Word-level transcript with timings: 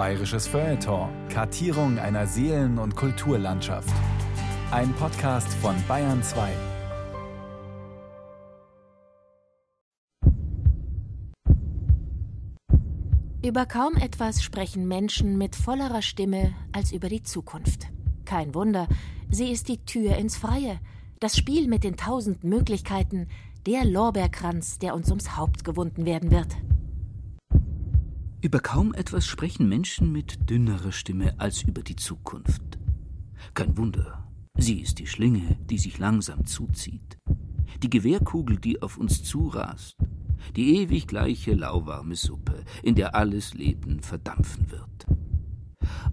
Bayerisches 0.00 0.46
Feuilleton. 0.46 1.10
Kartierung 1.28 1.98
einer 1.98 2.26
Seelen- 2.26 2.78
und 2.78 2.96
Kulturlandschaft. 2.96 3.92
Ein 4.70 4.94
Podcast 4.94 5.52
von 5.52 5.76
Bayern 5.86 6.22
2. 6.22 6.50
Über 13.44 13.66
kaum 13.66 13.94
etwas 13.96 14.42
sprechen 14.42 14.88
Menschen 14.88 15.36
mit 15.36 15.54
vollerer 15.54 16.00
Stimme 16.00 16.54
als 16.72 16.92
über 16.92 17.10
die 17.10 17.22
Zukunft. 17.22 17.88
Kein 18.24 18.54
Wunder, 18.54 18.88
sie 19.30 19.52
ist 19.52 19.68
die 19.68 19.84
Tür 19.84 20.16
ins 20.16 20.38
Freie, 20.38 20.80
das 21.18 21.36
Spiel 21.36 21.68
mit 21.68 21.84
den 21.84 21.98
tausend 21.98 22.42
Möglichkeiten, 22.42 23.28
der 23.66 23.84
Lorbeerkranz, 23.84 24.78
der 24.78 24.94
uns 24.94 25.10
ums 25.10 25.36
Haupt 25.36 25.62
gewunden 25.62 26.06
werden 26.06 26.30
wird. 26.30 26.56
Über 28.42 28.60
kaum 28.60 28.94
etwas 28.94 29.26
sprechen 29.26 29.68
Menschen 29.68 30.12
mit 30.12 30.48
dünnerer 30.48 30.92
Stimme 30.92 31.38
als 31.38 31.62
über 31.62 31.82
die 31.82 31.96
Zukunft. 31.96 32.78
Kein 33.52 33.76
Wunder, 33.76 34.26
sie 34.56 34.80
ist 34.80 34.98
die 34.98 35.06
Schlinge, 35.06 35.58
die 35.68 35.76
sich 35.76 35.98
langsam 35.98 36.46
zuzieht, 36.46 37.18
die 37.82 37.90
Gewehrkugel, 37.90 38.56
die 38.56 38.80
auf 38.80 38.96
uns 38.96 39.22
zurast, 39.24 39.96
die 40.56 40.78
ewig 40.78 41.06
gleiche 41.06 41.52
lauwarme 41.52 42.16
Suppe, 42.16 42.64
in 42.82 42.94
der 42.94 43.14
alles 43.14 43.52
Leben 43.52 44.00
verdampfen 44.00 44.70
wird. 44.70 45.06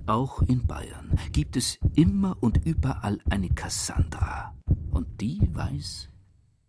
Auch 0.06 0.42
in 0.42 0.68
Bayern 0.68 1.18
gibt 1.32 1.56
es 1.56 1.80
immer 1.96 2.36
und 2.42 2.66
überall 2.66 3.22
eine 3.30 3.50
Cassandra, 3.50 4.54
und 4.92 5.22
die 5.22 5.40
weiß. 5.54 6.10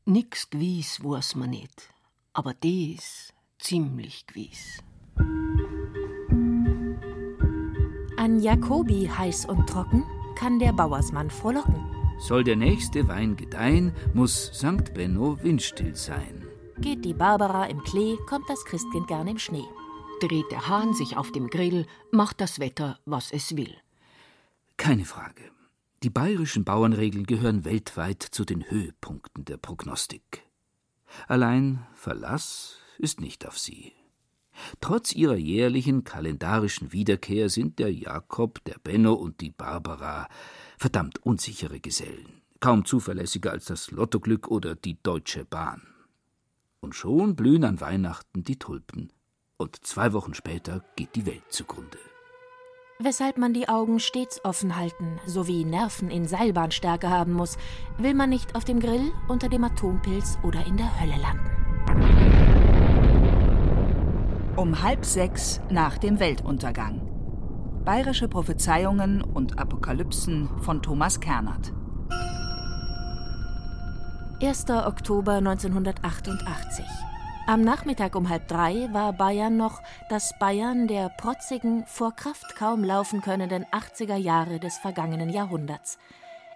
Nix 0.06 0.50
gewiss 0.50 1.02
weiß 1.02 1.34
man 1.34 1.50
nicht, 1.50 1.90
aber 2.32 2.54
des 2.54 3.32
ziemlich 3.58 4.24
gewiss. 4.28 4.84
An 8.16 8.40
Jakobi 8.40 9.06
heiß 9.06 9.46
und 9.46 9.68
trocken 9.68 10.04
kann 10.36 10.58
der 10.58 10.72
Bauersmann 10.72 11.30
frohlocken. 11.30 11.74
Soll 12.18 12.44
der 12.44 12.56
nächste 12.56 13.06
Wein 13.08 13.36
gedeihen, 13.36 13.92
muss 14.12 14.50
St. 14.54 14.92
Benno 14.94 15.42
windstill 15.42 15.94
sein. 15.94 16.46
Geht 16.78 17.04
die 17.04 17.14
Barbara 17.14 17.66
im 17.66 17.82
Klee, 17.84 18.16
kommt 18.28 18.48
das 18.48 18.64
Christkind 18.64 19.08
gern 19.08 19.28
im 19.28 19.38
Schnee. 19.38 19.64
Dreht 20.20 20.50
der 20.50 20.68
Hahn 20.68 20.94
sich 20.94 21.16
auf 21.16 21.30
dem 21.32 21.48
Grill, 21.48 21.86
macht 22.10 22.40
das 22.40 22.58
Wetter, 22.58 22.98
was 23.04 23.30
es 23.30 23.56
will. 23.56 23.74
Keine 24.76 25.04
Frage. 25.04 25.42
Die 26.02 26.10
bayerischen 26.10 26.64
Bauernregeln 26.64 27.24
gehören 27.24 27.64
weltweit 27.64 28.22
zu 28.22 28.44
den 28.44 28.70
Höhepunkten 28.70 29.44
der 29.44 29.56
Prognostik. 29.56 30.44
Allein 31.26 31.86
Verlass 31.94 32.78
ist 32.98 33.20
nicht 33.20 33.46
auf 33.46 33.58
sie. 33.58 33.92
Trotz 34.80 35.12
ihrer 35.12 35.36
jährlichen 35.36 36.04
kalendarischen 36.04 36.92
Wiederkehr 36.92 37.48
sind 37.48 37.78
der 37.78 37.92
Jakob, 37.92 38.62
der 38.64 38.76
Benno 38.82 39.14
und 39.14 39.40
die 39.40 39.50
Barbara 39.50 40.28
verdammt 40.76 41.24
unsichere 41.24 41.80
Gesellen, 41.80 42.42
kaum 42.60 42.84
zuverlässiger 42.84 43.50
als 43.52 43.66
das 43.66 43.90
Lottoglück 43.90 44.48
oder 44.48 44.74
die 44.74 44.98
Deutsche 45.02 45.44
Bahn. 45.44 45.82
Und 46.80 46.94
schon 46.94 47.34
blühen 47.34 47.64
an 47.64 47.80
Weihnachten 47.80 48.44
die 48.44 48.58
Tulpen, 48.58 49.12
und 49.56 49.84
zwei 49.84 50.12
Wochen 50.12 50.34
später 50.34 50.84
geht 50.96 51.16
die 51.16 51.26
Welt 51.26 51.42
zugrunde. 51.48 51.98
Weshalb 53.00 53.38
man 53.38 53.54
die 53.54 53.68
Augen 53.68 54.00
stets 54.00 54.44
offen 54.44 54.74
halten 54.74 55.20
sowie 55.24 55.64
Nerven 55.64 56.10
in 56.10 56.26
Seilbahnstärke 56.26 57.08
haben 57.08 57.32
muss, 57.32 57.56
will 57.96 58.14
man 58.14 58.30
nicht 58.30 58.56
auf 58.56 58.64
dem 58.64 58.80
Grill, 58.80 59.12
unter 59.28 59.48
dem 59.48 59.62
Atompilz 59.62 60.36
oder 60.42 60.66
in 60.66 60.76
der 60.76 61.00
Hölle 61.00 61.16
landen. 61.20 61.57
Um 64.58 64.82
halb 64.82 65.04
sechs 65.04 65.60
nach 65.70 65.98
dem 65.98 66.18
Weltuntergang. 66.18 67.00
Bayerische 67.84 68.26
Prophezeiungen 68.26 69.22
und 69.22 69.56
Apokalypsen 69.56 70.48
von 70.62 70.82
Thomas 70.82 71.20
Kernert. 71.20 71.72
1. 74.42 74.68
Oktober 74.70 75.34
1988. 75.34 76.84
Am 77.46 77.60
Nachmittag 77.60 78.16
um 78.16 78.28
halb 78.28 78.48
drei 78.48 78.92
war 78.92 79.12
Bayern 79.12 79.56
noch 79.56 79.80
das 80.10 80.36
Bayern 80.40 80.88
der 80.88 81.08
protzigen, 81.08 81.84
vor 81.86 82.16
Kraft 82.16 82.56
kaum 82.56 82.82
laufen 82.82 83.20
könnenden 83.20 83.64
80er 83.66 84.16
Jahre 84.16 84.58
des 84.58 84.76
vergangenen 84.76 85.30
Jahrhunderts. 85.30 85.98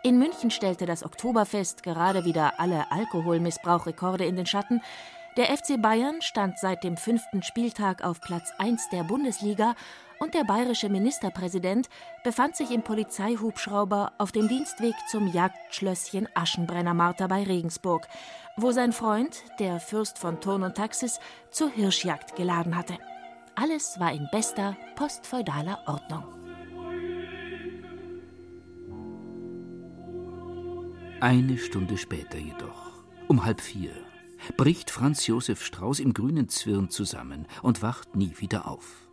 In 0.03 0.19
München 0.19 0.51
stellte 0.51 0.87
das 0.87 1.05
Oktoberfest 1.05 1.85
gerade 1.85 2.25
wieder 2.25 2.55
alle 2.59 2.91
Alkoholmissbrauchrekorde 2.91 4.25
in 4.25 4.35
den 4.35 4.47
Schatten. 4.47 4.83
Der 5.39 5.47
FC 5.47 5.81
Bayern 5.81 6.21
stand 6.21 6.59
seit 6.59 6.85
dem 6.85 6.99
fünften 6.99 7.43
Spieltag 7.43 8.05
auf 8.05 8.21
Platz 8.21 8.53
1 8.59 8.91
der 8.91 9.03
Bundesliga 9.03 9.75
und 10.19 10.35
der 10.35 10.45
bayerische 10.45 10.91
Ministerpräsident 10.91 11.89
befand 12.23 12.55
sich 12.55 12.71
im 12.71 12.83
Polizeihubschrauber 12.83 14.13
auf 14.19 14.31
dem 14.31 14.47
Dienstweg 14.47 14.95
zum 15.11 15.33
Jagdschlösschen 15.33 16.29
Aschenbrenner 16.35 16.93
Martha 16.93 17.29
bei 17.29 17.45
Regensburg, 17.45 18.09
wo 18.59 18.73
sein 18.73 18.93
Freund, 18.93 19.43
der 19.59 19.81
Fürst 19.81 20.19
von 20.19 20.39
Turn 20.43 20.65
und 20.65 20.77
Taxis, 20.77 21.19
zur 21.51 21.71
Hirschjagd 21.71 22.37
geladen 22.37 22.77
hatte. 22.77 22.99
Alles 23.55 23.99
war 23.99 24.13
in 24.13 24.29
bester 24.31 24.77
postfeudaler 24.97 25.79
Ordnung. 25.87 26.25
Eine 31.21 31.57
Stunde 31.57 31.97
später 31.97 32.37
jedoch, 32.37 33.03
um 33.29 33.45
halb 33.47 33.63
vier, 33.63 33.93
bricht 34.57 34.91
Franz 34.91 35.27
Josef 35.27 35.65
Strauß 35.65 36.01
im 36.01 36.15
grünen 36.15 36.49
Zwirn 36.49 36.91
zusammen 36.91 37.47
und 37.63 37.83
wacht 37.83 38.17
nie 38.17 38.33
wieder 38.39 38.69
auf. 38.69 39.09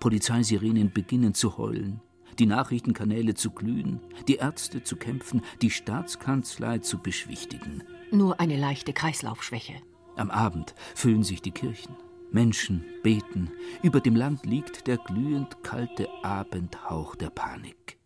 Polizeisirenen 0.00 0.92
beginnen 0.92 1.34
zu 1.34 1.56
heulen, 1.56 2.00
die 2.38 2.46
Nachrichtenkanäle 2.46 3.34
zu 3.34 3.50
glühen, 3.50 4.00
die 4.28 4.36
Ärzte 4.36 4.82
zu 4.82 4.96
kämpfen, 4.96 5.42
die 5.62 5.70
Staatskanzlei 5.70 6.78
zu 6.78 6.98
beschwichtigen. 6.98 7.84
Nur 8.10 8.40
eine 8.40 8.56
leichte 8.56 8.92
Kreislaufschwäche. 8.92 9.74
Am 10.16 10.30
Abend 10.30 10.74
füllen 10.94 11.22
sich 11.22 11.42
die 11.42 11.50
Kirchen. 11.50 11.96
Menschen 12.30 12.84
beten. 13.02 13.50
Über 13.82 14.00
dem 14.00 14.16
Land 14.16 14.44
liegt 14.44 14.88
der 14.88 14.96
glühend 14.96 15.62
kalte 15.62 16.08
Abendhauch 16.22 17.14
der 17.14 17.30
Panik. 17.30 17.98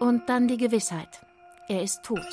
Und 0.00 0.28
dann 0.28 0.48
die 0.48 0.58
Gewissheit. 0.58 1.24
Er 1.68 1.82
ist 1.82 2.02
tot. 2.02 2.26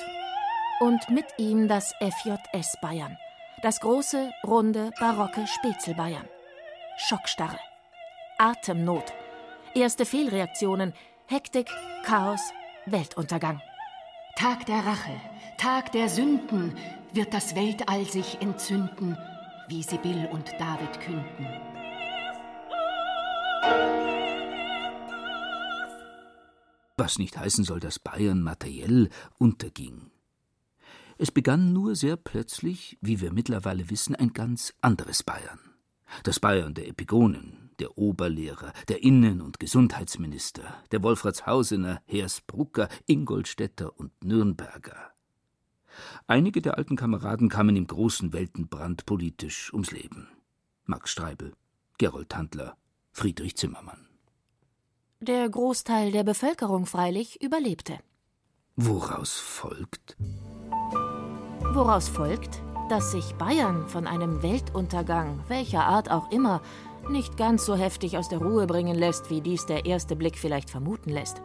Und 0.79 1.09
mit 1.09 1.25
ihm 1.39 1.67
das 1.67 1.93
FJS 1.99 2.77
Bayern. 2.81 3.17
Das 3.63 3.79
große, 3.79 4.29
runde, 4.45 4.91
barocke 4.99 5.47
Spätzle 5.47 5.95
Bayern. 5.95 6.27
Schockstarre. 6.97 7.57
Atemnot. 8.37 9.11
Erste 9.73 10.05
Fehlreaktionen. 10.05 10.93
Hektik, 11.25 11.67
Chaos, 12.03 12.41
Weltuntergang. 12.85 13.59
Tag 14.35 14.67
der 14.67 14.85
Rache, 14.85 15.19
Tag 15.57 15.91
der 15.93 16.09
Sünden, 16.09 16.77
wird 17.11 17.33
das 17.33 17.55
Weltall 17.55 18.05
sich 18.05 18.39
entzünden, 18.39 19.17
wie 19.67 19.81
Sibyl 19.81 20.27
und 20.31 20.53
David 20.59 20.99
künden. 21.01 21.47
Was 26.97 27.17
nicht 27.17 27.35
heißen 27.35 27.63
soll, 27.63 27.79
dass 27.79 27.97
Bayern 27.97 28.43
materiell 28.43 29.09
unterging. 29.39 30.11
Es 31.17 31.31
begann 31.31 31.73
nur 31.73 31.95
sehr 31.95 32.15
plötzlich, 32.15 32.97
wie 33.01 33.19
wir 33.21 33.33
mittlerweile 33.33 33.89
wissen, 33.89 34.15
ein 34.15 34.33
ganz 34.33 34.73
anderes 34.81 35.23
Bayern. 35.23 35.59
Das 36.23 36.39
Bayern 36.39 36.73
der 36.73 36.87
Epigonen, 36.87 37.71
der 37.79 37.97
Oberlehrer, 37.97 38.71
der 38.87 39.03
Innen- 39.03 39.41
und 39.41 39.59
Gesundheitsminister, 39.59 40.63
der 40.91 41.03
Wolfratshausener, 41.03 42.01
Hersbrucker, 42.05 42.87
Ingolstädter 43.07 43.97
und 43.99 44.11
Nürnberger. 44.23 45.11
Einige 46.27 46.61
der 46.61 46.77
alten 46.77 46.95
Kameraden 46.95 47.49
kamen 47.49 47.75
im 47.75 47.87
großen 47.87 48.31
Weltenbrand 48.31 49.05
politisch 49.05 49.73
ums 49.73 49.91
Leben. 49.91 50.27
Max 50.85 51.11
Streibel, 51.11 51.53
Gerold 51.97 52.29
Tandler, 52.29 52.77
Friedrich 53.11 53.57
Zimmermann. 53.57 54.07
Der 55.19 55.49
Großteil 55.49 56.11
der 56.11 56.23
Bevölkerung 56.23 56.85
freilich 56.85 57.41
überlebte. 57.41 57.97
Woraus 58.75 59.37
folgt? 59.37 60.15
Woraus 61.73 62.07
folgt, 62.07 62.61
dass 62.89 63.11
sich 63.11 63.35
Bayern 63.35 63.87
von 63.87 64.07
einem 64.07 64.41
Weltuntergang, 64.41 65.41
welcher 65.47 65.83
Art 65.83 66.09
auch 66.09 66.31
immer, 66.31 66.61
nicht 67.09 67.37
ganz 67.37 67.65
so 67.65 67.75
heftig 67.75 68.17
aus 68.17 68.29
der 68.29 68.39
Ruhe 68.39 68.65
bringen 68.65 68.95
lässt, 68.95 69.29
wie 69.29 69.41
dies 69.41 69.65
der 69.65 69.85
erste 69.85 70.15
Blick 70.15 70.37
vielleicht 70.37 70.69
vermuten 70.69 71.09
lässt. 71.09 71.41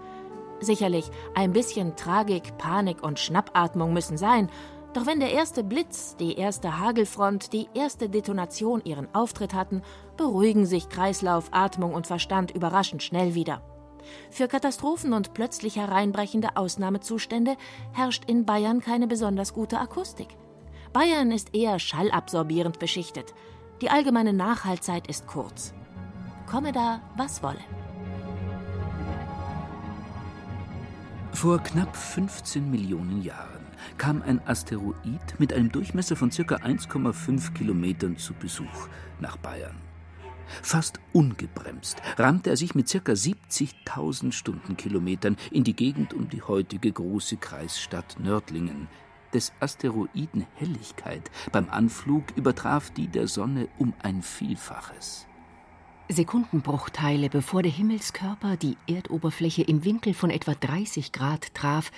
Sicherlich, 0.60 1.10
ein 1.34 1.52
bisschen 1.52 1.96
Tragik, 1.96 2.56
Panik 2.56 3.02
und 3.02 3.18
Schnappatmung 3.18 3.92
müssen 3.92 4.16
sein, 4.16 4.48
doch 4.94 5.06
wenn 5.06 5.20
der 5.20 5.32
erste 5.32 5.64
Blitz, 5.64 6.16
die 6.16 6.36
erste 6.36 6.78
Hagelfront, 6.78 7.52
die 7.52 7.68
erste 7.74 8.08
Detonation 8.08 8.80
ihren 8.84 9.12
Auftritt 9.14 9.54
hatten, 9.54 9.82
beruhigen 10.16 10.66
sich 10.66 10.88
Kreislauf, 10.88 11.48
Atmung 11.50 11.94
und 11.94 12.06
Verstand 12.06 12.52
überraschend 12.52 13.02
schnell 13.02 13.34
wieder. 13.34 13.60
Für 14.30 14.48
Katastrophen 14.48 15.12
und 15.12 15.34
plötzlich 15.34 15.76
hereinbrechende 15.76 16.56
Ausnahmezustände 16.56 17.56
herrscht 17.92 18.24
in 18.26 18.44
Bayern 18.44 18.80
keine 18.80 19.06
besonders 19.06 19.52
gute 19.52 19.78
Akustik. 19.78 20.28
Bayern 20.92 21.30
ist 21.30 21.54
eher 21.54 21.78
schallabsorbierend 21.78 22.78
beschichtet. 22.78 23.34
Die 23.80 23.90
allgemeine 23.90 24.32
Nachhaltzeit 24.32 25.06
ist 25.06 25.26
kurz. 25.26 25.72
komme 26.46 26.72
da, 26.72 27.00
was 27.16 27.42
wolle. 27.42 27.60
Vor 31.32 31.58
knapp 31.58 31.96
15 31.96 32.70
Millionen 32.70 33.22
Jahren 33.22 33.66
kam 33.98 34.22
ein 34.22 34.40
Asteroid 34.46 35.38
mit 35.38 35.52
einem 35.52 35.72
Durchmesser 35.72 36.14
von 36.14 36.30
ca. 36.30 36.56
1,5 36.56 37.54
Kilometern 37.54 38.16
zu 38.16 38.34
Besuch 38.34 38.88
nach 39.18 39.36
Bayern. 39.38 39.91
Fast 40.60 41.00
ungebremst 41.12 42.02
rammte 42.18 42.50
er 42.50 42.56
sich 42.56 42.74
mit 42.74 42.90
ca. 42.90 43.12
70.000 43.12 44.32
Stundenkilometern 44.32 45.36
in 45.50 45.64
die 45.64 45.74
Gegend 45.74 46.12
um 46.12 46.28
die 46.28 46.42
heutige 46.42 46.92
große 46.92 47.36
Kreisstadt 47.36 48.18
Nördlingen. 48.18 48.88
Des 49.32 49.52
Asteroiden 49.60 50.46
Helligkeit 50.56 51.30
beim 51.52 51.70
Anflug 51.70 52.24
übertraf 52.36 52.90
die 52.90 53.08
der 53.08 53.28
Sonne 53.28 53.68
um 53.78 53.94
ein 54.02 54.22
Vielfaches. 54.22 55.26
Sekundenbruchteile 56.10 57.30
bevor 57.30 57.62
der 57.62 57.72
Himmelskörper 57.72 58.58
die 58.58 58.76
Erdoberfläche 58.86 59.62
im 59.62 59.84
Winkel 59.84 60.12
von 60.12 60.28
etwa 60.28 60.54
30 60.54 61.12
Grad 61.12 61.54
traf, 61.54 61.90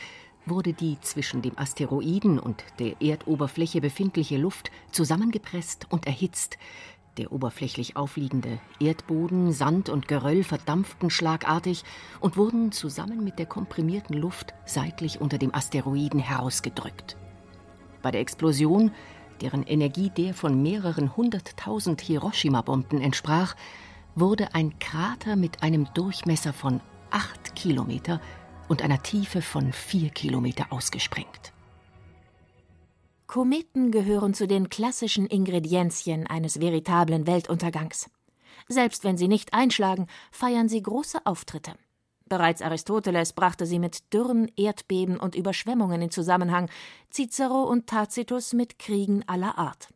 wurde 0.46 0.72
die 0.72 0.98
zwischen 1.00 1.42
dem 1.42 1.58
Asteroiden 1.58 2.38
und 2.38 2.64
der 2.78 3.00
Erdoberfläche 3.00 3.80
befindliche 3.80 4.36
Luft 4.36 4.70
zusammengepresst 4.92 5.86
und 5.90 6.06
erhitzt, 6.06 6.58
der 7.16 7.32
oberflächlich 7.32 7.96
aufliegende 7.96 8.58
Erdboden, 8.80 9.52
Sand 9.52 9.88
und 9.88 10.08
Geröll 10.08 10.44
verdampften 10.44 11.10
schlagartig 11.10 11.84
und 12.20 12.36
wurden 12.36 12.72
zusammen 12.72 13.24
mit 13.24 13.38
der 13.38 13.46
komprimierten 13.46 14.16
Luft 14.16 14.54
seitlich 14.66 15.20
unter 15.20 15.38
dem 15.38 15.54
Asteroiden 15.54 16.20
herausgedrückt. 16.20 17.16
Bei 18.02 18.10
der 18.10 18.20
Explosion, 18.20 18.90
deren 19.40 19.62
Energie 19.62 20.10
der 20.10 20.34
von 20.34 20.62
mehreren 20.62 21.16
hunderttausend 21.16 22.00
Hiroshima-Bomben 22.00 23.00
entsprach, 23.00 23.54
wurde 24.14 24.54
ein 24.54 24.78
Krater 24.78 25.36
mit 25.36 25.62
einem 25.62 25.88
Durchmesser 25.94 26.52
von 26.52 26.80
acht 27.10 27.54
Kilometer 27.54 28.20
und 28.68 28.82
einer 28.82 29.02
Tiefe 29.02 29.40
von 29.40 29.72
vier 29.72 30.10
Kilometer 30.10 30.66
ausgesprengt. 30.70 31.53
Kometen 33.26 33.90
gehören 33.90 34.34
zu 34.34 34.46
den 34.46 34.68
klassischen 34.68 35.26
Ingredienzien 35.26 36.26
eines 36.26 36.60
veritablen 36.60 37.26
Weltuntergangs. 37.26 38.10
Selbst 38.68 39.02
wenn 39.02 39.16
sie 39.16 39.28
nicht 39.28 39.54
einschlagen, 39.54 40.06
feiern 40.30 40.68
sie 40.68 40.82
große 40.82 41.24
Auftritte. 41.24 41.72
Bereits 42.26 42.62
Aristoteles 42.62 43.32
brachte 43.32 43.66
sie 43.66 43.78
mit 43.78 44.12
Dürren, 44.12 44.50
Erdbeben 44.56 45.18
und 45.18 45.34
Überschwemmungen 45.34 46.02
in 46.02 46.10
Zusammenhang, 46.10 46.70
Cicero 47.10 47.64
und 47.64 47.86
Tacitus 47.86 48.52
mit 48.52 48.78
Kriegen 48.78 49.26
aller 49.26 49.58
Art. 49.58 49.88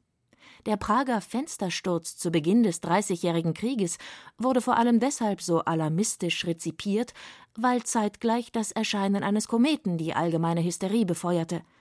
Der 0.66 0.76
Prager 0.76 1.20
Fenstersturz 1.20 2.16
zu 2.16 2.30
Beginn 2.30 2.62
des 2.62 2.80
Dreißigjährigen 2.80 3.54
Krieges 3.54 3.98
wurde 4.38 4.60
vor 4.60 4.76
allem 4.76 5.00
deshalb 5.00 5.40
so 5.40 5.60
alarmistisch 5.60 6.46
rezipiert, 6.46 7.14
weil 7.56 7.82
zeitgleich 7.84 8.52
das 8.52 8.72
Erscheinen 8.72 9.22
eines 9.22 9.48
Kometen 9.48 9.96
die 9.98 10.14
allgemeine 10.14 10.64
Hysterie 10.64 11.04
befeuerte– 11.04 11.62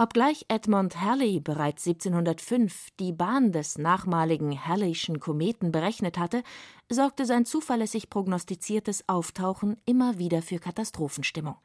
Obgleich 0.00 0.44
Edmund 0.46 1.00
Halley 1.00 1.40
bereits 1.40 1.84
1705 1.84 2.90
die 3.00 3.12
Bahn 3.12 3.50
des 3.50 3.78
nachmaligen 3.78 4.64
Halleyschen 4.64 5.18
Kometen 5.18 5.72
berechnet 5.72 6.18
hatte, 6.18 6.44
sorgte 6.88 7.26
sein 7.26 7.44
zuverlässig 7.44 8.08
prognostiziertes 8.08 9.08
Auftauchen 9.08 9.76
immer 9.86 10.20
wieder 10.20 10.40
für 10.40 10.60
Katastrophenstimmung. 10.60 11.56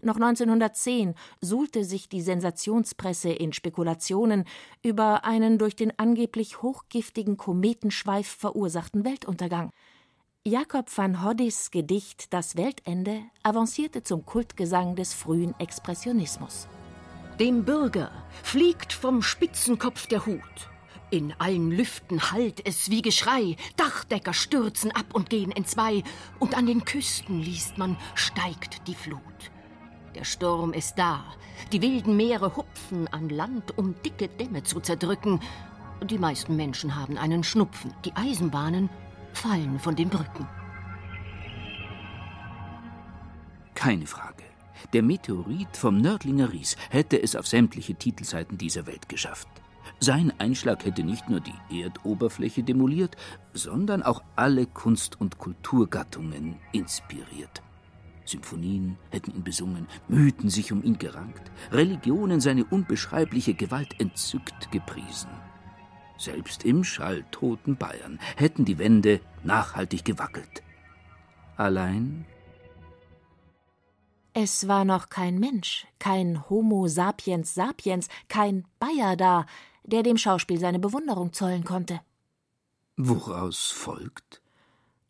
Noch 0.00 0.14
1910 0.14 1.16
suhlte 1.40 1.84
sich 1.84 2.08
die 2.08 2.22
Sensationspresse 2.22 3.30
in 3.30 3.52
Spekulationen 3.52 4.44
über 4.84 5.24
einen 5.24 5.58
durch 5.58 5.74
den 5.74 5.92
angeblich 5.98 6.62
hochgiftigen 6.62 7.36
Kometenschweif 7.36 8.28
verursachten 8.28 9.04
Weltuntergang. 9.04 9.70
Jakob 10.44 10.86
van 10.96 11.24
Hoddys 11.24 11.72
Gedicht 11.72 12.32
Das 12.32 12.56
Weltende 12.56 13.22
avancierte 13.42 14.04
zum 14.04 14.24
Kultgesang 14.24 14.94
des 14.94 15.14
frühen 15.14 15.58
Expressionismus. 15.58 16.68
Dem 17.40 17.64
Bürger 17.64 18.10
fliegt 18.42 18.92
vom 18.92 19.22
Spitzenkopf 19.22 20.06
der 20.06 20.26
Hut. 20.26 20.70
In 21.10 21.34
allen 21.38 21.70
Lüften 21.70 22.30
hallt 22.30 22.66
es 22.66 22.90
wie 22.90 23.00
Geschrei, 23.00 23.56
Dachdecker 23.76 24.34
stürzen 24.34 24.92
ab 24.92 25.06
und 25.14 25.30
gehen 25.30 25.50
entzwei, 25.50 26.02
und 26.38 26.56
an 26.56 26.66
den 26.66 26.84
Küsten 26.84 27.40
liest 27.40 27.78
man, 27.78 27.96
steigt 28.14 28.86
die 28.86 28.94
Flut. 28.94 29.20
Der 30.14 30.24
Sturm 30.24 30.74
ist 30.74 30.96
da, 30.96 31.24
die 31.72 31.80
wilden 31.80 32.16
Meere 32.16 32.54
hupfen 32.54 33.08
an 33.08 33.30
Land, 33.30 33.76
um 33.78 33.94
dicke 34.02 34.28
Dämme 34.28 34.62
zu 34.62 34.80
zerdrücken. 34.80 35.40
Die 36.04 36.18
meisten 36.18 36.54
Menschen 36.54 36.96
haben 36.96 37.16
einen 37.16 37.44
Schnupfen, 37.44 37.94
die 38.04 38.14
Eisenbahnen 38.14 38.90
fallen 39.32 39.78
von 39.78 39.96
den 39.96 40.10
Brücken. 40.10 40.46
Keine 43.74 44.06
Frage. 44.06 44.41
Der 44.92 45.02
Meteorit 45.02 45.76
vom 45.76 45.98
Nördlinger 45.98 46.52
Ries 46.52 46.76
hätte 46.90 47.22
es 47.22 47.36
auf 47.36 47.46
sämtliche 47.46 47.94
Titelseiten 47.94 48.58
dieser 48.58 48.86
Welt 48.86 49.08
geschafft. 49.08 49.48
Sein 50.00 50.32
Einschlag 50.38 50.84
hätte 50.84 51.04
nicht 51.04 51.28
nur 51.28 51.40
die 51.40 51.80
Erdoberfläche 51.82 52.62
demoliert, 52.62 53.16
sondern 53.52 54.02
auch 54.02 54.22
alle 54.36 54.66
Kunst- 54.66 55.20
und 55.20 55.38
Kulturgattungen 55.38 56.56
inspiriert. 56.72 57.62
Symphonien 58.24 58.98
hätten 59.10 59.34
ihn 59.34 59.44
besungen, 59.44 59.86
Mythen 60.08 60.48
sich 60.48 60.72
um 60.72 60.82
ihn 60.82 60.98
gerankt, 60.98 61.50
Religionen 61.70 62.40
seine 62.40 62.64
unbeschreibliche 62.64 63.54
Gewalt 63.54 64.00
entzückt 64.00 64.70
gepriesen. 64.70 65.30
Selbst 66.18 66.64
im 66.64 66.84
schalltoten 66.84 67.76
Bayern 67.76 68.20
hätten 68.36 68.64
die 68.64 68.78
Wände 68.78 69.20
nachhaltig 69.42 70.04
gewackelt. 70.04 70.62
Allein 71.56 72.24
es 74.34 74.66
war 74.68 74.84
noch 74.84 75.08
kein 75.08 75.38
Mensch, 75.38 75.86
kein 75.98 76.48
Homo 76.48 76.88
sapiens 76.88 77.54
sapiens, 77.54 78.08
kein 78.28 78.64
Bayer 78.78 79.16
da, 79.16 79.46
der 79.84 80.02
dem 80.02 80.16
Schauspiel 80.16 80.58
seine 80.58 80.78
Bewunderung 80.78 81.32
zollen 81.32 81.64
konnte. 81.64 82.00
Woraus 82.96 83.70
folgt? 83.70 84.40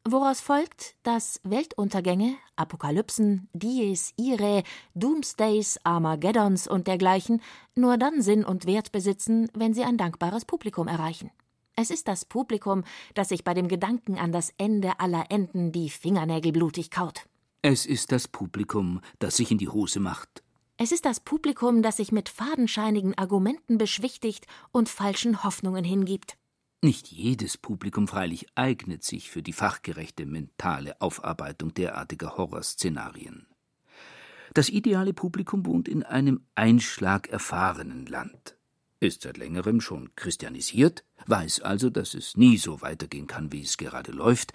Woraus 0.05 0.41
folgt, 0.41 0.97
dass 1.05 1.41
Weltuntergänge, 1.45 2.35
Apokalypsen, 2.57 3.49
Dies, 3.53 4.13
Irae, 4.17 4.65
Doomsdays, 4.95 5.79
Armageddons 5.85 6.67
und 6.67 6.89
dergleichen 6.89 7.41
nur 7.77 7.99
dann 7.99 8.21
Sinn 8.23 8.45
und 8.45 8.67
Wert 8.67 8.91
besitzen, 8.91 9.49
wenn 9.55 9.75
sie 9.75 9.85
ein 9.85 9.99
dankbares 9.99 10.45
Publikum 10.45 10.89
erreichen. 10.89 11.31
Es 11.77 11.91
ist 11.91 12.09
das 12.09 12.25
Publikum, 12.25 12.83
das 13.15 13.29
sich 13.29 13.45
bei 13.45 13.55
dem 13.55 13.69
Gedanken 13.69 14.19
an 14.19 14.33
das 14.33 14.53
Ende 14.59 14.99
aller 14.99 15.27
Enden 15.31 15.71
die 15.71 15.89
Fingernägel 15.89 16.51
blutig 16.51 16.91
kaut. 16.91 17.27
Es 17.65 17.87
ist 17.87 18.11
das 18.11 18.27
Publikum, 18.27 19.01
das 19.21 19.37
sich 19.37 19.53
in 19.53 19.59
die 19.59 19.69
Hose 19.69 20.01
macht. 20.01 20.43
Es 20.79 20.91
ist 20.91 21.05
das 21.05 21.21
Publikum, 21.21 21.81
das 21.81 21.99
sich 21.99 22.11
mit 22.11 22.29
fadenscheinigen 22.29 23.17
Argumenten 23.17 23.79
beschwichtigt 23.79 24.49
und 24.73 24.89
falschen 24.89 25.45
Hoffnungen 25.45 25.85
hingibt. 25.85 26.37
Nicht 26.83 27.13
jedes 27.13 27.57
Publikum 27.57 28.09
freilich 28.09 28.47
eignet 28.57 29.05
sich 29.05 29.31
für 29.31 29.45
die 29.45 29.53
fachgerechte 29.53 30.27
mentale 30.27 31.01
Aufarbeitung 31.01 31.73
derartiger 31.73 32.37
Horrorszenarien. 32.37 33.47
Das 34.55 34.69
ideale 34.69 35.15
Publikum 35.15 35.65
wohnt 35.65 35.87
in 35.87 36.03
einem 36.03 36.45
einschlagerfahrenen 36.57 38.07
Land, 38.07 38.57
ist 38.99 39.23
seit 39.23 39.37
längerem 39.37 39.81
schon 39.81 40.11
christianisiert, 40.17 41.05
weiß 41.27 41.61
also, 41.61 41.91
dass 41.91 42.15
es 42.15 42.37
nie 42.37 42.57
so 42.57 42.83
weitergehen 42.83 43.29
kann, 43.29 43.53
wie 43.53 43.63
es 43.63 43.77
gerade 43.77 44.11
läuft, 44.11 44.53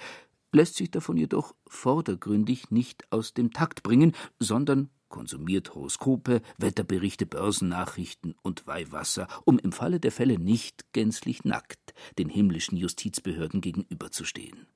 lässt 0.52 0.76
sich 0.76 0.92
davon 0.92 1.18
jedoch 1.18 1.56
vordergründig 1.68 2.72
nicht 2.72 3.12
aus 3.12 3.34
dem 3.34 3.52
Takt 3.52 3.84
bringen, 3.84 4.14
sondern 4.40 4.90
konsumiert 5.10 5.74
Horoskope, 5.74 6.42
Wetterberichte, 6.58 7.26
Börsennachrichten 7.26 8.36
und 8.42 8.68
Weihwasser, 8.68 9.28
um 9.46 9.60
im 9.60 9.72
Falle 9.72 10.00
der 10.00 10.12
Fälle 10.12 10.38
nicht 10.40 10.92
gänzlich 10.94 11.44
nackt 11.44 11.94
den 12.18 12.30
himmlischen 12.30 12.78
Justizbehörden 12.78 13.62
gegenüberzustehen. 13.62 14.68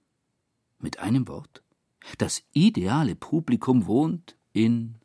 Mit 0.80 1.00
einem 1.00 1.28
Wort, 1.28 1.64
das 2.18 2.44
ideale 2.54 3.16
Publikum 3.16 3.86
wohnt 3.88 4.36
in 4.54 4.96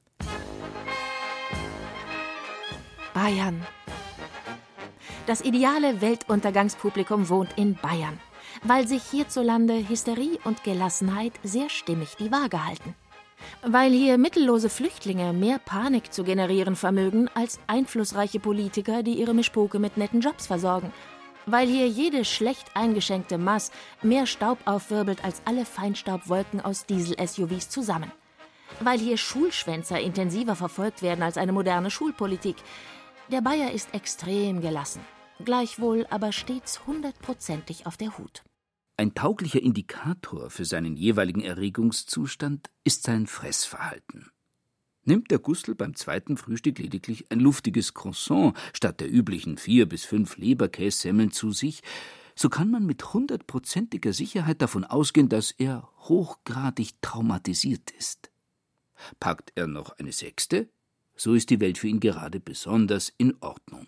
Bayern. 3.12 3.66
Das 5.26 5.40
ideale 5.40 6.00
Weltuntergangspublikum 6.00 7.28
wohnt 7.28 7.52
in 7.56 7.74
Bayern 7.74 8.18
weil 8.62 8.86
sich 8.86 9.02
hierzulande 9.02 9.88
Hysterie 9.88 10.38
und 10.44 10.64
Gelassenheit 10.64 11.32
sehr 11.42 11.68
stimmig 11.68 12.16
die 12.16 12.30
Waage 12.30 12.64
halten. 12.64 12.94
Weil 13.62 13.92
hier 13.92 14.18
mittellose 14.18 14.68
Flüchtlinge 14.68 15.32
mehr 15.32 15.58
Panik 15.58 16.12
zu 16.12 16.24
generieren 16.24 16.76
vermögen 16.76 17.28
als 17.34 17.58
einflussreiche 17.66 18.40
Politiker, 18.40 19.02
die 19.02 19.14
ihre 19.14 19.34
Mischpoke 19.34 19.78
mit 19.78 19.96
netten 19.96 20.20
Jobs 20.20 20.46
versorgen. 20.46 20.92
Weil 21.46 21.68
hier 21.68 21.86
jede 21.86 22.24
schlecht 22.24 22.70
eingeschenkte 22.74 23.38
Maß 23.38 23.70
mehr 24.02 24.26
Staub 24.26 24.58
aufwirbelt 24.64 25.24
als 25.24 25.42
alle 25.44 25.64
Feinstaubwolken 25.64 26.60
aus 26.60 26.86
Diesel-SUVs 26.86 27.68
zusammen. 27.68 28.10
Weil 28.80 28.98
hier 28.98 29.16
Schulschwänzer 29.16 30.00
intensiver 30.00 30.56
verfolgt 30.56 31.02
werden 31.02 31.22
als 31.22 31.38
eine 31.38 31.52
moderne 31.52 31.90
Schulpolitik. 31.90 32.56
Der 33.30 33.40
Bayer 33.40 33.70
ist 33.70 33.94
extrem 33.94 34.60
gelassen, 34.60 35.00
gleichwohl 35.44 36.06
aber 36.10 36.32
stets 36.32 36.86
hundertprozentig 36.86 37.86
auf 37.86 37.96
der 37.96 38.16
Hut. 38.18 38.42
Ein 38.96 39.14
tauglicher 39.14 39.60
Indikator 39.60 40.48
für 40.48 40.64
seinen 40.64 40.96
jeweiligen 40.96 41.42
Erregungszustand 41.42 42.70
ist 42.84 43.02
sein 43.02 43.26
Fressverhalten. 43.26 44.30
Nimmt 45.04 45.30
der 45.30 45.38
Gustl 45.38 45.74
beim 45.74 45.94
zweiten 45.94 46.36
Frühstück 46.36 46.78
lediglich 46.78 47.30
ein 47.30 47.38
luftiges 47.38 47.94
Croissant 47.94 48.56
statt 48.72 49.00
der 49.00 49.12
üblichen 49.12 49.58
vier 49.58 49.86
bis 49.86 50.04
fünf 50.04 50.36
Leberkässemmeln 50.36 51.30
zu 51.30 51.52
sich, 51.52 51.82
so 52.34 52.48
kann 52.48 52.70
man 52.70 52.86
mit 52.86 53.14
hundertprozentiger 53.14 54.12
Sicherheit 54.12 54.62
davon 54.62 54.84
ausgehen, 54.84 55.28
dass 55.28 55.52
er 55.52 55.88
hochgradig 56.00 57.00
traumatisiert 57.02 57.90
ist. 57.92 58.30
Packt 59.20 59.52
er 59.54 59.66
noch 59.66 59.90
eine 59.98 60.12
sechste, 60.12 60.68
so 61.14 61.34
ist 61.34 61.50
die 61.50 61.60
Welt 61.60 61.78
für 61.78 61.88
ihn 61.88 62.00
gerade 62.00 62.40
besonders 62.40 63.12
in 63.16 63.36
Ordnung. 63.40 63.86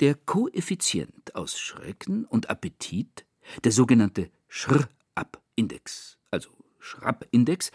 Der 0.00 0.14
Koeffizient 0.14 1.34
aus 1.34 1.58
Schrecken 1.58 2.24
und 2.24 2.50
Appetit, 2.50 3.26
der 3.64 3.72
sogenannte 3.72 4.30
Schr-Ab-Index, 4.48 6.18
also 6.30 6.50
Schrapp-Index, 6.78 7.70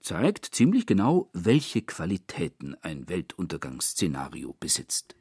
zeigt 0.00 0.44
ziemlich 0.44 0.86
genau, 0.86 1.30
welche 1.32 1.82
Qualitäten 1.82 2.76
ein 2.82 3.08
Weltuntergangsszenario 3.08 4.54
besitzt. 4.58 5.16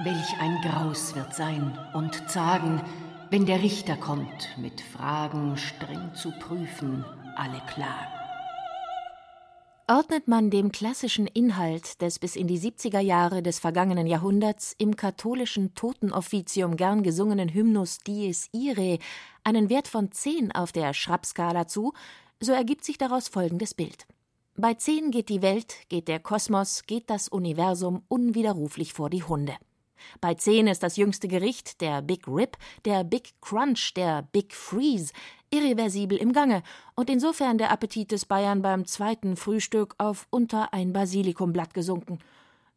Welch 0.00 0.40
ein 0.40 0.60
Graus 0.62 1.14
wird 1.14 1.34
sein 1.34 1.78
und 1.92 2.28
zagen, 2.30 2.80
wenn 3.30 3.46
der 3.46 3.62
Richter 3.62 3.96
kommt, 3.96 4.56
mit 4.56 4.80
Fragen 4.80 5.56
streng 5.56 6.14
zu 6.14 6.32
prüfen, 6.38 7.04
alle 7.36 7.60
Klagen. 7.66 8.17
Ordnet 9.90 10.28
man 10.28 10.50
dem 10.50 10.70
klassischen 10.70 11.26
Inhalt 11.26 12.02
des 12.02 12.18
bis 12.18 12.36
in 12.36 12.46
die 12.46 12.60
70er 12.60 13.00
Jahre 13.00 13.42
des 13.42 13.58
vergangenen 13.58 14.06
Jahrhunderts 14.06 14.74
im 14.76 14.96
katholischen 14.96 15.74
Totenoffizium 15.74 16.76
gern 16.76 17.02
gesungenen 17.02 17.48
Hymnus 17.48 17.96
Dies 18.06 18.50
Irae 18.52 18.98
einen 19.44 19.70
Wert 19.70 19.88
von 19.88 20.12
10 20.12 20.52
auf 20.52 20.72
der 20.72 20.92
Schrappskala 20.92 21.68
zu, 21.68 21.94
so 22.38 22.52
ergibt 22.52 22.84
sich 22.84 22.98
daraus 22.98 23.28
folgendes 23.28 23.72
Bild. 23.72 24.06
Bei 24.58 24.74
10 24.74 25.10
geht 25.10 25.30
die 25.30 25.40
Welt, 25.40 25.74
geht 25.88 26.08
der 26.08 26.20
Kosmos, 26.20 26.82
geht 26.82 27.08
das 27.08 27.28
Universum 27.28 28.02
unwiderruflich 28.08 28.92
vor 28.92 29.08
die 29.08 29.22
Hunde. 29.24 29.54
Bei 30.20 30.34
10 30.34 30.66
ist 30.66 30.82
das 30.82 30.96
jüngste 30.96 31.28
Gericht, 31.28 31.80
der 31.80 32.02
Big 32.02 32.28
Rip, 32.28 32.56
der 32.84 33.04
Big 33.04 33.40
Crunch, 33.40 33.94
der 33.94 34.28
Big 34.32 34.54
Freeze, 34.54 35.12
irreversibel 35.50 36.18
im 36.18 36.32
Gange 36.32 36.62
und 36.94 37.10
insofern 37.10 37.58
der 37.58 37.70
Appetit 37.70 38.12
des 38.12 38.26
Bayern 38.26 38.62
beim 38.62 38.84
zweiten 38.84 39.36
Frühstück 39.36 39.94
auf 39.98 40.26
unter 40.30 40.72
ein 40.72 40.92
Basilikumblatt 40.92 41.74
gesunken. 41.74 42.18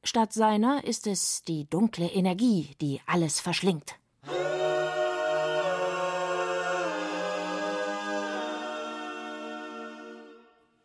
Statt 0.03 0.33
seiner 0.33 0.83
ist 0.83 1.05
es 1.05 1.43
die 1.43 1.69
dunkle 1.69 2.07
Energie, 2.07 2.75
die 2.81 3.01
alles 3.05 3.39
verschlingt. 3.39 3.95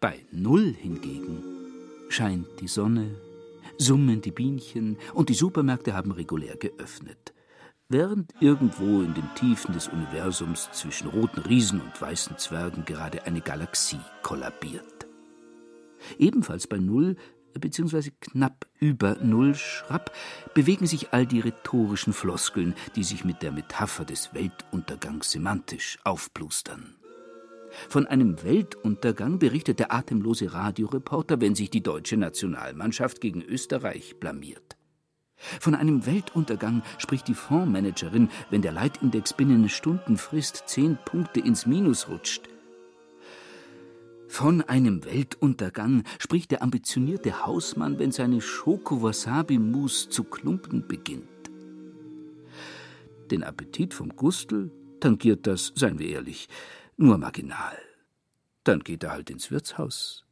Bei 0.01 0.21
Null 0.31 0.75
hingegen 0.79 1.43
scheint 2.11 2.47
die 2.61 2.69
Sonne, 2.69 3.15
summen 3.79 4.21
die 4.21 4.31
Bienchen 4.31 4.99
und 5.15 5.31
die 5.31 5.35
Supermärkte 5.35 5.95
haben 5.95 6.13
regulär 6.13 6.57
geöffnet. 6.57 7.33
Während 7.89 8.35
irgendwo 8.41 9.03
in 9.03 9.15
den 9.15 9.33
Tiefen 9.37 9.73
des 9.73 9.87
Universums 9.87 10.69
zwischen 10.73 11.09
roten 11.09 11.41
Riesen 11.41 11.81
und 11.81 12.01
weißen 12.01 12.37
Zwergen 12.37 12.85
gerade 12.85 13.25
eine 13.27 13.41
Galaxie 13.41 14.01
kollabiert. 14.23 15.07
Ebenfalls 16.19 16.67
bei 16.67 16.79
Null 16.79 17.17
beziehungsweise 17.59 18.11
knapp 18.21 18.67
über 18.81 19.17
Null 19.23 19.55
Schrapp 19.55 20.13
bewegen 20.53 20.87
sich 20.87 21.13
all 21.13 21.27
die 21.27 21.41
rhetorischen 21.41 22.13
Floskeln, 22.13 22.75
die 22.97 23.05
sich 23.05 23.25
mit 23.25 23.43
der 23.43 23.53
Metapher 23.53 24.05
des 24.05 24.35
Weltuntergangs 24.35 25.31
semantisch 25.31 25.99
aufplustern. 26.05 26.97
Von 27.89 28.07
einem 28.07 28.43
Weltuntergang 28.43 29.39
berichtet 29.39 29.79
der 29.79 29.93
atemlose 29.93 30.53
Radioreporter, 30.53 31.41
wenn 31.41 31.55
sich 31.55 31.71
die 31.71 31.83
deutsche 31.83 32.17
Nationalmannschaft 32.17 33.21
gegen 33.21 33.43
Österreich 33.43 34.19
blamiert. 34.19 34.77
Von 35.37 35.75
einem 35.75 36.07
Weltuntergang 36.07 36.83
spricht 36.99 37.29
die 37.29 37.35
Fondsmanagerin, 37.35 38.31
wenn 38.51 38.63
der 38.63 38.73
Leitindex 38.73 39.33
binnen 39.33 39.69
Stundenfrist 39.69 40.65
zehn 40.67 40.99
Punkte 41.05 41.41
ins 41.41 41.67
Minus 41.67 42.09
rutscht. 42.09 42.49
Von 44.29 44.61
einem 44.63 45.05
Weltuntergang 45.05 46.03
spricht 46.19 46.51
der 46.51 46.63
ambitionierte 46.63 47.47
Hausmann, 47.47 47.99
wenn 47.99 48.13
seine 48.13 48.41
Schoko-Wasabi-Mousse 48.41 50.11
zu 50.11 50.25
klumpen 50.25 50.87
beginnt. 50.87 51.25
Den 53.31 53.45
Appetit 53.45 53.95
vom 53.95 54.15
Gustl 54.15 54.71
tangiert 55.01 55.47
das, 55.47 55.73
seien 55.75 55.99
wir 55.99 56.09
ehrlich, 56.09 56.49
nur 56.97 57.19
marginal. 57.19 57.79
Dann 58.65 58.81
geht 58.81 59.05
er 59.05 59.13
halt 59.13 59.31
ins 59.31 59.51
Wirtshaus. 59.51 60.26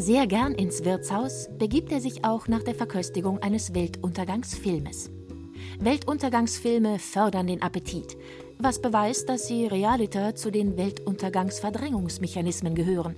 Sehr 0.00 0.26
gern 0.26 0.54
ins 0.54 0.84
Wirtshaus 0.86 1.50
begibt 1.58 1.92
er 1.92 2.00
sich 2.00 2.24
auch 2.24 2.48
nach 2.48 2.62
der 2.62 2.74
Verköstigung 2.74 3.42
eines 3.42 3.74
Weltuntergangsfilmes. 3.74 5.10
Weltuntergangsfilme 5.78 6.98
fördern 6.98 7.48
den 7.48 7.60
Appetit, 7.60 8.16
was 8.58 8.80
beweist, 8.80 9.28
dass 9.28 9.46
sie 9.46 9.66
realiter 9.66 10.34
zu 10.34 10.50
den 10.50 10.78
Weltuntergangsverdrängungsmechanismen 10.78 12.74
gehören. 12.74 13.14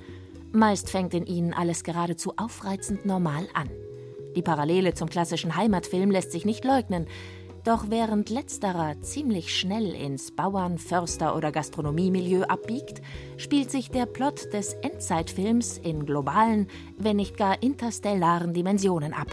Meist 0.51 0.91
fängt 0.91 1.15
in 1.15 1.25
ihnen 1.25 1.53
alles 1.53 1.85
geradezu 1.85 2.33
aufreizend 2.37 3.07
normal 3.07 3.47
an. 3.55 3.71
Die 4.35 4.43
Parallele 4.43 4.95
zum 4.95 5.09
klassischen 5.09 5.55
Heimatfilm 5.55 6.11
lässt 6.11 6.33
sich 6.33 6.45
nicht 6.45 6.65
leugnen, 6.65 7.07
doch 7.65 7.87
während 7.89 8.31
letzterer 8.31 9.01
ziemlich 9.03 9.57
schnell 9.57 9.95
ins 9.95 10.31
Bauern-, 10.31 10.79
Förster- 10.79 11.37
oder 11.37 11.53
Gastronomiemilieu 11.53 12.43
abbiegt, 12.43 13.03
spielt 13.37 13.71
sich 13.71 13.91
der 13.91 14.07
Plot 14.07 14.53
des 14.53 14.75
Endzeitfilms 14.75 15.79
in 15.79 16.07
globalen, 16.07 16.69
wenn 16.99 17.17
nicht 17.17 17.37
gar 17.37 17.63
interstellaren 17.63 18.53
Dimensionen 18.53 19.13
ab. 19.13 19.29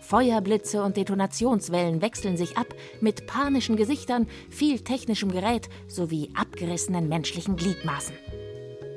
Feuerblitze 0.00 0.82
und 0.82 0.96
Detonationswellen 0.96 2.02
wechseln 2.02 2.36
sich 2.36 2.56
ab 2.56 2.74
mit 3.00 3.26
panischen 3.26 3.76
Gesichtern, 3.76 4.26
viel 4.48 4.80
technischem 4.80 5.30
Gerät 5.30 5.68
sowie 5.86 6.32
abgerissenen 6.34 7.08
menschlichen 7.08 7.54
Gliedmaßen. 7.54 8.16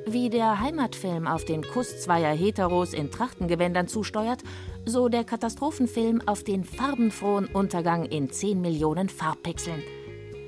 Wie 0.05 0.29
der 0.29 0.59
Heimatfilm 0.59 1.27
auf 1.27 1.45
den 1.45 1.63
Kuss 1.63 2.01
zweier 2.01 2.35
Heteros 2.35 2.93
in 2.93 3.09
Trachtengewändern 3.09 3.87
zusteuert, 3.87 4.43
so 4.85 5.07
der 5.07 5.23
Katastrophenfilm 5.23 6.21
auf 6.25 6.43
den 6.43 6.65
farbenfrohen 6.65 7.45
Untergang 7.45 8.05
in 8.05 8.29
10 8.29 8.59
Millionen 8.59 9.07
Farbpixeln. 9.07 9.81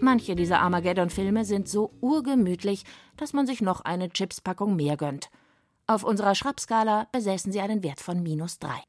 Manche 0.01 0.35
dieser 0.35 0.59
Armageddon-Filme 0.59 1.45
sind 1.45 1.69
so 1.69 1.91
urgemütlich, 2.01 2.83
dass 3.15 3.31
man 3.31 3.47
sich 3.47 3.61
noch 3.61 3.81
eine 3.81 4.09
Chipspackung 4.09 4.75
mehr 4.75 4.97
gönnt. 4.97 5.29
Auf 5.87 6.03
unserer 6.03 6.35
Schrappskala 6.35 7.07
besäßen 7.13 7.51
sie 7.51 7.61
einen 7.61 7.81
Wert 7.81 8.01
von 8.01 8.21
minus 8.21 8.59
drei. 8.59 8.83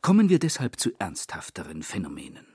Kommen 0.00 0.28
wir 0.28 0.40
deshalb 0.40 0.80
zu 0.80 0.90
ernsthafteren 0.98 1.82
Phänomenen. 1.82 2.51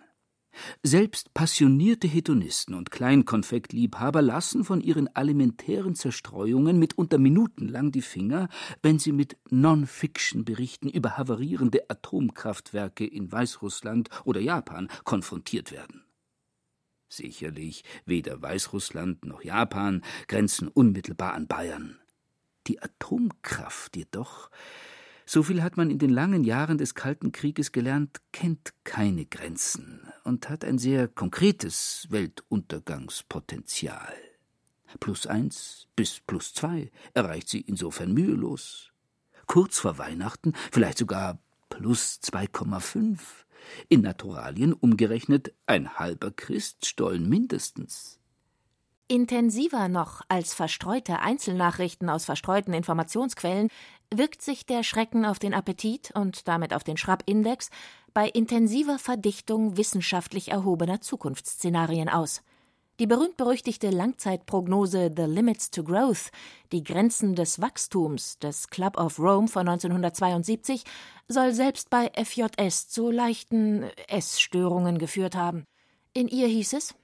Selbst 0.84 1.34
passionierte 1.34 2.08
Hedonisten 2.08 2.76
und 2.76 2.92
Kleinkonfektliebhaber 2.92 4.22
lassen 4.22 4.64
von 4.64 4.82
ihren 4.82 5.14
alimentären 5.16 5.96
Zerstreuungen 5.96 6.80
mitunter 6.80 7.18
minutenlang 7.18 7.92
die 7.92 8.02
Finger, 8.02 8.50
wenn 8.82 9.00
sie 9.00 9.12
mit 9.12 9.38
Non-Fiction-Berichten 9.50 10.90
über 10.90 11.18
havarierende 11.18 11.90
Atomkraftwerke 11.90 13.06
in 13.06 13.32
Weißrussland 13.32 14.10
oder 14.26 14.40
Japan 14.40 14.88
konfrontiert 15.04 15.72
werden. 15.72 16.04
Sicherlich, 17.10 17.84
weder 18.06 18.42
Weißrussland 18.42 19.26
noch 19.26 19.44
Japan 19.44 20.04
grenzen 20.28 20.68
unmittelbar 20.68 21.34
an 21.34 21.48
Bayern. 21.48 21.98
Die 22.68 22.82
Atomkraft 22.82 23.96
jedoch 23.96 24.50
so 25.30 25.44
viel 25.44 25.62
hat 25.62 25.76
man 25.76 25.92
in 25.92 26.00
den 26.00 26.10
langen 26.10 26.46
Jahren 26.46 26.78
des 26.78 26.96
Kalten 26.96 27.34
Krieges 27.34 27.74
gelernt, 27.74 28.22
kennt 28.32 28.74
keine 28.86 29.26
Grenzen 29.26 30.08
und 30.24 30.50
hat 30.50 30.64
ein 30.64 30.80
sehr 30.80 31.10
konkretes 31.10 32.08
Weltuntergangspotenzial. 32.10 34.14
Plus 35.02 35.28
eins 35.28 35.90
bis 35.98 36.22
plus 36.26 36.54
zwei 36.54 36.92
erreicht 37.14 37.50
sie 37.50 37.60
insofern 37.60 38.14
mühelos. 38.14 38.94
Kurz 39.46 39.80
vor 39.80 39.98
Weihnachten 39.98 40.54
vielleicht 40.72 40.98
sogar 40.98 41.40
plus 41.70 42.22
2,5. 42.24 43.20
In 43.90 44.02
Naturalien 44.02 44.72
umgerechnet 44.72 45.54
ein 45.66 45.96
halber 45.96 46.32
Christstollen 46.32 47.28
mindestens. 47.28 48.18
Intensiver 49.10 49.88
noch 49.88 50.22
als 50.28 50.54
verstreute 50.54 51.20
Einzelnachrichten 51.20 52.10
aus 52.10 52.26
verstreuten 52.26 52.74
Informationsquellen 52.74 53.70
wirkt 54.14 54.42
sich 54.42 54.66
der 54.66 54.84
Schrecken 54.84 55.26
auf 55.26 55.40
den 55.40 55.54
Appetit 55.54 56.12
und 56.16 56.48
damit 56.48 56.74
auf 56.74 56.84
den 56.84 56.98
Schrappindex 56.98 57.70
bei 58.14 58.30
intensiver 58.30 59.00
Verdichtung 59.00 59.78
wissenschaftlich 59.78 60.52
erhobener 60.52 61.02
Zukunftsszenarien 61.02 62.10
aus. 62.10 62.42
Die 63.00 63.06
berühmt-berüchtigte 63.06 63.92
Langzeitprognose 63.92 65.12
The 65.16 65.26
Limits 65.26 65.70
to 65.70 65.84
Growth, 65.84 66.32
die 66.72 66.84
Grenzen 66.84 67.36
des 67.36 67.62
Wachstums 67.62 68.40
des 68.40 68.70
Club 68.70 68.98
of 68.98 69.20
Rome 69.20 69.48
von 69.48 69.68
1972, 69.68 70.84
soll 71.28 71.54
selbst 71.54 71.92
bei 71.92 72.10
FJS 72.16 72.90
zu 72.90 73.12
leichten 73.12 73.84
Essstörungen 74.08 74.98
geführt 74.98 75.36
haben. 75.36 75.66
In 76.14 76.28
ihr 76.28 76.48
hieß 76.48 76.74
es 76.74 76.96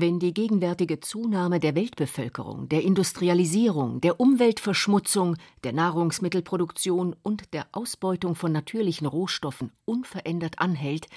Wenn 0.00 0.18
die 0.18 0.32
gegenwärtige 0.32 1.00
Zunahme 1.00 1.60
der 1.60 1.74
Weltbevölkerung, 1.74 2.70
der 2.70 2.82
Industrialisierung, 2.82 4.00
der 4.00 4.18
Umweltverschmutzung, 4.18 5.36
der 5.62 5.74
Nahrungsmittelproduktion 5.74 7.14
und 7.22 7.52
der 7.52 7.66
Ausbeutung 7.72 8.34
von 8.34 8.50
natürlichen 8.50 9.06
Rohstoffen 9.06 9.72
unverändert 9.84 10.58
anhält, 10.58 11.08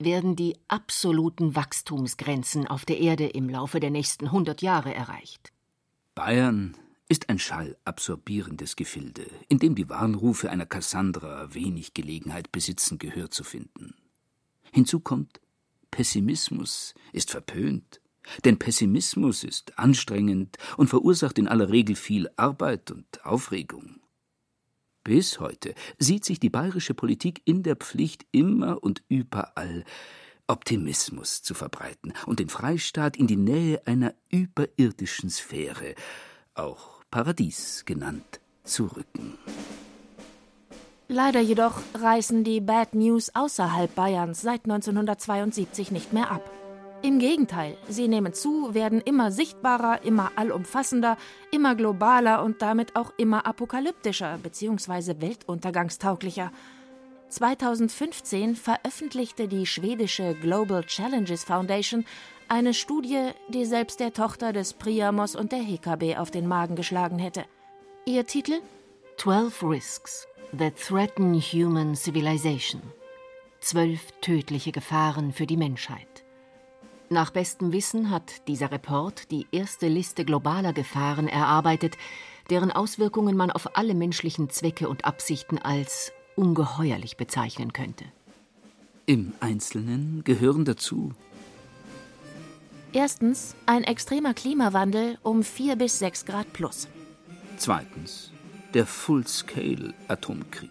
werden 0.00 0.34
die 0.34 0.56
absoluten 0.66 1.54
Wachstumsgrenzen 1.54 2.66
auf 2.66 2.84
der 2.84 2.98
Erde 2.98 3.28
im 3.28 3.48
Laufe 3.48 3.78
der 3.78 3.90
nächsten 3.90 4.32
hundert 4.32 4.60
Jahre 4.60 4.92
erreicht. 4.92 5.52
Bayern 6.16 6.76
ist 7.08 7.28
ein 7.28 7.38
schallabsorbierendes 7.38 8.74
Gefilde, 8.74 9.24
in 9.48 9.60
dem 9.60 9.76
die 9.76 9.88
Warnrufe 9.88 10.50
einer 10.50 10.66
Kassandra 10.66 11.54
wenig 11.54 11.94
Gelegenheit 11.94 12.50
besitzen, 12.50 12.98
Gehör 12.98 13.30
zu 13.30 13.44
finden. 13.44 13.94
Hinzu 14.72 14.98
kommt, 14.98 15.40
Pessimismus 15.92 16.94
ist 17.12 17.30
verpönt, 17.30 18.00
denn 18.44 18.58
Pessimismus 18.58 19.44
ist 19.44 19.78
anstrengend 19.78 20.56
und 20.76 20.88
verursacht 20.88 21.38
in 21.38 21.48
aller 21.48 21.70
Regel 21.70 21.96
viel 21.96 22.30
Arbeit 22.36 22.90
und 22.90 23.24
Aufregung. 23.24 24.00
Bis 25.04 25.40
heute 25.40 25.74
sieht 25.98 26.24
sich 26.24 26.38
die 26.38 26.50
bayerische 26.50 26.94
Politik 26.94 27.42
in 27.44 27.62
der 27.62 27.76
Pflicht, 27.76 28.24
immer 28.30 28.82
und 28.82 29.02
überall 29.08 29.84
Optimismus 30.46 31.42
zu 31.42 31.54
verbreiten 31.54 32.12
und 32.26 32.38
den 32.38 32.48
Freistaat 32.48 33.16
in 33.16 33.26
die 33.26 33.36
Nähe 33.36 33.84
einer 33.86 34.14
überirdischen 34.30 35.30
Sphäre, 35.30 35.94
auch 36.54 37.02
Paradies 37.10 37.84
genannt, 37.84 38.40
zu 38.64 38.86
rücken. 38.86 39.38
Leider 41.08 41.40
jedoch 41.40 41.80
reißen 41.94 42.44
die 42.44 42.60
Bad 42.60 42.94
News 42.94 43.34
außerhalb 43.34 43.94
Bayerns 43.94 44.40
seit 44.40 44.64
1972 44.64 45.90
nicht 45.90 46.12
mehr 46.12 46.30
ab. 46.30 46.48
Im 47.02 47.18
Gegenteil, 47.18 47.76
sie 47.88 48.06
nehmen 48.06 48.32
zu, 48.32 48.74
werden 48.74 49.00
immer 49.00 49.32
sichtbarer, 49.32 50.04
immer 50.04 50.30
allumfassender, 50.36 51.16
immer 51.50 51.74
globaler 51.74 52.44
und 52.44 52.62
damit 52.62 52.94
auch 52.94 53.12
immer 53.16 53.44
apokalyptischer 53.44 54.38
bzw. 54.40 55.20
weltuntergangstauglicher. 55.20 56.52
2015 57.28 58.54
veröffentlichte 58.54 59.48
die 59.48 59.66
schwedische 59.66 60.34
Global 60.34 60.84
Challenges 60.84 61.42
Foundation 61.42 62.04
eine 62.46 62.72
Studie, 62.72 63.30
die 63.48 63.64
selbst 63.64 63.98
der 63.98 64.12
Tochter 64.12 64.52
des 64.52 64.74
Priamos 64.74 65.34
und 65.34 65.50
der 65.50 65.64
HKB 65.64 66.18
auf 66.18 66.30
den 66.30 66.46
Magen 66.46 66.76
geschlagen 66.76 67.18
hätte. 67.18 67.44
Ihr 68.04 68.26
Titel? 68.26 68.60
12 69.16 69.62
Risks 69.64 70.28
that 70.56 70.76
threaten 70.76 71.34
human 71.34 71.96
civilization. 71.96 72.82
Zwölf 73.60 74.12
tödliche 74.20 74.70
Gefahren 74.70 75.32
für 75.32 75.46
die 75.46 75.56
Menschheit. 75.56 76.11
Nach 77.12 77.30
bestem 77.30 77.72
Wissen 77.72 78.08
hat 78.08 78.48
dieser 78.48 78.72
Report 78.72 79.30
die 79.30 79.46
erste 79.52 79.86
Liste 79.86 80.24
globaler 80.24 80.72
Gefahren 80.72 81.28
erarbeitet, 81.28 81.98
deren 82.48 82.70
Auswirkungen 82.72 83.36
man 83.36 83.50
auf 83.50 83.76
alle 83.76 83.94
menschlichen 83.94 84.48
Zwecke 84.48 84.88
und 84.88 85.04
Absichten 85.04 85.58
als 85.58 86.10
ungeheuerlich 86.36 87.18
bezeichnen 87.18 87.74
könnte. 87.74 88.06
Im 89.04 89.34
Einzelnen 89.40 90.24
gehören 90.24 90.64
dazu 90.64 91.12
Erstens 92.94 93.56
ein 93.66 93.84
extremer 93.84 94.32
Klimawandel 94.32 95.18
um 95.22 95.42
4 95.42 95.76
bis 95.76 95.98
6 95.98 96.24
Grad 96.24 96.50
plus. 96.54 96.88
Zweitens 97.58 98.32
der 98.72 98.86
Full-Scale-Atomkrieg. 98.86 100.70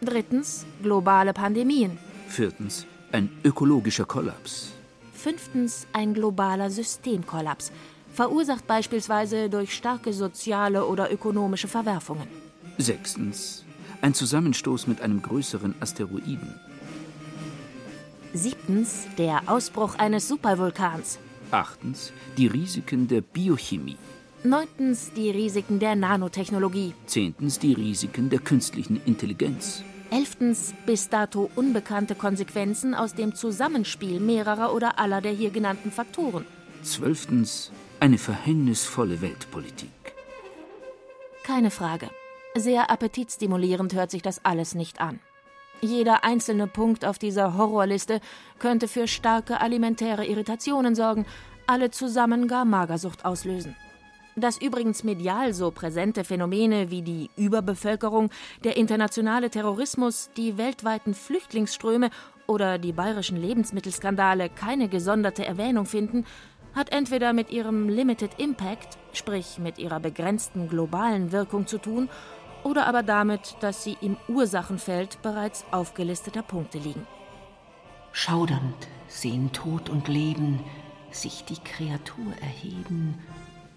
Drittens 0.00 0.64
globale 0.82 1.34
Pandemien. 1.34 1.98
Viertens 2.26 2.86
ein 3.12 3.28
ökologischer 3.44 4.06
Kollaps. 4.06 4.77
Fünftens 5.18 5.88
ein 5.92 6.14
globaler 6.14 6.70
Systemkollaps, 6.70 7.72
verursacht 8.12 8.68
beispielsweise 8.68 9.50
durch 9.50 9.74
starke 9.74 10.12
soziale 10.12 10.86
oder 10.86 11.12
ökonomische 11.12 11.66
Verwerfungen. 11.66 12.28
Sechstens 12.78 13.64
ein 14.00 14.14
Zusammenstoß 14.14 14.86
mit 14.86 15.00
einem 15.00 15.20
größeren 15.20 15.74
Asteroiden. 15.80 16.54
Siebtens 18.32 19.08
der 19.18 19.42
Ausbruch 19.46 19.96
eines 19.98 20.28
Supervulkans. 20.28 21.18
Achtens 21.50 22.12
die 22.36 22.46
Risiken 22.46 23.08
der 23.08 23.22
Biochemie. 23.22 23.96
Neuntens 24.44 25.10
die 25.16 25.30
Risiken 25.30 25.80
der 25.80 25.96
Nanotechnologie. 25.96 26.94
Zehntens 27.06 27.58
die 27.58 27.72
Risiken 27.72 28.30
der 28.30 28.38
künstlichen 28.38 29.00
Intelligenz. 29.04 29.82
Elftens 30.10 30.72
bis 30.86 31.10
dato 31.10 31.50
unbekannte 31.54 32.14
Konsequenzen 32.14 32.94
aus 32.94 33.14
dem 33.14 33.34
Zusammenspiel 33.34 34.20
mehrerer 34.20 34.74
oder 34.74 34.98
aller 34.98 35.20
der 35.20 35.32
hier 35.32 35.50
genannten 35.50 35.92
Faktoren. 35.92 36.46
Zwölftens 36.82 37.70
eine 38.00 38.16
verhängnisvolle 38.16 39.20
Weltpolitik. 39.20 39.90
Keine 41.44 41.70
Frage. 41.70 42.08
Sehr 42.54 42.90
appetitstimulierend 42.90 43.92
hört 43.94 44.10
sich 44.10 44.22
das 44.22 44.44
alles 44.44 44.74
nicht 44.74 45.00
an. 45.00 45.20
Jeder 45.82 46.24
einzelne 46.24 46.66
Punkt 46.66 47.04
auf 47.04 47.18
dieser 47.18 47.56
Horrorliste 47.56 48.20
könnte 48.58 48.88
für 48.88 49.06
starke 49.06 49.60
alimentäre 49.60 50.24
Irritationen 50.24 50.94
sorgen, 50.94 51.26
alle 51.66 51.90
zusammen 51.90 52.48
gar 52.48 52.64
Magersucht 52.64 53.24
auslösen 53.24 53.76
dass 54.38 54.60
übrigens 54.60 55.04
medial 55.04 55.52
so 55.52 55.70
präsente 55.70 56.24
Phänomene 56.24 56.90
wie 56.90 57.02
die 57.02 57.30
Überbevölkerung, 57.36 58.30
der 58.64 58.76
internationale 58.76 59.50
Terrorismus, 59.50 60.30
die 60.36 60.58
weltweiten 60.58 61.14
Flüchtlingsströme 61.14 62.10
oder 62.46 62.78
die 62.78 62.92
bayerischen 62.92 63.40
Lebensmittelskandale 63.40 64.48
keine 64.48 64.88
gesonderte 64.88 65.44
Erwähnung 65.44 65.86
finden, 65.86 66.24
hat 66.74 66.92
entweder 66.92 67.32
mit 67.32 67.50
ihrem 67.50 67.88
Limited 67.88 68.38
Impact, 68.38 68.98
sprich 69.12 69.58
mit 69.58 69.78
ihrer 69.78 70.00
begrenzten 70.00 70.68
globalen 70.68 71.32
Wirkung 71.32 71.66
zu 71.66 71.78
tun, 71.78 72.08
oder 72.64 72.86
aber 72.86 73.02
damit, 73.02 73.56
dass 73.60 73.84
sie 73.84 73.96
im 74.00 74.16
Ursachenfeld 74.28 75.22
bereits 75.22 75.64
aufgelisteter 75.70 76.42
Punkte 76.42 76.78
liegen. 76.78 77.06
Schaudernd 78.12 78.88
sehen 79.06 79.52
Tod 79.52 79.88
und 79.88 80.08
Leben 80.08 80.60
sich 81.10 81.44
die 81.44 81.58
Kreatur 81.62 82.32
erheben 82.40 83.18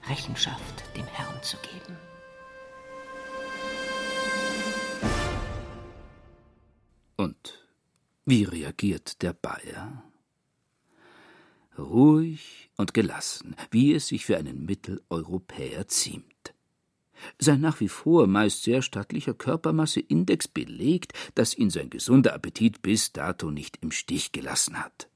Rechenschaft 0.10 0.84
dem 0.96 1.06
Herrn 1.06 1.42
zu 1.44 1.58
geben. 1.58 1.98
Und 7.18 7.68
wie 8.26 8.44
reagiert 8.44 9.22
der 9.22 9.34
Bayer? 9.34 10.04
Ruhig 11.78 12.70
und 12.78 12.94
gelassen, 12.94 13.56
wie 13.70 13.94
es 13.94 14.08
sich 14.08 14.26
für 14.26 14.38
einen 14.38 14.66
Mitteleuropäer 14.66 15.88
ziemt. 15.88 16.54
Sein 17.38 17.62
nach 17.62 17.80
wie 17.80 17.88
vor 17.88 18.28
meist 18.28 18.64
sehr 18.64 18.82
stattlicher 18.82 19.34
Körpermasseindex 19.34 20.48
belegt, 20.48 21.14
dass 21.36 21.56
ihn 21.56 21.70
sein 21.70 21.90
gesunder 21.90 22.34
Appetit 22.34 22.82
bis 22.82 23.14
dato 23.14 23.52
nicht 23.52 23.78
im 23.82 23.92
Stich 23.92 24.32
gelassen 24.32 24.84
hat. 24.84 25.10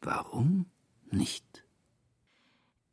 Warum 0.00 0.66
nicht? 1.10 1.63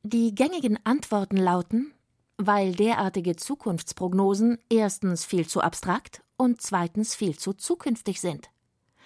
Die 0.03 0.33
gängigen 0.33 0.79
Antworten 0.83 1.37
lauten, 1.37 1.93
weil 2.37 2.71
derartige 2.71 3.35
Zukunftsprognosen 3.35 4.57
erstens 4.67 5.25
viel 5.25 5.47
zu 5.47 5.61
abstrakt 5.61 6.23
und 6.37 6.59
zweitens 6.59 7.13
viel 7.13 7.37
zu 7.37 7.53
zukünftig 7.53 8.19
sind. 8.19 8.49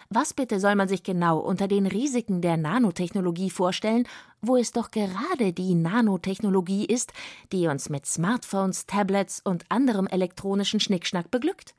Was 0.10 0.34
bitte 0.34 0.62
soll 0.62 0.75
man 0.75 0.88
sich 0.88 1.03
genau 1.03 1.39
unter 1.39 1.67
den 1.67 1.86
Risiken 1.86 2.39
der 2.39 2.55
Nanotechnologie 2.55 3.49
vorstellen, 3.49 4.08
wo 4.41 4.55
es 4.55 4.71
doch 4.71 4.89
gerade 4.89 5.51
die 5.51 5.75
Nanotechnologie 5.75 6.86
ist, 6.86 7.12
die 7.51 7.67
uns 7.67 7.89
mit 7.89 8.05
Smartphones, 8.05 8.86
Tablets 8.86 9.41
und 9.43 9.65
anderem 9.67 10.08
elektronischen 10.08 10.79
Schnickschnack 10.79 11.29
beglückt? 11.29 11.75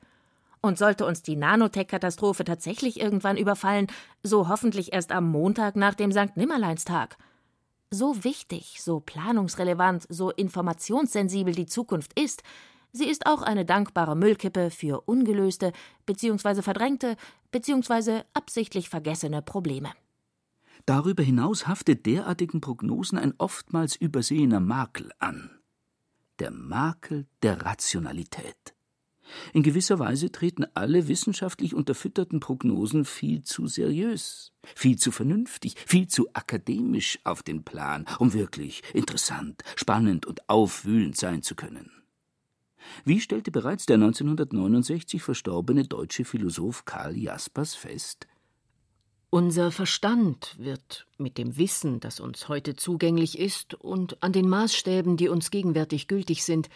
Und 0.61 0.77
sollte 0.77 1.07
uns 1.07 1.23
die 1.23 1.37
Nanotech-Katastrophe 1.37 2.43
tatsächlich 2.43 2.99
irgendwann 2.99 3.37
überfallen, 3.37 3.87
so 4.21 4.47
hoffentlich 4.47 4.93
erst 4.93 5.11
am 5.11 5.27
Montag 5.27 5.75
nach 5.75 5.95
dem 5.95 6.11
Sankt 6.11 6.37
Nimmerleinstag– 6.37 7.17
so 7.89 8.23
wichtig, 8.23 8.81
so 8.81 8.99
planungsrelevant, 8.99 10.05
so 10.09 10.31
informationssensibel 10.31 11.53
die 11.53 11.65
Zukunft 11.65 12.19
ist, 12.19 12.43
sie 12.91 13.07
ist 13.07 13.25
auch 13.25 13.41
eine 13.41 13.65
dankbare 13.65 14.15
Müllkippe 14.15 14.71
für 14.71 15.01
ungelöste 15.01 15.71
bzw. 16.05 16.61
verdrängte 16.61 17.15
bzw. 17.51 18.21
absichtlich 18.33 18.89
vergessene 18.89 19.41
Probleme. 19.41 19.91
Darüber 20.85 21.23
hinaus 21.23 21.67
haftet 21.67 22.05
derartigen 22.05 22.61
Prognosen 22.61 23.17
ein 23.17 23.33
oftmals 23.37 23.95
übersehener 23.95 24.59
Makel 24.59 25.11
an. 25.19 25.49
Der 26.39 26.51
Makel 26.51 27.25
der 27.41 27.65
Rationalität. 27.65 28.76
In 29.53 29.63
gewisser 29.63 29.99
Weise 29.99 30.31
treten 30.31 30.65
alle 30.73 31.07
wissenschaftlich 31.07 31.73
unterfütterten 31.73 32.39
Prognosen 32.39 33.05
viel 33.05 33.43
zu 33.43 33.67
seriös, 33.67 34.53
viel 34.75 34.97
zu 34.97 35.11
vernünftig, 35.11 35.75
viel 35.85 36.07
zu 36.07 36.27
akademisch 36.33 37.19
auf 37.23 37.43
den 37.43 37.63
Plan, 37.63 38.05
um 38.19 38.33
wirklich 38.33 38.81
interessant, 38.93 39.63
spannend 39.75 40.25
und 40.25 40.49
aufwühlend 40.49 41.17
sein 41.17 41.41
zu 41.41 41.55
können. 41.55 41.91
Wie 43.03 43.19
stellte 43.19 43.51
bereits 43.51 43.85
der 43.85 43.95
1969 43.95 45.21
verstorbene 45.21 45.83
deutsche 45.83 46.25
Philosoph 46.25 46.85
Karl 46.85 47.17
Jaspers 47.17 47.75
fest? 47.75 48.27
Unser 49.29 49.71
Verstand 49.71 50.55
wird 50.57 51.05
mit 51.17 51.37
dem 51.37 51.57
Wissen, 51.57 51.99
das 51.99 52.21
uns 52.21 52.47
heute 52.47 52.77
zugänglich 52.77 53.37
ist, 53.37 53.73
und 53.73 54.23
an 54.23 54.31
den 54.31 54.47
Maßstäben, 54.47 55.17
die 55.17 55.27
uns 55.27 55.51
gegenwärtig 55.51 56.07
gültig 56.07 56.45
sind, 56.45 56.69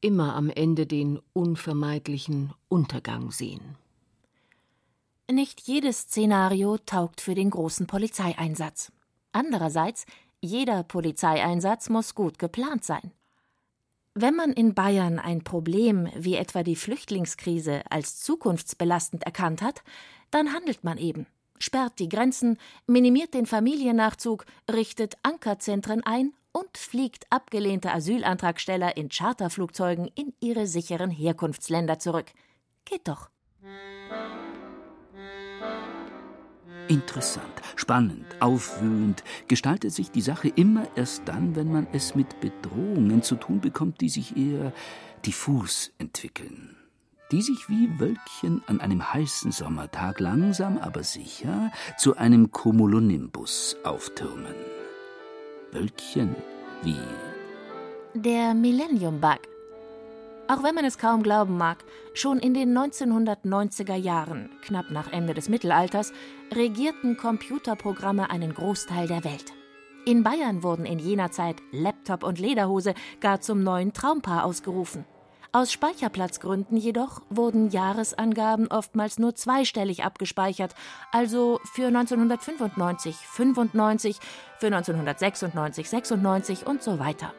immer 0.00 0.34
am 0.34 0.50
Ende 0.50 0.86
den 0.86 1.20
unvermeidlichen 1.32 2.52
Untergang 2.68 3.30
sehen. 3.30 3.76
Nicht 5.30 5.62
jedes 5.62 6.02
Szenario 6.02 6.78
taugt 6.78 7.20
für 7.20 7.34
den 7.34 7.50
großen 7.50 7.86
Polizeieinsatz. 7.86 8.92
Andererseits, 9.32 10.06
jeder 10.40 10.82
Polizeieinsatz 10.84 11.88
muss 11.88 12.14
gut 12.14 12.38
geplant 12.38 12.84
sein. 12.84 13.10
Wenn 14.14 14.34
man 14.34 14.52
in 14.52 14.74
Bayern 14.74 15.18
ein 15.18 15.42
Problem 15.42 16.08
wie 16.16 16.36
etwa 16.36 16.62
die 16.62 16.76
Flüchtlingskrise 16.76 17.82
als 17.90 18.20
zukunftsbelastend 18.20 19.24
erkannt 19.24 19.62
hat, 19.62 19.82
dann 20.30 20.52
handelt 20.52 20.84
man 20.84 20.98
eben 20.98 21.26
sperrt 21.58 21.98
die 21.98 22.08
Grenzen, 22.08 22.58
minimiert 22.86 23.34
den 23.34 23.46
Familiennachzug, 23.46 24.44
richtet 24.70 25.16
Ankerzentren 25.22 26.02
ein 26.04 26.32
und 26.56 26.78
fliegt 26.78 27.26
abgelehnte 27.28 27.92
Asylantragsteller 27.92 28.96
in 28.96 29.10
Charterflugzeugen 29.10 30.10
in 30.14 30.32
ihre 30.40 30.66
sicheren 30.66 31.10
Herkunftsländer 31.10 31.98
zurück. 31.98 32.26
Geht 32.86 33.08
doch. 33.08 33.28
Interessant, 36.88 37.44
spannend, 37.74 38.24
aufwühlend 38.40 39.22
gestaltet 39.48 39.92
sich 39.92 40.10
die 40.10 40.22
Sache 40.22 40.48
immer 40.48 40.86
erst 40.96 41.22
dann, 41.26 41.56
wenn 41.56 41.70
man 41.70 41.86
es 41.92 42.14
mit 42.14 42.40
Bedrohungen 42.40 43.22
zu 43.22 43.34
tun 43.34 43.60
bekommt, 43.60 44.00
die 44.00 44.08
sich 44.08 44.36
eher 44.36 44.72
diffus 45.26 45.92
entwickeln 45.98 46.76
die 47.32 47.42
sich 47.42 47.68
wie 47.68 47.98
Wölkchen 47.98 48.62
an 48.68 48.80
einem 48.80 49.12
heißen 49.12 49.50
Sommertag 49.50 50.20
langsam 50.20 50.78
aber 50.78 51.02
sicher 51.02 51.72
zu 51.98 52.16
einem 52.16 52.52
Cumulonimbus 52.52 53.76
auftürmen. 53.82 54.75
Wölkchen 55.76 56.34
wie 56.82 56.96
der 58.14 58.54
Millennium 58.54 59.20
Bug. 59.20 59.40
Auch 60.48 60.62
wenn 60.62 60.74
man 60.74 60.86
es 60.86 60.96
kaum 60.96 61.22
glauben 61.22 61.58
mag, 61.58 61.84
schon 62.14 62.38
in 62.38 62.54
den 62.54 62.76
1990er 62.76 63.94
Jahren, 63.94 64.48
knapp 64.62 64.90
nach 64.90 65.12
Ende 65.12 65.34
des 65.34 65.50
Mittelalters, 65.50 66.14
regierten 66.54 67.18
Computerprogramme 67.18 68.30
einen 68.30 68.54
Großteil 68.54 69.06
der 69.06 69.24
Welt. 69.24 69.52
In 70.06 70.22
Bayern 70.22 70.62
wurden 70.62 70.86
in 70.86 70.98
jener 70.98 71.30
Zeit 71.30 71.56
Laptop 71.72 72.22
und 72.22 72.38
Lederhose 72.38 72.94
gar 73.20 73.42
zum 73.42 73.62
neuen 73.62 73.92
Traumpaar 73.92 74.44
ausgerufen. 74.44 75.04
Aus 75.56 75.72
Speicherplatzgründen 75.72 76.76
jedoch 76.76 77.22
wurden 77.30 77.70
Jahresangaben 77.70 78.66
oftmals 78.66 79.18
nur 79.18 79.34
zweistellig 79.34 80.04
abgespeichert, 80.04 80.74
also 81.12 81.60
für 81.72 81.86
1995 81.86 83.16
95, 83.16 84.18
für 84.58 84.66
1996 84.66 85.88
96 85.88 86.66
und 86.66 86.82
so 86.82 86.98
weiter. 86.98 87.32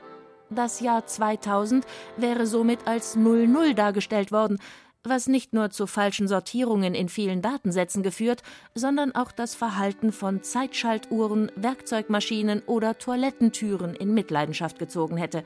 Das 0.49 0.79
Jahr 0.79 1.05
2000 1.05 1.85
wäre 2.17 2.47
somit 2.47 2.87
als 2.87 3.15
00 3.15 3.75
dargestellt 3.75 4.31
worden, 4.31 4.57
was 5.03 5.27
nicht 5.27 5.53
nur 5.53 5.69
zu 5.69 5.85
falschen 5.85 6.27
Sortierungen 6.27 6.95
in 6.95 7.09
vielen 7.09 7.43
Datensätzen 7.43 8.01
geführt, 8.01 8.41
sondern 8.73 9.13
auch 9.13 9.31
das 9.31 9.53
Verhalten 9.53 10.11
von 10.11 10.41
Zeitschaltuhren, 10.41 11.51
Werkzeugmaschinen 11.55 12.63
oder 12.65 12.97
Toilettentüren 12.97 13.93
in 13.93 14.15
Mitleidenschaft 14.15 14.79
gezogen 14.79 15.17
hätte. 15.17 15.43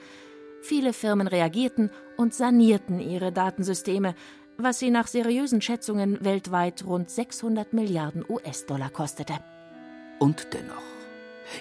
Viele 0.61 0.93
Firmen 0.93 1.27
reagierten 1.27 1.89
und 2.17 2.33
sanierten 2.33 2.99
ihre 2.99 3.31
Datensysteme, 3.31 4.15
was 4.57 4.79
sie 4.79 4.91
nach 4.91 5.07
seriösen 5.07 5.61
Schätzungen 5.61 6.23
weltweit 6.23 6.85
rund 6.85 7.09
600 7.09 7.73
Milliarden 7.73 8.23
US-Dollar 8.27 8.89
kostete. 8.89 9.33
Und 10.19 10.53
dennoch, 10.53 10.90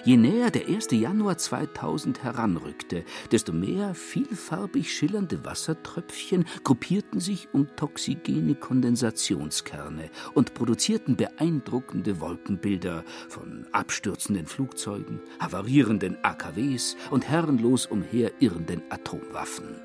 Je 0.03 0.17
näher 0.17 0.51
der 0.51 0.67
1. 0.67 0.91
Januar 0.91 1.37
2000 1.37 2.23
heranrückte, 2.23 3.03
desto 3.31 3.53
mehr 3.53 3.93
vielfarbig 3.93 4.93
schillernde 4.93 5.45
Wassertröpfchen 5.45 6.45
gruppierten 6.63 7.19
sich 7.19 7.49
um 7.53 7.67
toxigene 7.75 8.55
Kondensationskerne 8.55 10.09
und 10.33 10.53
produzierten 10.53 11.15
beeindruckende 11.15 12.19
Wolkenbilder 12.19 13.03
von 13.29 13.67
abstürzenden 13.71 14.47
Flugzeugen, 14.47 15.19
havarierenden 15.39 16.17
AKWs 16.23 16.95
und 17.09 17.27
herrenlos 17.27 17.85
umherirrenden 17.85 18.81
Atomwaffen. 18.89 19.75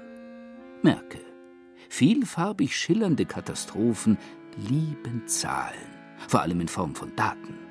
Merke, 0.83 1.21
vielfarbig 1.88 2.77
schillernde 2.77 3.27
Katastrophen 3.27 4.19
lieben 4.57 5.27
Zahlen, 5.27 5.75
vor 6.29 6.42
allem 6.42 6.61
in 6.61 6.69
Form 6.69 6.95
von 6.95 7.14
Daten. 7.16 7.66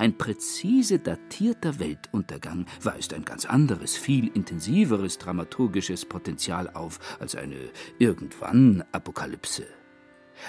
Ein 0.00 0.16
präzise 0.16 0.98
datierter 0.98 1.78
Weltuntergang 1.78 2.64
weist 2.80 3.12
ein 3.12 3.26
ganz 3.26 3.44
anderes, 3.44 3.98
viel 3.98 4.28
intensiveres 4.28 5.18
dramaturgisches 5.18 6.06
Potenzial 6.06 6.70
auf 6.70 7.18
als 7.20 7.36
eine 7.36 7.68
irgendwann 7.98 8.82
Apokalypse. 8.92 9.66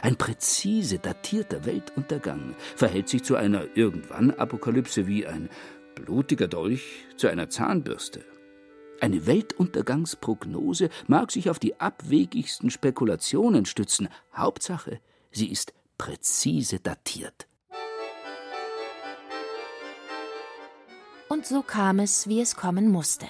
Ein 0.01 0.15
präzise 0.15 0.99
datierter 0.99 1.65
Weltuntergang 1.65 2.55
verhält 2.77 3.09
sich 3.09 3.25
zu 3.25 3.35
einer 3.35 3.75
irgendwann 3.75 4.31
Apokalypse 4.31 5.05
wie 5.05 5.27
ein 5.27 5.49
blutiger 5.95 6.47
Dolch 6.47 7.03
zu 7.17 7.27
einer 7.27 7.49
Zahnbürste. 7.49 8.23
Eine 9.01 9.25
Weltuntergangsprognose 9.27 10.87
mag 11.07 11.29
sich 11.29 11.49
auf 11.49 11.59
die 11.59 11.77
abwegigsten 11.77 12.69
Spekulationen 12.69 13.65
stützen. 13.65 14.07
Hauptsache, 14.33 15.01
sie 15.29 15.51
ist 15.51 15.73
präzise 15.97 16.79
datiert. 16.79 17.50
Und 21.31 21.45
so 21.45 21.61
kam 21.61 21.99
es, 21.99 22.27
wie 22.27 22.41
es 22.41 22.57
kommen 22.57 22.91
musste. 22.91 23.25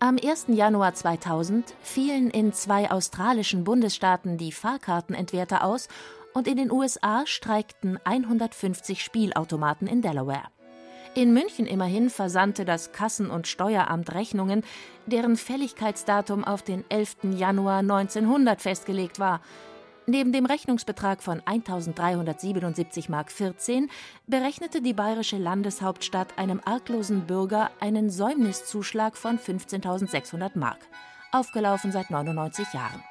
Am 0.00 0.16
1. 0.16 0.46
Januar 0.48 0.94
2000 0.94 1.74
fielen 1.82 2.30
in 2.30 2.54
zwei 2.54 2.90
australischen 2.90 3.64
Bundesstaaten 3.64 4.38
die 4.38 4.50
Fahrkartenentwerter 4.50 5.62
aus 5.62 5.88
und 6.32 6.48
in 6.48 6.56
den 6.56 6.70
USA 6.70 7.26
streikten 7.26 7.98
150 8.02 9.04
Spielautomaten 9.04 9.86
in 9.86 10.00
Delaware. 10.00 10.44
In 11.14 11.34
München 11.34 11.66
immerhin 11.66 12.08
versandte 12.08 12.64
das 12.64 12.92
Kassen- 12.92 13.28
und 13.28 13.46
Steueramt 13.46 14.14
Rechnungen, 14.14 14.62
deren 15.04 15.36
Fälligkeitsdatum 15.36 16.44
auf 16.44 16.62
den 16.62 16.82
11. 16.88 17.34
Januar 17.36 17.80
1900 17.80 18.62
festgelegt 18.62 19.18
war. 19.18 19.42
Neben 20.06 20.32
dem 20.32 20.44
Rechnungsbetrag 20.44 21.22
von 21.22 21.40
1.377 21.40 23.10
Mark 23.10 23.32
14 23.32 23.88
berechnete 24.26 24.82
die 24.82 24.92
bayerische 24.92 25.38
Landeshauptstadt 25.38 26.36
einem 26.38 26.60
arglosen 26.62 27.26
Bürger 27.26 27.70
einen 27.80 28.10
Säumniszuschlag 28.10 29.16
von 29.16 29.38
15.600 29.38 30.58
Mark, 30.58 30.86
aufgelaufen 31.32 31.90
seit 31.90 32.10
99 32.10 32.74
Jahren. 32.74 33.02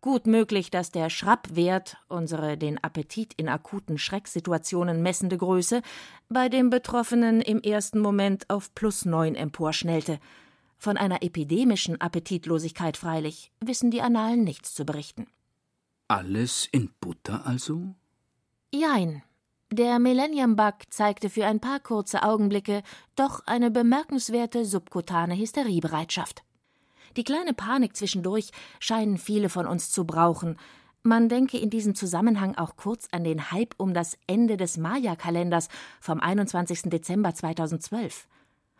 Gut 0.00 0.26
möglich, 0.26 0.70
dass 0.70 0.90
der 0.90 1.10
Schrappwert, 1.10 1.98
unsere 2.08 2.56
den 2.56 2.82
Appetit 2.82 3.34
in 3.34 3.50
akuten 3.50 3.98
Schrecksituationen 3.98 5.02
messende 5.02 5.36
Größe, 5.36 5.82
bei 6.30 6.48
dem 6.48 6.70
Betroffenen 6.70 7.42
im 7.42 7.60
ersten 7.60 7.98
Moment 7.98 8.48
auf 8.48 8.74
plus 8.74 9.04
neun 9.04 9.34
emporschnellte– 9.34 10.18
von 10.78 10.96
einer 10.96 11.22
epidemischen 11.22 12.00
Appetitlosigkeit 12.00 12.96
freilich 12.96 13.50
wissen 13.60 13.90
die 13.90 14.00
Annalen 14.00 14.44
nichts 14.44 14.74
zu 14.74 14.84
berichten. 14.84 15.26
Alles 16.06 16.66
in 16.70 16.90
Butter 17.00 17.46
also? 17.46 17.94
Jein. 18.72 19.22
Der 19.70 19.98
Millennium 19.98 20.56
Bug 20.56 20.74
zeigte 20.88 21.28
für 21.28 21.44
ein 21.44 21.60
paar 21.60 21.80
kurze 21.80 22.22
Augenblicke 22.22 22.82
doch 23.16 23.42
eine 23.46 23.70
bemerkenswerte 23.70 24.64
subkutane 24.64 25.36
Hysteriebereitschaft. 25.36 26.42
Die 27.18 27.24
kleine 27.24 27.52
Panik 27.52 27.94
zwischendurch 27.94 28.50
scheinen 28.80 29.18
viele 29.18 29.50
von 29.50 29.66
uns 29.66 29.90
zu 29.90 30.06
brauchen. 30.06 30.56
Man 31.02 31.28
denke 31.28 31.58
in 31.58 31.68
diesem 31.68 31.94
Zusammenhang 31.94 32.54
auch 32.56 32.76
kurz 32.76 33.08
an 33.10 33.24
den 33.24 33.50
Hype 33.50 33.74
um 33.76 33.92
das 33.92 34.16
Ende 34.26 34.56
des 34.56 34.78
Maya-Kalenders 34.78 35.68
vom 36.00 36.20
21. 36.20 36.82
Dezember 36.84 37.34
2012. 37.34 38.26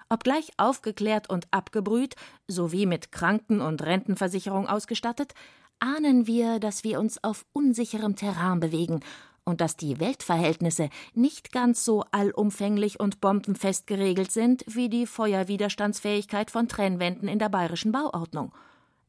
Obgleich 0.08 0.50
aufgeklärt 0.56 1.28
und 1.28 1.46
abgebrüht, 1.50 2.16
sowie 2.46 2.86
mit 2.86 3.12
Kranken- 3.12 3.60
und 3.60 3.82
Rentenversicherung 3.82 4.66
ausgestattet, 4.66 5.34
ahnen 5.80 6.26
wir, 6.26 6.58
dass 6.60 6.84
wir 6.84 6.98
uns 6.98 7.22
auf 7.22 7.44
unsicherem 7.52 8.16
Terrain 8.16 8.60
bewegen 8.60 9.00
und 9.44 9.60
dass 9.60 9.76
die 9.76 9.98
Weltverhältnisse 9.98 10.90
nicht 11.14 11.52
ganz 11.52 11.84
so 11.84 12.04
allumfänglich 12.10 13.00
und 13.00 13.20
bombenfest 13.20 13.86
geregelt 13.86 14.30
sind 14.30 14.64
wie 14.66 14.88
die 14.88 15.06
Feuerwiderstandsfähigkeit 15.06 16.50
von 16.50 16.68
Trennwänden 16.68 17.28
in 17.28 17.38
der 17.38 17.48
bayerischen 17.48 17.92
Bauordnung. 17.92 18.52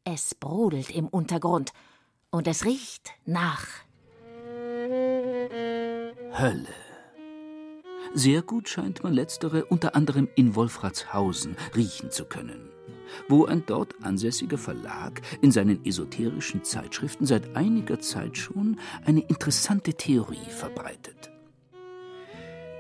Es 0.06 0.36
brodelt 0.36 0.92
im 0.92 1.08
Untergrund 1.08 1.74
und 2.32 2.48
es 2.48 2.66
riecht 2.66 3.12
nach 3.26 3.66
Hölle. 6.38 6.89
Sehr 8.14 8.42
gut 8.42 8.68
scheint 8.68 9.04
man 9.04 9.14
letztere 9.14 9.66
unter 9.66 9.96
anderem 9.96 10.28
in 10.36 10.56
Wolfratshausen 10.56 11.56
riechen 11.76 12.10
zu 12.10 12.26
können, 12.26 12.70
wo 13.28 13.46
ein 13.46 13.64
dort 13.66 13.94
ansässiger 14.02 14.58
Verlag 14.58 15.22
in 15.42 15.52
seinen 15.52 15.86
esoterischen 15.86 16.64
Zeitschriften 16.64 17.26
seit 17.28 17.56
einiger 17.56 18.00
Zeit 18.00 18.36
schon 18.38 18.80
eine 19.06 19.22
interessante 19.22 19.94
Theorie 19.94 20.50
verbreitet. 20.50 21.30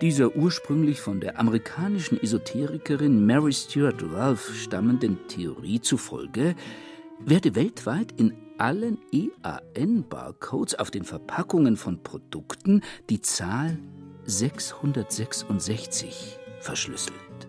Dieser 0.01 0.35
ursprünglich 0.35 0.99
von 0.99 1.19
der 1.19 1.39
amerikanischen 1.39 2.21
Esoterikerin 2.21 3.25
Mary 3.25 3.53
Stuart 3.53 4.01
Ralph 4.11 4.55
stammenden 4.55 5.27
Theorie 5.27 5.81
zufolge 5.81 6.55
werde 7.19 7.53
weltweit 7.53 8.13
in 8.13 8.33
allen 8.57 8.97
EAN-Barcodes 9.11 10.75
auf 10.75 10.89
den 10.89 11.03
Verpackungen 11.03 11.77
von 11.77 12.01
Produkten 12.01 12.81
die 13.09 13.21
Zahl 13.21 13.77
666 14.29 16.37
verschlüsselt. 16.59 17.47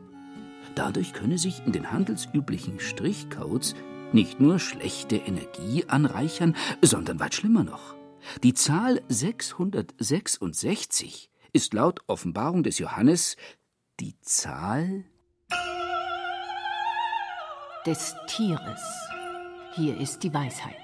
Dadurch 0.75 1.13
könne 1.13 1.37
sich 1.39 1.65
in 1.67 1.73
den 1.73 1.93
handelsüblichen 1.93 2.81
Strichcodes 2.81 3.75
nicht 4.13 4.41
nur 4.41 4.59
schlechte 4.59 5.17
Energie 5.17 5.85
anreichern, 5.87 6.57
sondern 6.83 7.21
weit 7.21 7.35
schlimmer 7.35 7.65
noch. 7.65 7.95
Die 8.43 8.55
Zahl 8.55 9.03
666 9.09 11.31
ist 11.53 11.75
laut 11.75 12.01
Offenbarung 12.07 12.63
des 12.63 12.79
Johannes 12.79 13.37
die 13.99 14.15
Zahl 14.21 15.05
des 17.87 18.15
Tieres. 18.27 18.83
Hier 19.75 19.99
ist 19.99 20.23
die 20.23 20.33
Weisheit. 20.33 20.77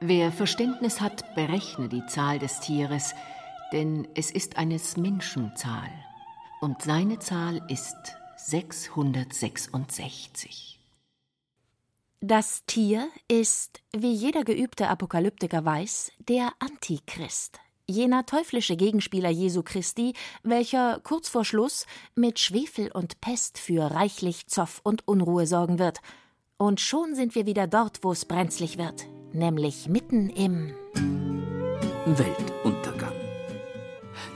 Wer 0.00 0.30
Verständnis 0.30 1.00
hat, 1.00 1.34
berechne 1.34 1.88
die 1.88 2.06
Zahl 2.06 2.38
des 2.38 2.60
Tieres, 2.60 3.14
denn 3.72 4.06
es 4.14 4.30
ist 4.30 4.56
eines 4.56 4.96
Menschen 4.96 5.54
Zahl, 5.56 5.90
und 6.60 6.82
seine 6.82 7.18
Zahl 7.18 7.60
ist 7.68 7.96
666. 8.36 10.78
Das 12.20 12.64
Tier 12.66 13.08
ist, 13.28 13.80
wie 13.94 14.12
jeder 14.12 14.42
geübte 14.42 14.88
Apokalyptiker 14.88 15.64
weiß, 15.64 16.12
der 16.18 16.50
Antichrist, 16.58 17.60
jener 17.86 18.26
teuflische 18.26 18.76
Gegenspieler 18.76 19.30
Jesu 19.30 19.62
Christi, 19.62 20.14
welcher 20.42 21.00
kurz 21.04 21.28
vor 21.28 21.44
Schluss 21.44 21.86
mit 22.14 22.38
Schwefel 22.38 22.90
und 22.90 23.20
Pest 23.20 23.58
für 23.58 23.90
reichlich 23.90 24.46
Zoff 24.46 24.80
und 24.82 25.06
Unruhe 25.06 25.46
sorgen 25.46 25.78
wird. 25.78 26.00
Und 26.56 26.80
schon 26.80 27.14
sind 27.14 27.34
wir 27.34 27.46
wieder 27.46 27.66
dort, 27.66 28.02
wo 28.02 28.12
es 28.12 28.24
brenzlig 28.24 28.78
wird, 28.78 29.06
nämlich 29.32 29.88
mitten 29.88 30.30
im 30.30 30.74
Weltuntergang. 32.06 32.95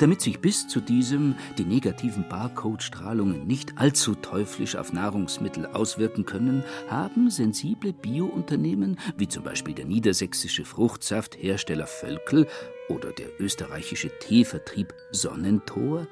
Damit 0.01 0.23
sich 0.23 0.41
bis 0.41 0.67
zu 0.67 0.81
diesem 0.81 1.35
die 1.59 1.67
negativen 1.67 2.27
Barcode-Strahlungen 2.27 3.47
nicht 3.47 3.77
allzu 3.77 4.15
teuflisch 4.15 4.75
auf 4.77 4.95
Nahrungsmittel 4.95 5.67
auswirken 5.67 6.25
können, 6.25 6.65
haben 6.89 7.29
sensible 7.29 7.93
Biounternehmen 7.93 8.99
wie 9.19 9.29
zum 9.29 9.45
Beispiel 9.45 9.75
der 9.75 9.85
niedersächsische 9.85 10.65
Fruchtsafthersteller 10.65 11.87
Völkel 11.87 12.47
oder 12.89 13.13
der 13.13 13.29
österreichische 13.39 14.11
Teevertrieb 14.21 14.95
Sonnentor 15.11 16.07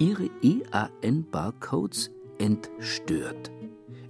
ihre 0.00 0.28
EAN-Barcodes 0.42 2.10
entstört, 2.38 3.52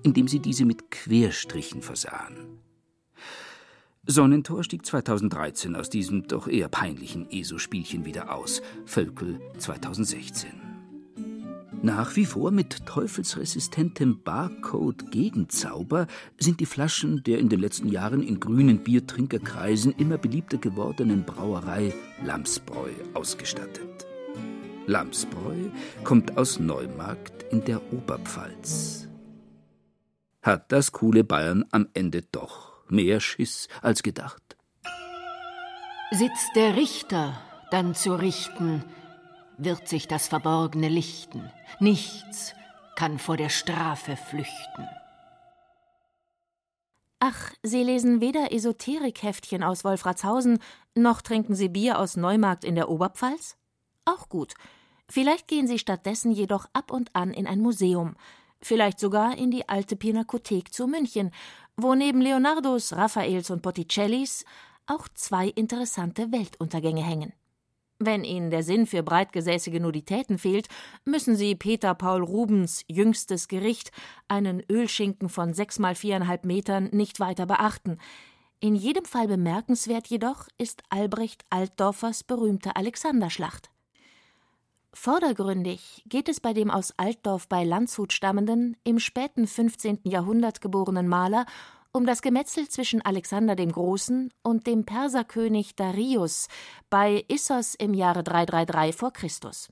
indem 0.03 0.29
sie 0.29 0.41
diese 0.41 0.65
mit 0.65 0.91
Querstrichen 0.91 1.83
versahen. 1.83 2.60
Sonnentor 4.11 4.65
stieg 4.65 4.85
2013 4.85 5.77
aus 5.77 5.89
diesem 5.89 6.27
doch 6.27 6.49
eher 6.49 6.69
peinlichen 6.69 7.31
ESO-Spielchen 7.31 8.05
wieder 8.05 8.35
aus, 8.35 8.61
Völkel 8.85 9.41
2016. 9.59 10.51
Nach 11.83 12.17
wie 12.17 12.27
vor 12.27 12.51
mit 12.51 12.85
teufelsresistentem 12.87 14.21
Barcode-Gegenzauber 14.23 16.09
sind 16.39 16.61
die 16.61 16.67
Flaschen 16.67 17.23
der 17.23 17.39
in 17.39 17.49
den 17.49 17.61
letzten 17.61 17.89
Jahren 17.89 18.23
in 18.23 18.41
grünen 18.41 18.83
Biertrinkerkreisen 18.83 19.93
immer 19.93 20.19
beliebter 20.19 20.59
gewordenen 20.59 21.25
Brauerei 21.25 21.95
Lamsbräu 22.25 22.91
ausgestattet. 23.15 24.07
Lamsbräu 24.87 25.71
kommt 26.05 26.37
aus 26.37 26.59
Neumarkt 26.59 27.45
in 27.51 27.65
der 27.65 27.81
Oberpfalz. 27.93 29.09
Hat 30.43 30.73
das 30.73 30.93
coole 30.93 31.23
Bayern 31.23 31.65
am 31.71 31.87
Ende 31.95 32.23
doch 32.23 32.70
mehr 32.91 33.21
Schiss 33.21 33.69
als 33.83 34.03
gedacht. 34.03 34.57
Sitzt 36.11 36.57
der 36.57 36.77
Richter 36.77 37.41
dann 37.71 37.95
zu 37.95 38.15
richten, 38.15 38.85
wird 39.59 39.89
sich 39.89 40.09
das 40.09 40.29
Verborgene 40.29 40.89
lichten. 40.89 41.51
Nichts 41.79 42.55
kann 42.97 43.19
vor 43.19 43.37
der 43.37 43.49
Strafe 43.49 44.17
flüchten. 44.17 44.89
Ach, 47.21 47.53
Sie 47.63 47.85
lesen 47.85 48.21
weder 48.21 48.51
Esoterik-Heftchen 48.53 49.63
aus 49.63 49.85
Wolfratshausen, 49.85 50.59
noch 50.95 51.21
trinken 51.21 51.55
Sie 51.55 51.69
Bier 51.69 51.99
aus 51.99 52.17
Neumarkt 52.17 52.65
in 52.65 52.75
der 52.75 52.89
Oberpfalz? 52.89 53.57
Auch 54.07 54.29
gut. 54.31 54.55
Vielleicht 55.09 55.47
gehen 55.47 55.67
Sie 55.67 55.79
stattdessen 55.79 56.33
jedoch 56.33 56.67
ab 56.73 56.91
und 56.91 57.15
an 57.15 57.33
in 57.33 57.47
ein 57.47 57.61
Museum, 57.61 58.17
vielleicht 58.63 58.99
sogar 58.99 59.37
in 59.37 59.51
die 59.51 59.69
alte 59.69 59.97
Pinakothek 59.97 60.73
zu 60.73 60.87
München, 60.87 61.31
wo 61.83 61.95
neben 61.95 62.21
Leonardos, 62.21 62.93
Raffaels 62.95 63.51
und 63.51 63.63
Botticellis 63.63 64.45
auch 64.87 65.09
zwei 65.15 65.49
interessante 65.49 66.33
Weltuntergänge 66.33 67.03
hängen. 67.03 67.33
Wenn 68.03 68.25
Ihnen 68.25 68.51
der 68.51 68.63
Sinn 68.63 68.87
für 68.87 69.03
breitgesäßige 69.03 69.79
Nuditäten 69.79 70.39
fehlt, 70.39 70.69
müssen 71.05 71.37
Sie 71.37 71.55
Peter 71.55 71.95
Paul 71.95 72.25
Rubens 72.25 72.83
jüngstes 72.89 73.47
Gericht, 73.47 73.93
einen 74.27 74.63
Ölschinken 74.71 75.29
von 75.29 75.53
sechs 75.53 75.79
mal 75.79 75.95
viereinhalb 75.95 76.47
Metern, 76.47 76.89
nicht 76.93 77.21
weiter 77.21 77.45
beachten. 77.45 77.99
In 78.59 78.75
jedem 78.75 79.05
Fall 79.05 79.29
bemerkenswert 79.29 80.07
jedoch 80.09 80.49
ist 80.57 80.83
Albrecht 80.89 81.45
Altdorfers 81.51 82.25
berühmte 82.25 82.75
Alexanderschlacht. 82.75 83.71
Vordergründig 84.93 86.03
geht 86.07 86.29
es 86.29 86.41
bei 86.41 86.53
dem 86.53 86.71
aus 86.71 86.93
Altdorf 86.97 87.49
bei 87.49 87.65
Landshut 87.65 88.13
stammenden, 88.13 88.77
im 88.83 88.99
späten 88.99 89.47
15. 89.47 90.01
Jahrhundert 90.05 90.61
geborenen 90.61 91.09
Maler 91.09 91.47
um 91.93 92.07
das 92.07 92.23
Gemetzel 92.23 92.69
zwischen 92.69 93.03
Alexander 93.03 93.57
dem 93.57 93.73
Großen 93.73 94.33
und 94.43 94.67
dem 94.67 94.85
Perserkönig 94.85 95.75
Darius 95.75 96.49
bei 96.89 97.25
Issos 97.29 97.75
im 97.75 97.95
Jahre 97.95 98.23
333 98.23 98.95
vor 98.95 99.13
Christus. 99.13 99.69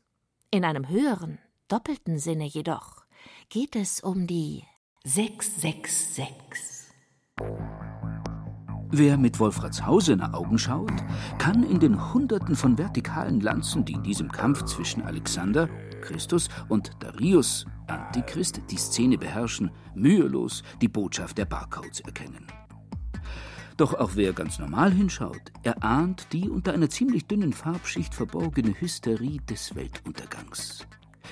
In 0.50 0.64
einem 0.64 0.88
höheren, 0.88 1.38
doppelten 1.68 2.18
Sinne 2.18 2.46
jedoch 2.46 3.04
geht 3.48 3.76
es 3.76 4.00
um 4.00 4.26
die 4.26 4.64
666. 5.04 6.77
Wer 8.90 9.18
mit 9.18 9.38
Wolfratshausener 9.38 10.34
Augen 10.34 10.58
schaut, 10.58 10.92
kann 11.38 11.62
in 11.62 11.78
den 11.78 12.14
Hunderten 12.14 12.56
von 12.56 12.78
vertikalen 12.78 13.40
Lanzen, 13.40 13.84
die 13.84 13.92
in 13.92 14.02
diesem 14.02 14.32
Kampf 14.32 14.64
zwischen 14.64 15.02
Alexander, 15.02 15.68
Christus 16.00 16.48
und 16.68 16.92
Darius, 17.00 17.66
Antichrist, 17.86 18.62
die 18.70 18.78
Szene 18.78 19.18
beherrschen, 19.18 19.70
mühelos 19.94 20.62
die 20.80 20.88
Botschaft 20.88 21.36
der 21.36 21.44
Barcodes 21.44 22.00
erkennen. 22.00 22.46
Doch 23.76 23.92
auch 23.92 24.12
wer 24.14 24.32
ganz 24.32 24.58
normal 24.58 24.90
hinschaut, 24.90 25.52
erahnt 25.62 26.32
die 26.32 26.48
unter 26.48 26.72
einer 26.72 26.88
ziemlich 26.88 27.26
dünnen 27.26 27.52
Farbschicht 27.52 28.14
verborgene 28.14 28.74
Hysterie 28.80 29.38
des 29.48 29.74
Weltuntergangs. 29.76 30.86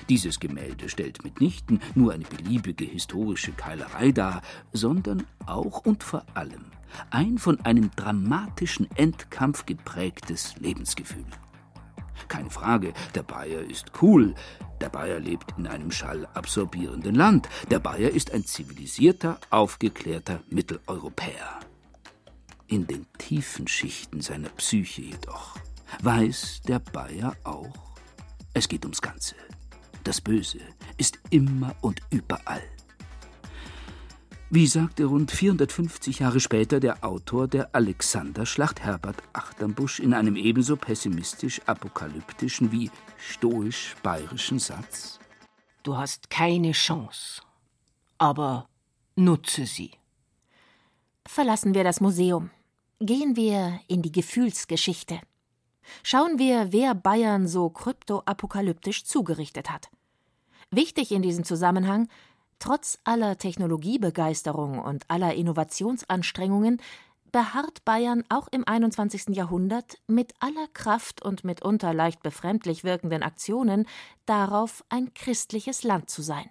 Dieses 0.09 0.39
Gemälde 0.39 0.89
stellt 0.89 1.23
mitnichten 1.23 1.81
nur 1.95 2.13
eine 2.13 2.25
beliebige 2.25 2.85
historische 2.85 3.51
Keilerei 3.51 4.11
dar, 4.11 4.41
sondern 4.73 5.25
auch 5.45 5.85
und 5.85 6.03
vor 6.03 6.25
allem 6.33 6.65
ein 7.09 7.37
von 7.37 7.59
einem 7.61 7.91
dramatischen 7.95 8.87
Endkampf 8.95 9.65
geprägtes 9.65 10.55
Lebensgefühl. 10.57 11.25
Keine 12.27 12.49
Frage, 12.49 12.93
der 13.15 13.23
Bayer 13.23 13.61
ist 13.61 13.91
cool. 14.01 14.35
Der 14.81 14.89
Bayer 14.89 15.19
lebt 15.19 15.53
in 15.57 15.67
einem 15.67 15.91
schallabsorbierenden 15.91 17.15
Land. 17.15 17.47
Der 17.69 17.79
Bayer 17.79 18.09
ist 18.09 18.33
ein 18.33 18.45
zivilisierter, 18.45 19.39
aufgeklärter 19.49 20.41
Mitteleuropäer. 20.49 21.59
In 22.67 22.85
den 22.85 23.05
tiefen 23.17 23.67
Schichten 23.67 24.21
seiner 24.21 24.49
Psyche 24.49 25.01
jedoch 25.01 25.57
weiß 26.03 26.61
der 26.67 26.79
Bayer 26.79 27.35
auch, 27.43 27.71
es 28.53 28.67
geht 28.67 28.83
ums 28.83 29.01
Ganze. 29.01 29.35
Das 30.03 30.21
Böse 30.21 30.59
ist 30.97 31.19
immer 31.29 31.75
und 31.81 32.01
überall. 32.09 32.63
Wie 34.49 34.65
sagte 34.65 35.03
rund 35.03 35.29
450 35.29 36.19
Jahre 36.19 36.39
später 36.39 36.79
der 36.79 37.03
Autor 37.03 37.49
der 37.49 37.75
Alexanderschlacht 37.75 38.79
Herbert 38.79 39.21
Achternbusch 39.33 39.99
in 39.99 40.13
einem 40.13 40.37
ebenso 40.37 40.77
pessimistisch-apokalyptischen 40.77 42.71
wie 42.71 42.89
stoisch-bayerischen 43.17 44.59
Satz? 44.59 45.19
Du 45.83 45.97
hast 45.97 46.29
keine 46.29 46.71
Chance, 46.71 47.41
aber 48.17 48.69
nutze 49.17 49.65
sie. 49.65 49.91
Verlassen 51.27 51.73
wir 51.73 51.83
das 51.83 51.99
Museum. 51.99 52.49
Gehen 53.01 53.35
wir 53.35 53.81
in 53.89 54.01
die 54.01 54.13
Gefühlsgeschichte. 54.13 55.19
Schauen 56.03 56.39
wir, 56.39 56.71
wer 56.71 56.95
Bayern 56.95 57.47
so 57.47 57.69
kryptoapokalyptisch 57.69 59.05
zugerichtet 59.05 59.71
hat. 59.71 59.89
Wichtig 60.71 61.11
in 61.11 61.21
diesem 61.21 61.43
Zusammenhang, 61.43 62.07
trotz 62.59 62.99
aller 63.03 63.37
Technologiebegeisterung 63.37 64.79
und 64.79 65.09
aller 65.09 65.33
Innovationsanstrengungen 65.33 66.81
beharrt 67.31 67.85
Bayern 67.85 68.23
auch 68.29 68.47
im 68.49 68.67
21. 68.67 69.35
Jahrhundert 69.35 69.97
mit 70.07 70.33
aller 70.39 70.67
Kraft 70.73 71.21
und 71.21 71.43
mitunter 71.43 71.93
leicht 71.93 72.23
befremdlich 72.23 72.83
wirkenden 72.83 73.23
Aktionen 73.23 73.85
darauf, 74.25 74.83
ein 74.89 75.13
christliches 75.13 75.83
Land 75.83 76.09
zu 76.09 76.21
sein. 76.21 76.49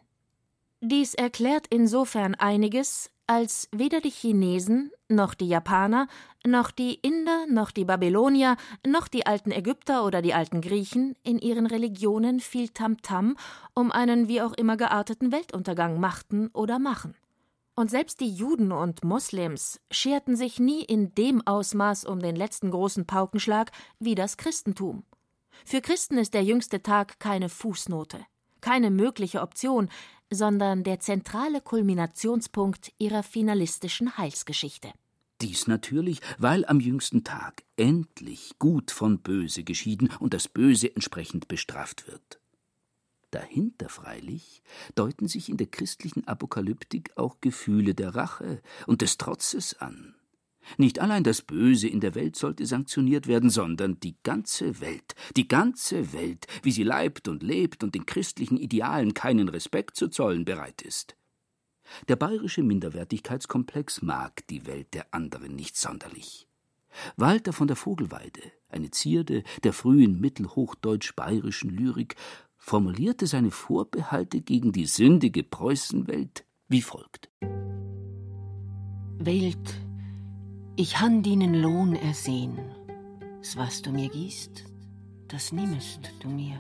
Dies 0.81 1.15
erklärt 1.15 1.67
insofern 1.71 2.35
einiges, 2.35 3.11
als 3.27 3.69
weder 3.73 4.01
die 4.01 4.11
Chinesen, 4.11 4.93
noch 5.09 5.35
die 5.35 5.49
Japaner, 5.49 6.09
noch 6.45 6.71
die 6.71 6.95
Inder, 6.95 7.47
noch 7.49 7.71
die 7.71 7.85
Babylonier, 7.85 8.57
noch 8.87 9.09
die 9.09 9.27
alten 9.27 9.51
Ägypter 9.51 10.05
oder 10.05 10.23
die 10.23 10.35
alten 10.35 10.61
Griechen 10.61 11.17
in 11.23 11.39
ihren 11.39 11.67
Religionen 11.67 12.41
viel 12.41 12.69
Tamtam 12.69 13.37
um 13.75 13.93
einen 13.93 14.29
wie 14.29 14.43
auch 14.43 14.53
immer 14.53 14.77
gearteten 14.77 15.33
Weltuntergang 15.33 16.01
machten 16.01 16.49
oder 16.53 16.79
machen. 16.79 17.15
Und 17.75 17.91
selbst 17.91 18.21
die 18.21 18.31
Juden 18.31 18.73
und 18.73 19.05
Moslems 19.05 19.81
scherten 19.91 20.35
sich 20.35 20.59
nie 20.59 20.83
in 20.83 21.15
dem 21.15 21.47
Ausmaß 21.47 22.07
um 22.07 22.21
den 22.21 22.35
letzten 22.35 22.71
großen 22.71 23.07
Paukenschlag 23.07 23.71
wie 23.99 24.15
das 24.15 24.39
Christentum. 24.39 25.05
Für 25.65 25.83
Christen 25.83 26.17
ist 26.17 26.33
der 26.33 26.43
jüngste 26.43 26.83
Tag 26.83 27.21
keine 27.21 27.49
Fußnote, 27.49 28.25
keine 28.67 28.91
mögliche 28.91 29.43
Option, 29.43 29.89
sondern 30.29 30.83
der 30.83 30.99
zentrale 30.99 31.61
Kulminationspunkt 31.61 32.93
ihrer 32.99 33.23
finalistischen 33.23 34.19
Heilsgeschichte. 34.19 34.91
Dies 35.41 35.69
natürlich, 35.69 36.21
weil 36.39 36.65
am 36.67 36.81
jüngsten 36.81 37.23
Tag 37.23 37.63
endlich 37.77 38.59
Gut 38.59 38.91
von 38.91 39.21
Böse 39.21 39.63
geschieden 39.63 40.11
und 40.19 40.35
das 40.35 40.49
Böse 40.49 40.93
entsprechend 40.93 41.47
bestraft 41.47 42.09
wird. 42.09 42.41
Dahinter 43.31 43.89
freilich 43.89 44.65
deuten 44.97 45.29
sich 45.29 45.49
in 45.49 45.59
der 45.59 45.69
christlichen 45.69 46.27
Apokalyptik 46.27 47.13
auch 47.15 47.37
Gefühle 47.41 47.95
der 47.95 48.17
Rache 48.17 48.63
und 48.89 49.01
des 49.01 49.17
Trotzes 49.17 49.79
an. 49.79 50.17
Nicht 50.77 50.99
allein 50.99 51.25
das 51.25 51.43
Böse 51.43 51.89
in 51.89 52.01
der 52.01 52.15
Welt 52.15 52.37
sollte 52.37 52.67
sanktioniert 52.67 53.27
werden, 53.27 53.51
sondern 53.51 54.01
die 54.01 54.17
ganze 54.23 54.81
Welt, 54.81 55.15
die 55.37 55.49
ganze 55.49 56.13
Welt, 56.13 56.47
wie 56.63 56.73
sie 56.73 56.83
leibt 56.83 57.29
und 57.29 57.43
lebt 57.43 57.85
und 57.85 57.95
den 57.95 58.07
christlichen 58.07 58.57
Idealen 58.59 59.15
keinen 59.15 59.49
Respekt 59.49 59.97
zu 59.97 60.09
zollen 60.09 60.45
bereit 60.45 60.83
ist. 60.83 61.17
Der 62.09 62.17
bayerische 62.17 62.63
Minderwertigkeitskomplex 62.63 64.03
mag 64.03 64.47
die 64.49 64.67
Welt 64.67 64.93
der 64.95 65.07
anderen 65.15 65.55
nicht 65.55 65.77
sonderlich. 65.77 66.49
Walter 67.17 67.53
von 67.53 67.69
der 67.69 67.77
Vogelweide, 67.77 68.41
eine 68.69 68.91
Zierde 68.91 69.45
der 69.63 69.73
frühen 69.73 70.21
mittelhochdeutsch-bayerischen 70.21 71.71
Lyrik, 71.71 72.17
formulierte 72.57 73.27
seine 73.27 73.51
Vorbehalte 73.51 74.41
gegen 74.41 74.73
die 74.73 74.87
sündige 74.87 75.45
Preußenwelt 75.45 76.45
wie 76.69 76.83
folgt: 76.83 77.31
Welt, 79.19 79.86
ich 80.77 81.01
han 81.01 81.23
deinen 81.23 81.55
Lohn 81.55 81.95
ersehen. 81.97 82.59
S 83.41 83.57
was 83.57 83.83
du 83.83 83.91
mir 83.93 84.09
gießt, 84.09 84.65
das 85.29 85.53
nimmest 85.53 86.13
du 86.21 86.29
mir. 86.29 86.59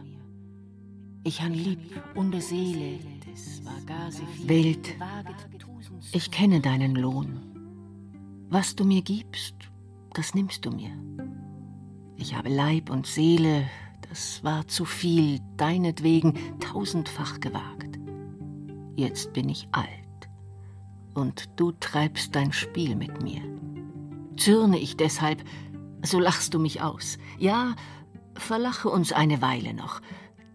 Ich 1.24 1.42
han 1.42 1.52
lieb 1.52 2.02
und 2.14 2.40
Seele. 2.40 2.98
Welt, 4.44 4.94
ich 6.12 6.31
kenne 6.31 6.61
deinen 6.61 6.94
Lohn. 6.94 7.40
Was 8.48 8.74
du 8.74 8.85
mir 8.85 9.02
gibst, 9.02 9.57
das 10.14 10.35
nimmst 10.35 10.64
du 10.64 10.70
mir. 10.70 10.92
Ich 12.16 12.35
habe 12.35 12.48
Leib 12.48 12.88
und 12.88 13.07
Seele, 13.07 13.68
das 14.09 14.42
war 14.42 14.66
zu 14.68 14.85
viel, 14.85 15.40
deinetwegen 15.57 16.35
tausendfach 16.61 17.40
gewagt. 17.40 17.98
Jetzt 18.94 19.35
bin 19.35 19.50
ich 19.50 19.68
alt 19.72 20.31
und 21.12 21.50
du 21.57 21.72
treibst 21.72 22.35
dein 22.35 22.52
Spiel 22.52 22.96
mit 22.96 23.22
mir. 23.22 23.42
Zürne 24.37 24.79
ich 24.79 24.96
deshalb, 24.96 25.42
so 26.03 26.18
lachst 26.18 26.55
du 26.55 26.59
mich 26.59 26.83
aus. 26.83 27.18
Ja, 27.38 27.75
verlache 28.35 28.88
uns 28.88 29.12
eine 29.12 29.42
Weile 29.42 29.75
noch. 29.75 30.01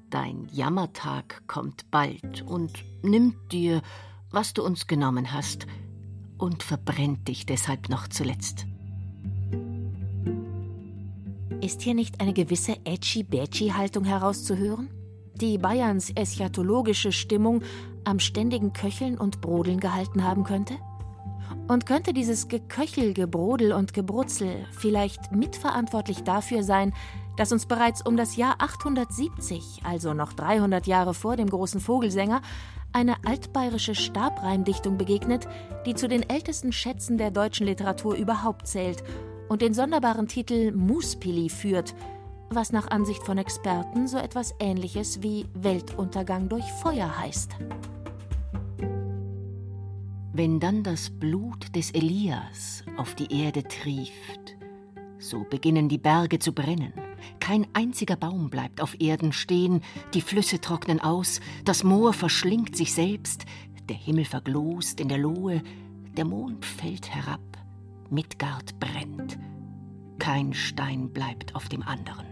Dein 0.09 0.47
Jammertag 0.51 1.47
kommt 1.47 1.89
bald 1.89 2.41
und 2.41 2.71
nimmt 3.01 3.51
dir, 3.51 3.81
was 4.29 4.53
du 4.53 4.63
uns 4.63 4.87
genommen 4.87 5.31
hast, 5.31 5.67
und 6.37 6.63
verbrennt 6.63 7.27
dich 7.27 7.45
deshalb 7.45 7.89
noch 7.89 8.07
zuletzt. 8.07 8.65
Ist 11.61 11.81
hier 11.83 11.93
nicht 11.93 12.19
eine 12.19 12.33
gewisse 12.33 12.77
Edgy-Badgy-Haltung 12.83 14.03
herauszuhören, 14.03 14.89
die 15.35 15.59
Bayerns 15.59 16.11
eschatologische 16.15 17.11
Stimmung 17.11 17.61
am 18.03 18.19
ständigen 18.19 18.73
Köcheln 18.73 19.17
und 19.17 19.41
Brodeln 19.41 19.79
gehalten 19.79 20.23
haben 20.23 20.43
könnte? 20.43 20.75
Und 21.71 21.85
könnte 21.85 22.11
dieses 22.11 22.49
Geköchel, 22.49 23.13
Gebrodel 23.13 23.71
und 23.71 23.93
Gebrutzel 23.93 24.65
vielleicht 24.77 25.31
mitverantwortlich 25.31 26.21
dafür 26.23 26.63
sein, 26.63 26.93
dass 27.37 27.53
uns 27.53 27.65
bereits 27.65 28.05
um 28.05 28.17
das 28.17 28.35
Jahr 28.35 28.55
870, 28.59 29.79
also 29.85 30.13
noch 30.13 30.33
300 30.33 30.85
Jahre 30.85 31.13
vor 31.13 31.37
dem 31.37 31.49
großen 31.49 31.79
Vogelsänger, 31.79 32.41
eine 32.91 33.15
altbayerische 33.25 33.95
Stabreimdichtung 33.95 34.97
begegnet, 34.97 35.47
die 35.85 35.95
zu 35.95 36.09
den 36.09 36.29
ältesten 36.29 36.73
Schätzen 36.73 37.17
der 37.17 37.31
deutschen 37.31 37.67
Literatur 37.67 38.15
überhaupt 38.15 38.67
zählt 38.67 39.01
und 39.47 39.61
den 39.61 39.73
sonderbaren 39.73 40.27
Titel 40.27 40.73
Muspili 40.73 41.47
führt, 41.47 41.95
was 42.49 42.73
nach 42.73 42.91
Ansicht 42.91 43.23
von 43.23 43.37
Experten 43.37 44.09
so 44.09 44.17
etwas 44.17 44.55
Ähnliches 44.59 45.23
wie 45.23 45.45
Weltuntergang 45.53 46.49
durch 46.49 46.65
Feuer 46.83 47.17
heißt. 47.17 47.51
Wenn 50.33 50.61
dann 50.61 50.81
das 50.81 51.09
Blut 51.09 51.75
des 51.75 51.91
Elias 51.91 52.85
auf 52.95 53.15
die 53.15 53.33
Erde 53.33 53.63
trieft, 53.63 54.55
so 55.19 55.43
beginnen 55.43 55.89
die 55.89 55.97
Berge 55.97 56.39
zu 56.39 56.53
brennen. 56.53 56.93
Kein 57.39 57.67
einziger 57.73 58.15
Baum 58.15 58.49
bleibt 58.49 58.81
auf 58.81 58.95
Erden 58.99 59.33
stehen, 59.33 59.81
die 60.13 60.21
Flüsse 60.21 60.61
trocknen 60.61 61.01
aus, 61.01 61.41
das 61.65 61.83
Moor 61.83 62.13
verschlingt 62.13 62.77
sich 62.77 62.93
selbst, 62.93 63.45
der 63.89 63.97
Himmel 63.97 64.23
verglost 64.23 65.01
in 65.01 65.09
der 65.09 65.17
Lohe, 65.17 65.61
der 66.15 66.23
Mond 66.25 66.65
fällt 66.65 67.13
herab, 67.13 67.41
Midgard 68.09 68.79
brennt. 68.79 69.37
Kein 70.17 70.53
Stein 70.53 71.11
bleibt 71.11 71.55
auf 71.55 71.67
dem 71.67 71.83
anderen. 71.83 72.27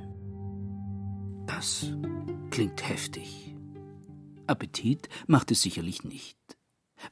Das 1.47 1.91
klingt 2.49 2.88
heftig. 2.88 3.55
Appetit 4.47 5.09
macht 5.27 5.51
es 5.51 5.62
sicherlich 5.62 6.03
nicht. 6.03 6.58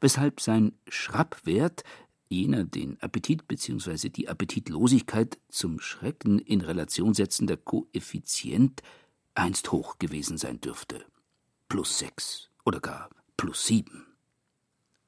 Weshalb 0.02 0.42
sein 0.42 0.74
Schrappwert, 0.88 1.84
jener 2.30 2.64
den 2.64 3.02
Appetit 3.02 3.48
bzw. 3.48 4.10
die 4.10 4.28
Appetitlosigkeit 4.28 5.40
zum 5.50 5.80
Schrecken 5.80 6.40
in 6.40 6.62
Relation 6.62 7.14
setzender 7.14 7.58
Koeffizient, 7.58 8.82
einst 9.36 9.72
hoch 9.72 9.98
gewesen 10.00 10.38
sein 10.38 10.60
dürfte. 10.60 11.06
Plus 11.70 12.00
sechs 12.00 12.50
oder 12.66 12.80
gar 12.80 13.10
plus 13.38 13.66
sieben. 13.66 14.08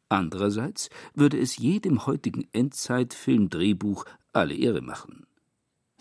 Andererseits 0.07 0.89
würde 1.13 1.39
es 1.39 1.57
jedem 1.57 2.05
heutigen 2.05 2.47
Endzeitfilm-Drehbuch 2.51 4.05
alle 4.33 4.55
Ehre 4.55 4.81
machen. 4.81 5.25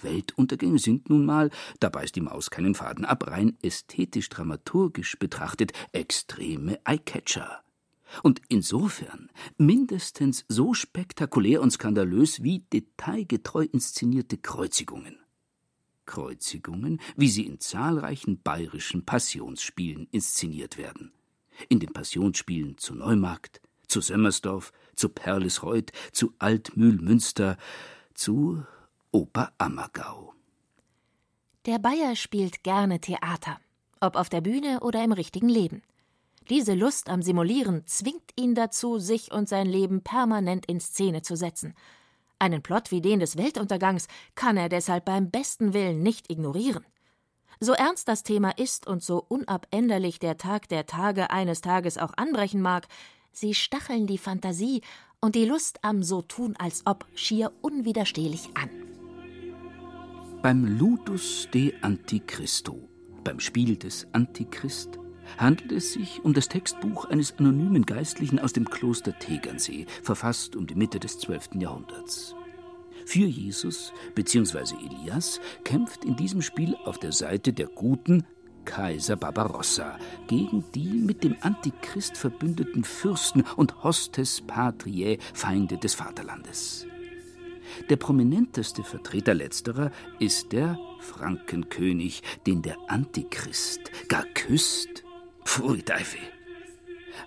Weltuntergänge 0.00 0.78
sind 0.78 1.10
nun 1.10 1.26
mal, 1.26 1.50
da 1.80 1.88
beißt 1.88 2.14
die 2.14 2.20
Maus 2.20 2.50
keinen 2.50 2.74
Faden 2.74 3.04
ab, 3.04 3.26
rein 3.26 3.58
ästhetisch-dramaturgisch 3.62 5.18
betrachtet 5.18 5.72
extreme 5.92 6.78
Eyecatcher. 6.84 7.62
Und 8.22 8.40
insofern 8.48 9.30
mindestens 9.56 10.44
so 10.48 10.74
spektakulär 10.74 11.60
und 11.60 11.70
skandalös 11.70 12.42
wie 12.42 12.60
detailgetreu 12.72 13.64
inszenierte 13.64 14.38
Kreuzigungen. 14.38 15.18
Kreuzigungen, 16.06 17.00
wie 17.16 17.28
sie 17.28 17.46
in 17.46 17.60
zahlreichen 17.60 18.40
bayerischen 18.42 19.04
Passionsspielen 19.04 20.08
inszeniert 20.10 20.78
werden. 20.78 21.12
In 21.68 21.80
den 21.80 21.92
Passionsspielen 21.92 22.78
zu 22.78 22.94
Neumarkt, 22.94 23.60
zu 23.86 24.00
Sömmersdorf, 24.00 24.72
zu 24.94 25.08
Perlesreuth, 25.08 25.92
zu 26.12 26.32
Altmühlmünster, 26.38 27.56
zu 28.14 28.64
Oberammergau. 29.10 30.34
Der 31.66 31.78
Bayer 31.78 32.16
spielt 32.16 32.62
gerne 32.62 33.00
Theater, 33.00 33.60
ob 34.00 34.16
auf 34.16 34.28
der 34.28 34.40
Bühne 34.40 34.80
oder 34.80 35.04
im 35.04 35.12
richtigen 35.12 35.48
Leben. 35.48 35.82
Diese 36.48 36.74
Lust 36.74 37.10
am 37.10 37.20
Simulieren 37.20 37.86
zwingt 37.86 38.32
ihn 38.36 38.54
dazu, 38.54 38.98
sich 38.98 39.32
und 39.32 39.48
sein 39.48 39.66
Leben 39.66 40.02
permanent 40.02 40.64
in 40.66 40.80
Szene 40.80 41.20
zu 41.20 41.36
setzen. 41.36 41.74
Einen 42.38 42.62
Plot 42.62 42.90
wie 42.90 43.02
den 43.02 43.20
des 43.20 43.36
Weltuntergangs 43.36 44.08
kann 44.34 44.56
er 44.56 44.68
deshalb 44.68 45.04
beim 45.04 45.30
besten 45.30 45.74
Willen 45.74 46.02
nicht 46.02 46.30
ignorieren. 46.30 46.84
So 47.60 47.72
ernst 47.72 48.08
das 48.08 48.22
Thema 48.22 48.50
ist 48.56 48.86
und 48.86 49.02
so 49.02 49.24
unabänderlich 49.28 50.20
der 50.20 50.38
Tag 50.38 50.68
der 50.68 50.86
Tage 50.86 51.30
eines 51.30 51.60
Tages 51.60 51.98
auch 51.98 52.12
anbrechen 52.16 52.62
mag, 52.62 52.86
Sie 53.30 53.54
stacheln 53.54 54.06
die 54.06 54.18
Fantasie 54.18 54.80
und 55.20 55.34
die 55.34 55.44
Lust 55.44 55.78
am 55.82 56.02
So 56.02 56.22
tun 56.22 56.56
als 56.58 56.82
ob 56.86 57.06
schier 57.14 57.52
unwiderstehlich 57.60 58.48
an. 58.54 58.70
Beim 60.42 60.78
Ludus 60.78 61.48
de 61.52 61.74
Antichristo, 61.82 62.88
beim 63.22 63.38
Spiel 63.38 63.76
des 63.76 64.06
Antichrist, 64.12 64.98
handelt 65.36 65.72
es 65.72 65.92
sich 65.92 66.24
um 66.24 66.32
das 66.32 66.48
Textbuch 66.48 67.04
eines 67.06 67.38
anonymen 67.38 67.84
Geistlichen 67.84 68.38
aus 68.38 68.52
dem 68.52 68.68
Kloster 68.68 69.18
Tegernsee, 69.18 69.86
verfasst 70.02 70.56
um 70.56 70.66
die 70.66 70.74
Mitte 70.74 70.98
des 70.98 71.18
12. 71.18 71.50
Jahrhunderts. 71.60 72.34
für 73.06 73.26
Jesus 73.26 73.94
bzw. 74.14 74.74
Elias 74.84 75.40
kämpft 75.64 76.04
in 76.04 76.14
diesem 76.16 76.42
Spiel 76.42 76.76
auf 76.84 76.98
der 76.98 77.12
Seite 77.12 77.54
der 77.54 77.66
Guten 77.66 78.24
Kaiser 78.66 79.16
Barbarossa 79.16 79.98
gegen 80.26 80.62
die 80.74 80.92
mit 80.92 81.24
dem 81.24 81.36
Antichrist 81.40 82.18
verbündeten 82.18 82.84
Fürsten 82.84 83.44
und 83.56 83.82
Hostes 83.82 84.42
Patriae, 84.42 85.16
Feinde 85.32 85.78
des 85.78 85.94
Vaterlandes. 85.94 86.86
Der 87.88 87.96
prominenteste 87.96 88.84
Vertreter 88.84 89.32
letzterer 89.32 89.90
ist 90.18 90.52
der 90.52 90.78
Frankenkönig, 91.00 92.22
den 92.46 92.60
der 92.60 92.76
Antichrist 92.88 93.80
gar 94.08 94.24
küsst. 94.34 95.02
Pfui 95.48 95.82
Teufel! 95.82 96.20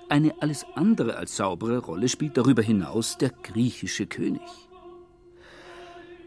Eine 0.07 0.35
alles 0.41 0.63
andere 0.75 1.17
als 1.17 1.35
saubere 1.35 1.79
Rolle 1.79 2.07
spielt 2.07 2.37
darüber 2.37 2.61
hinaus 2.61 3.17
der 3.17 3.31
griechische 3.31 4.05
König. 4.05 4.43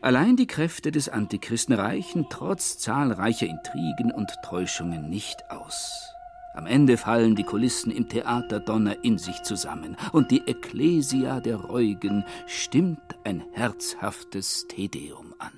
Allein 0.01 0.37
die 0.37 0.49
Kräfte 0.49 0.91
des 0.91 1.09
Antichristen 1.09 1.73
reichen 1.73 2.27
trotz 2.29 2.79
zahlreicher 2.79 3.47
Intrigen 3.47 4.11
und 4.11 4.29
Täuschungen 4.45 5.09
nicht 5.09 5.49
aus. 5.51 6.11
Am 6.55 6.67
Ende 6.67 6.97
fallen 6.97 7.37
die 7.37 7.45
Kulissen 7.45 7.93
im 7.93 8.09
Theater 8.09 8.59
Donner 8.59 9.05
in 9.05 9.17
sich 9.17 9.45
zusammen 9.45 9.97
und 10.11 10.33
die 10.33 10.43
Ekklesia 10.47 11.39
der 11.39 11.57
Reugen 11.57 12.25
stimmt 12.49 13.15
ein 13.23 13.45
herzhaftes 13.53 14.67
Tedeum 14.67 15.33
an. 15.39 15.53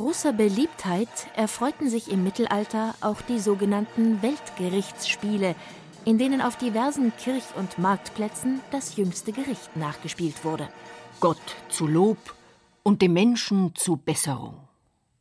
Großer 0.00 0.32
Beliebtheit 0.32 1.10
erfreuten 1.36 1.90
sich 1.90 2.10
im 2.10 2.24
Mittelalter 2.24 2.94
auch 3.02 3.20
die 3.20 3.38
sogenannten 3.38 4.22
Weltgerichtsspiele, 4.22 5.54
in 6.06 6.16
denen 6.16 6.40
auf 6.40 6.56
diversen 6.56 7.12
Kirch- 7.18 7.54
und 7.54 7.78
Marktplätzen 7.78 8.62
das 8.70 8.96
jüngste 8.96 9.30
Gericht 9.32 9.76
nachgespielt 9.76 10.42
wurde. 10.42 10.70
Gott 11.20 11.36
zu 11.68 11.86
Lob 11.86 12.16
und 12.82 13.02
dem 13.02 13.12
Menschen 13.12 13.74
zu 13.74 13.98
Besserung. 13.98 14.66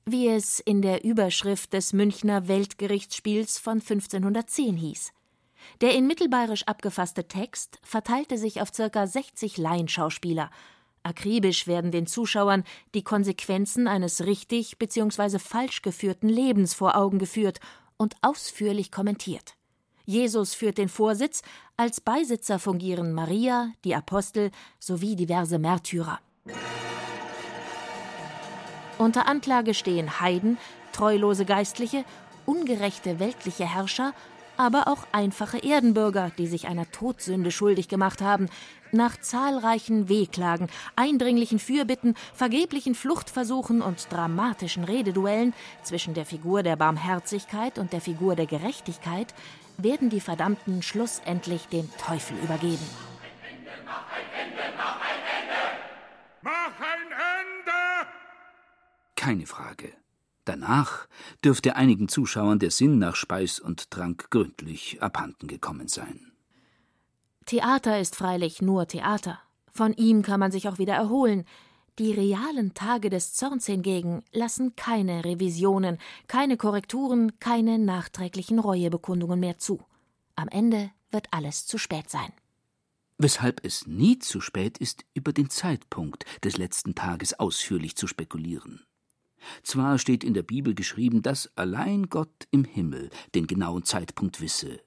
Wie 0.05 0.29
es 0.29 0.61
in 0.61 0.81
der 0.81 1.03
Überschrift 1.03 1.73
des 1.73 1.91
Münchner 1.91 2.47
Weltgerichtsspiels 2.47 3.59
von 3.59 3.81
1510 3.81 4.77
hieß. 4.77 5.11
Der 5.81 5.93
in 5.93 6.07
mittelbayerisch 6.07 6.63
abgefasste 6.67 7.27
Text 7.27 7.79
verteilte 7.83 8.37
sich 8.37 8.61
auf 8.61 8.71
ca. 8.71 9.05
60 9.05 9.57
Laienschauspieler. 9.57 10.49
Akribisch 11.09 11.65
werden 11.65 11.89
den 11.89 12.05
Zuschauern 12.05 12.63
die 12.93 13.03
Konsequenzen 13.03 13.87
eines 13.87 14.27
richtig 14.27 14.77
bzw. 14.77 15.39
falsch 15.39 15.81
geführten 15.81 16.29
Lebens 16.29 16.75
vor 16.75 16.95
Augen 16.95 17.17
geführt 17.17 17.59
und 17.97 18.15
ausführlich 18.21 18.91
kommentiert. 18.91 19.55
Jesus 20.05 20.53
führt 20.53 20.77
den 20.77 20.87
Vorsitz, 20.87 21.41
als 21.77 21.99
Beisitzer 21.99 22.59
fungieren 22.59 23.13
Maria, 23.13 23.71
die 23.85 23.95
Apostel 23.95 24.51
sowie 24.77 25.15
diverse 25.15 25.57
Märtyrer. 25.57 26.19
Unter 28.99 29.27
Anklage 29.27 29.73
stehen 29.73 30.19
Heiden, 30.19 30.59
treulose 30.91 31.45
Geistliche, 31.45 32.05
ungerechte 32.45 33.19
weltliche 33.19 33.65
Herrscher, 33.65 34.13
aber 34.59 34.89
auch 34.89 35.07
einfache 35.13 35.57
Erdenbürger, 35.57 36.31
die 36.37 36.45
sich 36.45 36.67
einer 36.67 36.91
Todsünde 36.91 37.49
schuldig 37.49 37.87
gemacht 37.87 38.21
haben, 38.21 38.49
nach 38.91 39.17
zahlreichen 39.17 40.09
Wehklagen, 40.09 40.67
eindringlichen 40.97 41.59
Fürbitten, 41.59 42.15
vergeblichen 42.33 42.93
Fluchtversuchen 42.93 43.81
und 43.81 44.11
dramatischen 44.11 44.83
Rededuellen 44.83 45.53
zwischen 45.81 46.13
der 46.13 46.25
Figur 46.25 46.61
der 46.61 46.75
Barmherzigkeit 46.75 47.79
und 47.79 47.93
der 47.93 48.01
Figur 48.01 48.35
der 48.35 48.47
Gerechtigkeit 48.47 49.33
werden 49.77 50.09
die 50.09 50.19
Verdammten 50.19 50.81
schlussendlich 50.81 51.67
dem 51.67 51.89
Teufel 51.97 52.35
übergeben. 52.43 52.85
Mach 53.85 54.11
ein 54.11 54.45
Ende, 54.45 54.61
mach 54.75 54.99
ein 54.99 55.21
Ende! 55.39 55.55
Mach 56.41 56.79
ein 56.81 57.11
Ende! 57.11 58.09
Keine 59.15 59.45
Frage. 59.45 59.98
Danach 60.49 61.07
dürfte 61.45 61.75
einigen 61.75 62.09
Zuschauern 62.09 62.57
der 62.57 62.71
Sinn 62.71 62.97
nach 62.97 63.15
Speis 63.15 63.59
und 63.59 63.91
Trank 63.91 64.31
gründlich 64.31 64.99
abhanden 64.99 65.47
gekommen 65.47 65.87
sein. 65.87 66.31
Theater 67.45 67.99
ist 67.99 68.15
freilich 68.15 68.59
nur 68.59 68.87
Theater. 68.87 69.37
Von 69.71 69.93
ihm 69.93 70.23
kann 70.23 70.39
man 70.39 70.51
sich 70.51 70.67
auch 70.67 70.79
wieder 70.79 70.95
erholen. 70.95 71.45
Die 71.99 72.11
realen 72.13 72.73
Tage 72.73 73.11
des 73.11 73.35
Zorns 73.35 73.67
hingegen 73.67 74.23
lassen 74.31 74.75
keine 74.75 75.23
Revisionen, 75.23 75.99
keine 76.25 76.57
Korrekturen, 76.57 77.39
keine 77.39 77.77
nachträglichen 77.77 78.57
Reuebekundungen 78.57 79.39
mehr 79.39 79.59
zu. 79.59 79.79
Am 80.35 80.47
Ende 80.47 80.89
wird 81.11 81.27
alles 81.29 81.67
zu 81.67 81.77
spät 81.77 82.09
sein. 82.09 82.33
Weshalb 83.19 83.63
es 83.63 83.85
nie 83.85 84.17
zu 84.17 84.41
spät 84.41 84.79
ist, 84.79 85.05
über 85.13 85.31
den 85.31 85.51
Zeitpunkt 85.51 86.25
des 86.43 86.57
letzten 86.57 86.95
Tages 86.95 87.39
ausführlich 87.39 87.95
zu 87.95 88.07
spekulieren. 88.07 88.81
Zwar 89.63 89.97
steht 89.97 90.23
in 90.23 90.33
der 90.33 90.43
Bibel 90.43 90.73
geschrieben, 90.75 91.21
dass 91.21 91.55
allein 91.57 92.09
Gott 92.09 92.47
im 92.51 92.63
Himmel 92.63 93.09
den 93.35 93.47
genauen 93.47 93.83
Zeitpunkt 93.83 94.41
wisse, 94.41 94.79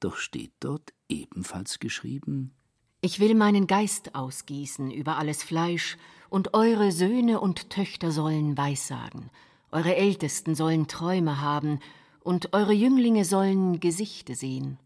doch 0.00 0.16
steht 0.16 0.52
dort 0.60 0.92
ebenfalls 1.08 1.78
geschrieben 1.78 2.52
Ich 3.00 3.20
will 3.20 3.34
meinen 3.34 3.66
Geist 3.66 4.14
ausgießen 4.14 4.90
über 4.90 5.16
alles 5.16 5.42
Fleisch, 5.42 5.96
und 6.28 6.54
eure 6.54 6.90
Söhne 6.90 7.40
und 7.40 7.70
Töchter 7.70 8.10
sollen 8.10 8.58
Weissagen, 8.58 9.30
eure 9.70 9.94
Ältesten 9.94 10.54
sollen 10.54 10.88
Träume 10.88 11.40
haben, 11.40 11.78
und 12.20 12.52
eure 12.52 12.72
Jünglinge 12.72 13.24
sollen 13.24 13.78
Gesichte 13.78 14.34
sehen. 14.34 14.78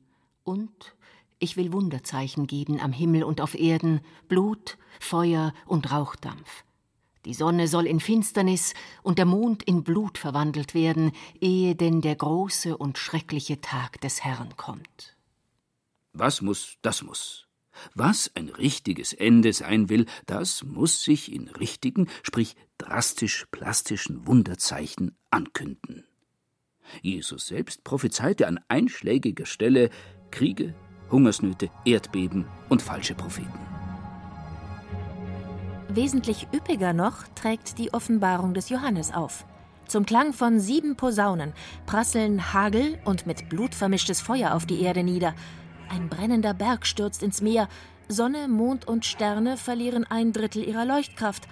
Und 0.44 0.94
ich 1.38 1.56
will 1.56 1.72
Wunderzeichen 1.72 2.46
geben 2.46 2.78
am 2.80 2.92
Himmel 2.92 3.24
und 3.24 3.40
auf 3.40 3.58
Erden, 3.58 4.02
Blut, 4.28 4.76
Feuer 5.00 5.54
und 5.66 5.90
Rauchdampf. 5.90 6.64
Die 7.24 7.34
Sonne 7.34 7.68
soll 7.68 7.86
in 7.86 8.00
Finsternis 8.00 8.72
und 9.02 9.18
der 9.18 9.26
Mond 9.26 9.62
in 9.62 9.84
Blut 9.84 10.16
verwandelt 10.16 10.74
werden, 10.74 11.12
ehe 11.40 11.74
denn 11.74 12.00
der 12.00 12.16
große 12.16 12.76
und 12.76 12.96
schreckliche 12.96 13.60
Tag 13.60 14.00
des 14.00 14.24
Herrn 14.24 14.56
kommt. 14.56 15.16
Was 16.12 16.40
muss, 16.40 16.76
das 16.82 17.02
muss. 17.02 17.46
Was 17.94 18.30
ein 18.34 18.48
richtiges 18.48 19.12
Ende 19.12 19.52
sein 19.52 19.88
will, 19.88 20.06
das 20.26 20.64
muss 20.64 21.02
sich 21.02 21.32
in 21.32 21.48
richtigen, 21.48 22.08
sprich 22.22 22.56
drastisch-plastischen 22.78 24.26
Wunderzeichen 24.26 25.16
ankünden. 25.30 26.04
Jesus 27.02 27.46
selbst 27.46 27.84
prophezeite 27.84 28.48
an 28.48 28.60
einschlägiger 28.68 29.46
Stelle 29.46 29.90
Kriege, 30.30 30.74
Hungersnöte, 31.10 31.70
Erdbeben 31.84 32.46
und 32.68 32.82
falsche 32.82 33.14
Propheten. 33.14 33.79
Wesentlich 35.96 36.46
üppiger 36.54 36.92
noch 36.92 37.24
trägt 37.34 37.78
die 37.78 37.92
Offenbarung 37.92 38.54
des 38.54 38.68
Johannes 38.68 39.12
auf. 39.12 39.44
Zum 39.88 40.06
Klang 40.06 40.32
von 40.32 40.60
sieben 40.60 40.94
Posaunen 40.94 41.52
prasseln 41.84 42.52
Hagel 42.52 43.00
und 43.04 43.26
mit 43.26 43.48
Blut 43.48 43.74
vermischtes 43.74 44.20
Feuer 44.20 44.54
auf 44.54 44.66
die 44.66 44.82
Erde 44.82 45.02
nieder. 45.02 45.34
Ein 45.88 46.08
brennender 46.08 46.54
Berg 46.54 46.86
stürzt 46.86 47.24
ins 47.24 47.42
Meer. 47.42 47.68
Sonne, 48.06 48.46
Mond 48.46 48.86
und 48.86 49.04
Sterne 49.04 49.56
verlieren 49.56 50.04
ein 50.04 50.32
Drittel 50.32 50.62
ihrer 50.62 50.84
Leuchtkraft. 50.84 51.48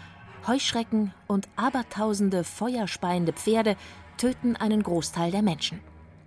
Heuschrecken 0.46 1.12
und 1.26 1.48
abertausende 1.56 2.44
feuerspeiende 2.44 3.32
Pferde 3.32 3.74
töten 4.18 4.54
einen 4.54 4.84
Großteil 4.84 5.32
der 5.32 5.42
Menschen. 5.42 5.80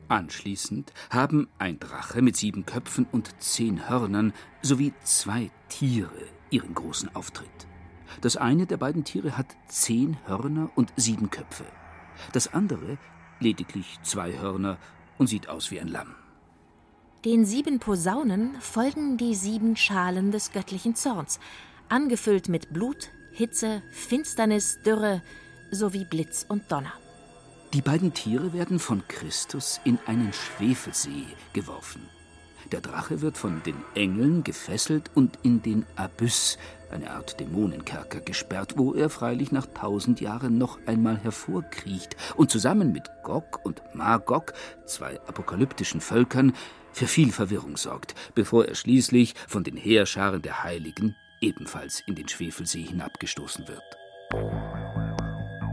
Anschließend 0.09 0.91
haben 1.09 1.47
ein 1.59 1.79
Drache 1.79 2.21
mit 2.21 2.35
sieben 2.35 2.65
Köpfen 2.65 3.07
und 3.09 3.41
zehn 3.41 3.87
Hörnern 3.87 4.33
sowie 4.61 4.91
zwei 5.05 5.49
Tiere 5.69 6.11
ihren 6.49 6.75
großen 6.75 7.15
Auftritt. 7.15 7.70
Das 8.19 8.35
eine 8.35 8.65
der 8.65 8.77
beiden 8.77 9.03
Tiere 9.03 9.37
hat 9.37 9.47
zehn 9.67 10.17
Hörner 10.25 10.69
und 10.75 10.91
sieben 10.97 11.29
Köpfe. 11.29 11.65
Das 12.33 12.53
andere 12.53 12.97
lediglich 13.39 13.99
zwei 14.03 14.37
Hörner 14.37 14.77
und 15.17 15.27
sieht 15.27 15.49
aus 15.49 15.71
wie 15.71 15.79
ein 15.79 15.87
Lamm. 15.87 16.15
Den 17.25 17.45
sieben 17.45 17.79
Posaunen 17.79 18.55
folgen 18.59 19.17
die 19.17 19.35
sieben 19.35 19.75
Schalen 19.75 20.31
des 20.31 20.51
göttlichen 20.51 20.95
Zorns, 20.95 21.39
angefüllt 21.87 22.49
mit 22.49 22.73
Blut, 22.73 23.09
Hitze, 23.31 23.83
Finsternis, 23.91 24.79
Dürre 24.83 25.21
sowie 25.71 26.05
Blitz 26.05 26.45
und 26.47 26.71
Donner. 26.71 26.93
Die 27.73 27.81
beiden 27.81 28.13
Tiere 28.13 28.53
werden 28.53 28.79
von 28.79 29.03
Christus 29.07 29.79
in 29.85 29.99
einen 30.05 30.33
Schwefelsee 30.33 31.25
geworfen. 31.53 32.01
Der 32.71 32.81
Drache 32.81 33.21
wird 33.21 33.37
von 33.37 33.61
den 33.63 33.77
Engeln 33.95 34.43
gefesselt 34.43 35.11
und 35.13 35.37
in 35.43 35.61
den 35.61 35.85
Abyss, 35.95 36.57
eine 36.91 37.11
Art 37.11 37.39
Dämonenkerker, 37.39 38.21
gesperrt, 38.21 38.73
wo 38.77 38.93
er 38.93 39.09
freilich 39.09 39.51
nach 39.51 39.65
tausend 39.65 40.21
Jahren 40.21 40.57
noch 40.57 40.79
einmal 40.85 41.17
hervorkriecht 41.17 42.15
und 42.35 42.51
zusammen 42.51 42.91
mit 42.91 43.09
Gog 43.23 43.59
und 43.63 43.81
Magog, 43.93 44.53
zwei 44.85 45.19
apokalyptischen 45.27 46.01
Völkern, 46.01 46.53
für 46.93 47.07
viel 47.07 47.31
Verwirrung 47.31 47.77
sorgt, 47.77 48.15
bevor 48.35 48.65
er 48.65 48.75
schließlich 48.75 49.33
von 49.47 49.63
den 49.63 49.77
Heerscharen 49.77 50.41
der 50.41 50.63
Heiligen 50.63 51.15
ebenfalls 51.39 52.03
in 52.05 52.15
den 52.15 52.27
Schwefelsee 52.27 52.83
hinabgestoßen 52.83 53.67
wird. 53.67 53.81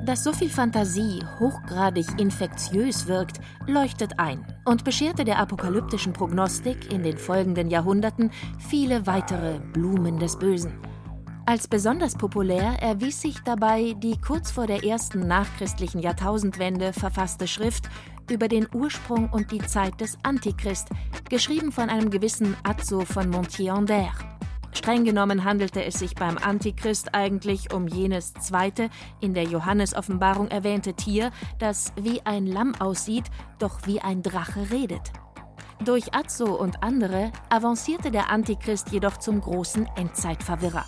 Dass 0.04 0.24
so 0.24 0.32
viel 0.32 0.48
Fantasie 0.48 1.20
hochgradig 1.38 2.06
infektiös 2.18 3.06
wirkt, 3.08 3.40
leuchtet 3.66 4.18
ein 4.18 4.46
und 4.64 4.82
bescherte 4.82 5.22
der 5.24 5.38
apokalyptischen 5.38 6.14
Prognostik 6.14 6.90
in 6.90 7.02
den 7.02 7.18
folgenden 7.18 7.68
Jahrhunderten 7.68 8.30
viele 8.58 9.06
weitere 9.06 9.58
Blumen 9.58 10.18
des 10.18 10.38
Bösen. 10.38 10.72
Als 11.48 11.66
besonders 11.66 12.14
populär 12.14 12.76
erwies 12.82 13.22
sich 13.22 13.40
dabei 13.42 13.94
die 13.96 14.20
kurz 14.20 14.50
vor 14.50 14.66
der 14.66 14.84
ersten 14.84 15.26
nachchristlichen 15.26 15.98
Jahrtausendwende 15.98 16.92
verfasste 16.92 17.48
Schrift 17.48 17.88
über 18.30 18.48
den 18.48 18.68
Ursprung 18.74 19.30
und 19.30 19.50
die 19.50 19.64
Zeit 19.66 19.98
des 19.98 20.18
Antichrist, 20.24 20.88
geschrieben 21.30 21.72
von 21.72 21.88
einem 21.88 22.10
gewissen 22.10 22.54
Azzo 22.64 23.00
von 23.06 23.30
Montier-en-Der. 23.30 24.12
Streng 24.74 25.04
genommen 25.04 25.42
handelte 25.42 25.82
es 25.82 25.94
sich 25.98 26.14
beim 26.14 26.36
Antichrist 26.36 27.14
eigentlich 27.14 27.72
um 27.72 27.88
jenes 27.88 28.34
zweite, 28.34 28.90
in 29.22 29.32
der 29.32 29.44
Johannesoffenbarung 29.44 30.48
erwähnte 30.48 30.92
Tier, 30.92 31.30
das 31.58 31.94
wie 31.98 32.20
ein 32.26 32.46
Lamm 32.46 32.74
aussieht, 32.78 33.24
doch 33.58 33.86
wie 33.86 34.02
ein 34.02 34.22
Drache 34.22 34.70
redet. 34.70 35.12
Durch 35.82 36.14
Azzo 36.14 36.54
und 36.54 36.82
andere 36.82 37.32
avancierte 37.48 38.10
der 38.10 38.30
Antichrist 38.30 38.90
jedoch 38.90 39.16
zum 39.16 39.40
großen 39.40 39.88
Endzeitverwirrer. 39.96 40.84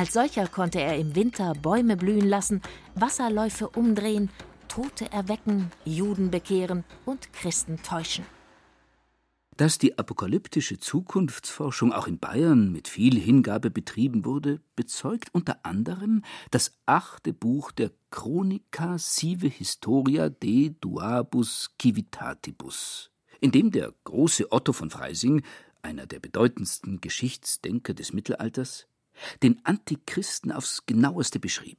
Als 0.00 0.14
solcher 0.14 0.48
konnte 0.48 0.80
er 0.80 0.96
im 0.96 1.14
Winter 1.14 1.52
Bäume 1.52 1.94
blühen 1.94 2.26
lassen, 2.26 2.62
Wasserläufe 2.94 3.68
umdrehen, 3.68 4.30
Tote 4.66 5.12
erwecken, 5.12 5.70
Juden 5.84 6.30
bekehren 6.30 6.84
und 7.04 7.34
Christen 7.34 7.82
täuschen. 7.82 8.24
Dass 9.58 9.76
die 9.76 9.98
apokalyptische 9.98 10.78
Zukunftsforschung 10.78 11.92
auch 11.92 12.06
in 12.06 12.18
Bayern 12.18 12.72
mit 12.72 12.88
viel 12.88 13.20
Hingabe 13.20 13.70
betrieben 13.70 14.24
wurde, 14.24 14.62
bezeugt 14.74 15.34
unter 15.34 15.66
anderem 15.66 16.24
das 16.50 16.72
achte 16.86 17.34
Buch 17.34 17.70
der 17.70 17.90
Chronica 18.10 18.96
sive 18.96 19.48
Historia 19.48 20.30
de 20.30 20.74
Duabus 20.80 21.72
Civitatibus, 21.78 23.10
in 23.38 23.50
dem 23.50 23.70
der 23.70 23.92
große 24.04 24.50
Otto 24.50 24.72
von 24.72 24.88
Freising, 24.88 25.42
einer 25.82 26.06
der 26.06 26.20
bedeutendsten 26.20 27.02
Geschichtsdenker 27.02 27.92
des 27.92 28.14
Mittelalters, 28.14 28.86
den 29.42 29.64
Antichristen 29.64 30.52
aufs 30.52 30.86
genaueste 30.86 31.40
beschrieb. 31.40 31.78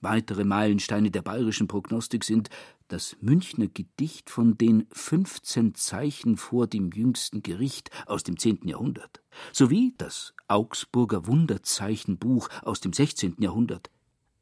Weitere 0.00 0.44
Meilensteine 0.44 1.10
der 1.10 1.22
bayerischen 1.22 1.66
Prognostik 1.66 2.24
sind 2.24 2.50
das 2.88 3.16
Münchner 3.22 3.68
Gedicht 3.68 4.28
von 4.28 4.58
den 4.58 4.86
15 4.92 5.74
Zeichen 5.74 6.36
vor 6.36 6.66
dem 6.66 6.90
jüngsten 6.92 7.42
Gericht 7.42 7.90
aus 8.06 8.22
dem 8.22 8.38
10. 8.38 8.68
Jahrhundert 8.68 9.22
sowie 9.52 9.94
das 9.96 10.34
Augsburger 10.46 11.26
Wunderzeichenbuch 11.26 12.50
aus 12.62 12.80
dem 12.80 12.92
16. 12.92 13.36
Jahrhundert. 13.38 13.90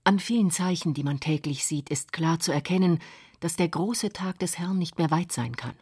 An 0.05 0.18
vielen 0.18 0.50
Zeichen, 0.50 0.94
die 0.94 1.05
man 1.05 1.20
täglich 1.20 1.64
sieht, 1.64 1.90
ist 1.90 2.12
klar 2.12 2.40
zu 2.40 2.50
erkennen, 2.50 2.98
dass 3.38 3.55
der 3.55 3.68
große 3.68 4.12
Tag 4.12 4.40
des 4.40 4.59
Herrn 4.59 4.78
nicht 4.78 4.98
mehr 4.98 5.12
weit 5.12 5.30
sein 5.30 5.55
kann. 5.55 5.76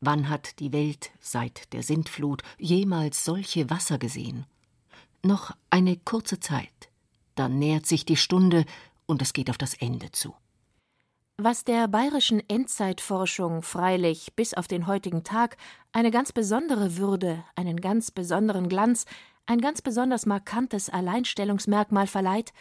Wann 0.00 0.28
hat 0.28 0.58
die 0.58 0.72
Welt 0.74 1.12
seit 1.20 1.72
der 1.72 1.82
Sintflut 1.82 2.42
jemals 2.58 3.24
solche 3.24 3.70
Wasser 3.70 3.96
gesehen? 3.96 4.44
Noch 5.24 5.52
eine 5.70 5.96
kurze 5.96 6.38
Zeit, 6.38 6.90
dann 7.34 7.58
nähert 7.58 7.86
sich 7.86 8.04
die 8.04 8.18
Stunde 8.18 8.66
und 9.06 9.22
es 9.22 9.32
geht 9.32 9.48
auf 9.48 9.56
das 9.56 9.72
Ende 9.72 10.12
zu. 10.12 10.34
Was 11.38 11.64
der 11.64 11.88
bayerischen 11.88 12.46
Endzeitforschung 12.46 13.62
freilich 13.62 14.34
bis 14.36 14.52
auf 14.52 14.68
den 14.68 14.86
heutigen 14.86 15.24
Tag 15.24 15.56
eine 15.92 16.10
ganz 16.10 16.32
besondere 16.32 16.98
Würde, 16.98 17.42
einen 17.56 17.80
ganz 17.80 18.10
besonderen 18.10 18.68
Glanz, 18.68 19.06
ein 19.46 19.62
ganz 19.62 19.80
besonders 19.80 20.26
markantes 20.26 20.90
Alleinstellungsmerkmal 20.90 22.06
verleiht, 22.06 22.52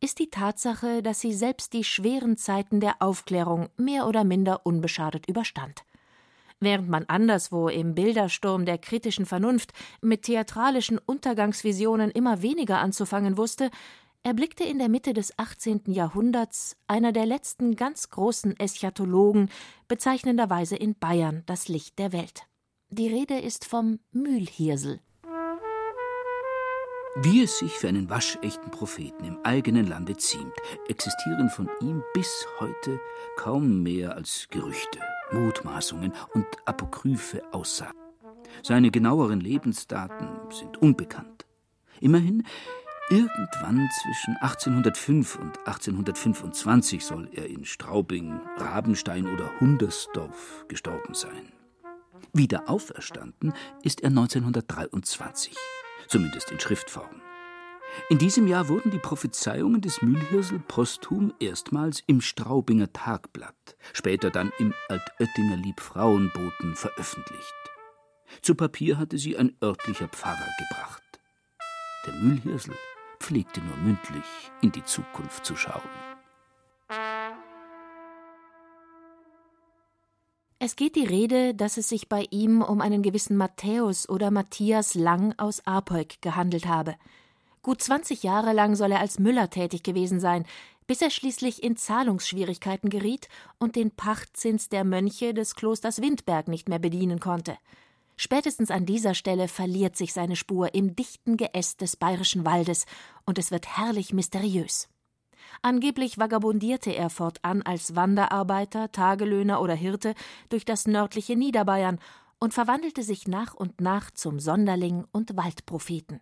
ist 0.00 0.18
die 0.18 0.28
Tatsache, 0.30 1.04
dass 1.04 1.20
sie 1.20 1.32
selbst 1.32 1.72
die 1.72 1.84
schweren 1.84 2.36
Zeiten 2.36 2.80
der 2.80 2.96
Aufklärung 3.00 3.68
mehr 3.76 4.08
oder 4.08 4.24
minder 4.24 4.66
unbeschadet 4.66 5.28
überstand. 5.28 5.84
Während 6.60 6.88
man 6.88 7.04
anderswo 7.06 7.68
im 7.68 7.94
Bildersturm 7.94 8.64
der 8.64 8.78
kritischen 8.78 9.26
Vernunft 9.26 9.72
mit 10.00 10.22
theatralischen 10.22 10.98
Untergangsvisionen 10.98 12.10
immer 12.10 12.42
weniger 12.42 12.80
anzufangen 12.80 13.36
wusste, 13.36 13.70
erblickte 14.24 14.64
in 14.64 14.78
der 14.78 14.88
Mitte 14.88 15.12
des 15.14 15.38
18. 15.38 15.82
Jahrhunderts 15.86 16.76
einer 16.88 17.12
der 17.12 17.26
letzten 17.26 17.76
ganz 17.76 18.10
großen 18.10 18.58
Eschatologen 18.58 19.50
bezeichnenderweise 19.86 20.74
in 20.74 20.96
Bayern 20.96 21.44
das 21.46 21.68
Licht 21.68 21.98
der 21.98 22.12
Welt. 22.12 22.42
Die 22.90 23.08
Rede 23.08 23.38
ist 23.38 23.64
vom 23.64 24.00
Mühlhirsel. 24.10 25.00
Wie 27.16 27.42
es 27.42 27.58
sich 27.58 27.72
für 27.72 27.88
einen 27.88 28.10
waschechten 28.10 28.70
Propheten 28.70 29.24
im 29.24 29.38
eigenen 29.44 29.86
Lande 29.86 30.16
ziemt, 30.16 30.54
existieren 30.88 31.50
von 31.50 31.68
ihm 31.80 32.02
bis 32.14 32.46
heute 32.60 33.00
kaum 33.36 33.82
mehr 33.82 34.14
als 34.14 34.46
Gerüchte. 34.50 35.00
Mutmaßungen 35.32 36.12
und 36.34 36.46
apokryphe 36.64 37.42
Aussagen. 37.52 37.98
Seine 38.62 38.90
genaueren 38.90 39.40
Lebensdaten 39.40 40.28
sind 40.50 40.76
unbekannt. 40.78 41.46
Immerhin, 42.00 42.44
irgendwann 43.10 43.88
zwischen 44.02 44.36
1805 44.40 45.38
und 45.38 45.58
1825 45.58 47.04
soll 47.04 47.28
er 47.32 47.46
in 47.46 47.64
Straubing, 47.64 48.40
Rabenstein 48.56 49.26
oder 49.26 49.50
Hundersdorf 49.60 50.64
gestorben 50.68 51.14
sein. 51.14 51.52
Wieder 52.32 52.68
auferstanden 52.68 53.52
ist 53.82 54.02
er 54.02 54.08
1923, 54.08 55.56
zumindest 56.08 56.50
in 56.50 56.60
Schriftform. 56.60 57.27
In 58.10 58.18
diesem 58.18 58.46
Jahr 58.46 58.68
wurden 58.68 58.90
die 58.90 58.98
Prophezeiungen 58.98 59.80
des 59.80 60.00
Mühlhirsel 60.02 60.60
posthum 60.60 61.34
erstmals 61.40 62.02
im 62.06 62.20
Straubinger 62.20 62.92
Tagblatt, 62.92 63.76
später 63.92 64.30
dann 64.30 64.52
im 64.58 64.72
Altöttinger 64.88 65.56
Liebfrauenboten 65.56 66.74
veröffentlicht. 66.74 67.54
Zu 68.42 68.54
Papier 68.54 68.98
hatte 68.98 69.18
sie 69.18 69.36
ein 69.36 69.56
örtlicher 69.62 70.08
Pfarrer 70.08 70.48
gebracht. 70.58 71.02
Der 72.06 72.14
Mühlhirsel 72.14 72.74
pflegte 73.20 73.60
nur 73.60 73.76
mündlich 73.76 74.24
in 74.62 74.72
die 74.72 74.84
Zukunft 74.84 75.44
zu 75.44 75.56
schauen. 75.56 75.82
Es 80.60 80.76
geht 80.76 80.96
die 80.96 81.04
Rede, 81.04 81.54
dass 81.54 81.76
es 81.76 81.88
sich 81.88 82.08
bei 82.08 82.26
ihm 82.30 82.62
um 82.62 82.80
einen 82.80 83.02
gewissen 83.02 83.36
Matthäus 83.36 84.08
oder 84.08 84.30
Matthias 84.30 84.94
Lang 84.94 85.34
aus 85.36 85.66
Apoik 85.66 86.22
gehandelt 86.22 86.66
habe– 86.66 86.94
Gut 87.62 87.82
20 87.82 88.22
Jahre 88.22 88.52
lang 88.52 88.76
soll 88.76 88.92
er 88.92 89.00
als 89.00 89.18
Müller 89.18 89.50
tätig 89.50 89.82
gewesen 89.82 90.20
sein, 90.20 90.44
bis 90.86 91.02
er 91.02 91.10
schließlich 91.10 91.62
in 91.62 91.76
Zahlungsschwierigkeiten 91.76 92.88
geriet 92.88 93.28
und 93.58 93.76
den 93.76 93.90
Pachtzins 93.90 94.68
der 94.68 94.84
Mönche 94.84 95.34
des 95.34 95.54
Klosters 95.54 96.00
Windberg 96.00 96.48
nicht 96.48 96.68
mehr 96.68 96.78
bedienen 96.78 97.20
konnte. 97.20 97.56
Spätestens 98.16 98.70
an 98.70 98.86
dieser 98.86 99.14
Stelle 99.14 99.46
verliert 99.46 99.96
sich 99.96 100.12
seine 100.12 100.34
Spur 100.34 100.74
im 100.74 100.96
dichten 100.96 101.36
Geäst 101.36 101.80
des 101.82 101.96
bayerischen 101.96 102.44
Waldes 102.44 102.86
und 103.26 103.38
es 103.38 103.50
wird 103.50 103.76
herrlich 103.76 104.12
mysteriös. 104.12 104.88
Angeblich 105.62 106.18
vagabundierte 106.18 106.90
er 106.90 107.10
fortan 107.10 107.62
als 107.62 107.94
Wanderarbeiter, 107.94 108.90
Tagelöhner 108.90 109.60
oder 109.60 109.74
Hirte 109.74 110.14
durch 110.48 110.64
das 110.64 110.86
nördliche 110.86 111.36
Niederbayern 111.36 112.00
und 112.40 112.54
verwandelte 112.54 113.02
sich 113.02 113.28
nach 113.28 113.54
und 113.54 113.80
nach 113.80 114.10
zum 114.10 114.40
Sonderling 114.40 115.04
und 115.12 115.36
Waldpropheten. 115.36 116.20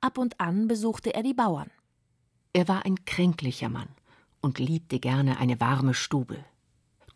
Ab 0.00 0.18
und 0.18 0.40
an 0.40 0.68
besuchte 0.68 1.14
er 1.14 1.22
die 1.22 1.34
Bauern. 1.34 1.70
Er 2.52 2.68
war 2.68 2.84
ein 2.84 3.04
kränklicher 3.04 3.68
Mann 3.68 3.88
und 4.40 4.58
liebte 4.58 4.98
gerne 4.98 5.38
eine 5.38 5.60
warme 5.60 5.94
Stube. 5.94 6.44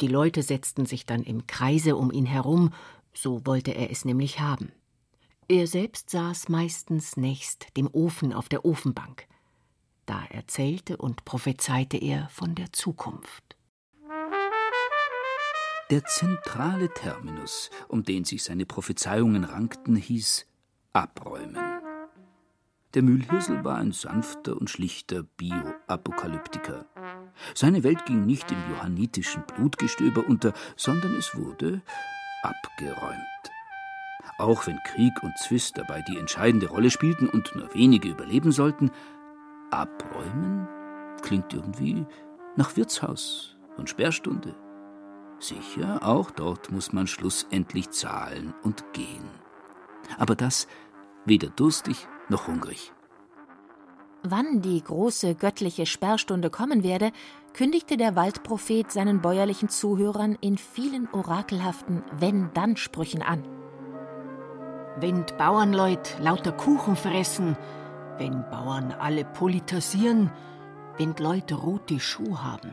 Die 0.00 0.08
Leute 0.08 0.42
setzten 0.42 0.86
sich 0.86 1.06
dann 1.06 1.22
im 1.22 1.46
Kreise 1.46 1.96
um 1.96 2.10
ihn 2.10 2.26
herum, 2.26 2.72
so 3.12 3.44
wollte 3.44 3.72
er 3.72 3.90
es 3.90 4.04
nämlich 4.04 4.40
haben. 4.40 4.72
Er 5.48 5.66
selbst 5.66 6.10
saß 6.10 6.48
meistens 6.48 7.16
nächst 7.16 7.76
dem 7.76 7.88
Ofen 7.92 8.32
auf 8.32 8.48
der 8.48 8.64
Ofenbank. 8.64 9.26
Da 10.06 10.24
erzählte 10.26 10.96
und 10.96 11.24
prophezeite 11.24 11.96
er 11.96 12.28
von 12.28 12.54
der 12.54 12.72
Zukunft. 12.72 13.56
Der 15.90 16.04
zentrale 16.04 16.88
Terminus, 16.94 17.70
um 17.88 18.04
den 18.04 18.24
sich 18.24 18.44
seine 18.44 18.64
Prophezeiungen 18.64 19.42
rankten, 19.42 19.96
hieß 19.96 20.46
Abräumen. 20.92 21.69
Der 22.94 23.02
Mühlhirsel 23.02 23.64
war 23.64 23.76
ein 23.76 23.92
sanfter 23.92 24.56
und 24.56 24.68
schlichter 24.68 25.22
Bio-Apokalyptiker. 25.22 26.86
Seine 27.54 27.84
Welt 27.84 28.04
ging 28.04 28.26
nicht 28.26 28.50
im 28.50 28.58
johannitischen 28.68 29.44
Blutgestöber 29.46 30.26
unter, 30.26 30.52
sondern 30.76 31.14
es 31.14 31.36
wurde 31.36 31.82
abgeräumt. 32.42 33.20
Auch 34.38 34.66
wenn 34.66 34.78
Krieg 34.84 35.22
und 35.22 35.38
Zwist 35.38 35.78
dabei 35.78 36.02
die 36.02 36.18
entscheidende 36.18 36.68
Rolle 36.68 36.90
spielten 36.90 37.28
und 37.28 37.54
nur 37.54 37.72
wenige 37.74 38.08
überleben 38.08 38.50
sollten, 38.50 38.90
abräumen 39.70 40.66
klingt 41.22 41.54
irgendwie 41.54 42.04
nach 42.56 42.76
Wirtshaus 42.76 43.56
und 43.76 43.88
Sperrstunde. 43.88 44.56
Sicher, 45.38 46.00
auch 46.02 46.32
dort 46.32 46.72
muss 46.72 46.92
man 46.92 47.06
schlussendlich 47.06 47.90
zahlen 47.90 48.52
und 48.62 48.92
gehen. 48.92 49.30
Aber 50.18 50.34
das 50.34 50.66
weder 51.24 51.50
durstig 51.50 52.08
noch 52.30 52.46
hungrig. 52.46 52.92
Wann 54.22 54.60
die 54.60 54.82
große 54.82 55.34
göttliche 55.34 55.86
Sperrstunde 55.86 56.50
kommen 56.50 56.82
werde, 56.82 57.10
kündigte 57.54 57.96
der 57.96 58.16
Waldprophet 58.16 58.92
seinen 58.92 59.22
bäuerlichen 59.22 59.70
Zuhörern 59.70 60.36
in 60.40 60.58
vielen 60.58 61.08
orakelhaften 61.12 62.02
Wenn-Dann-Sprüchen 62.18 63.22
an. 63.22 63.44
Wenn 64.96 65.24
Bauernleut 65.38 66.16
lauter 66.20 66.52
Kuchen 66.52 66.96
fressen, 66.96 67.56
wenn 68.18 68.44
Bauern 68.50 68.92
alle 68.92 69.24
politisieren, 69.24 70.30
wenn 70.98 71.14
Leute 71.16 71.54
rote 71.54 71.98
Schuhe 71.98 72.44
haben, 72.44 72.72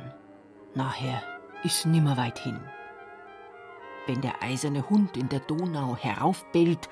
nachher 0.76 1.22
ist 1.64 1.86
nimmer 1.86 2.18
weit 2.18 2.40
hin. 2.40 2.60
Wenn 4.06 4.22
der 4.22 4.44
eiserne 4.44 4.90
Hund 4.90 5.16
in 5.16 5.30
der 5.30 5.40
Donau 5.40 5.96
heraufbellt, 5.96 6.90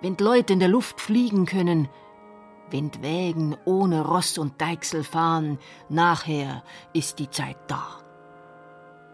wenn 0.00 0.16
Leute 0.16 0.52
in 0.52 0.60
der 0.60 0.68
Luft 0.68 1.00
fliegen 1.00 1.46
können, 1.46 1.88
wenn 2.70 2.90
Wägen 3.02 3.56
ohne 3.64 4.04
Ross 4.04 4.38
und 4.38 4.60
Deichsel 4.60 5.04
fahren, 5.04 5.58
nachher 5.88 6.62
ist 6.92 7.18
die 7.18 7.30
Zeit 7.30 7.56
da. 7.66 7.86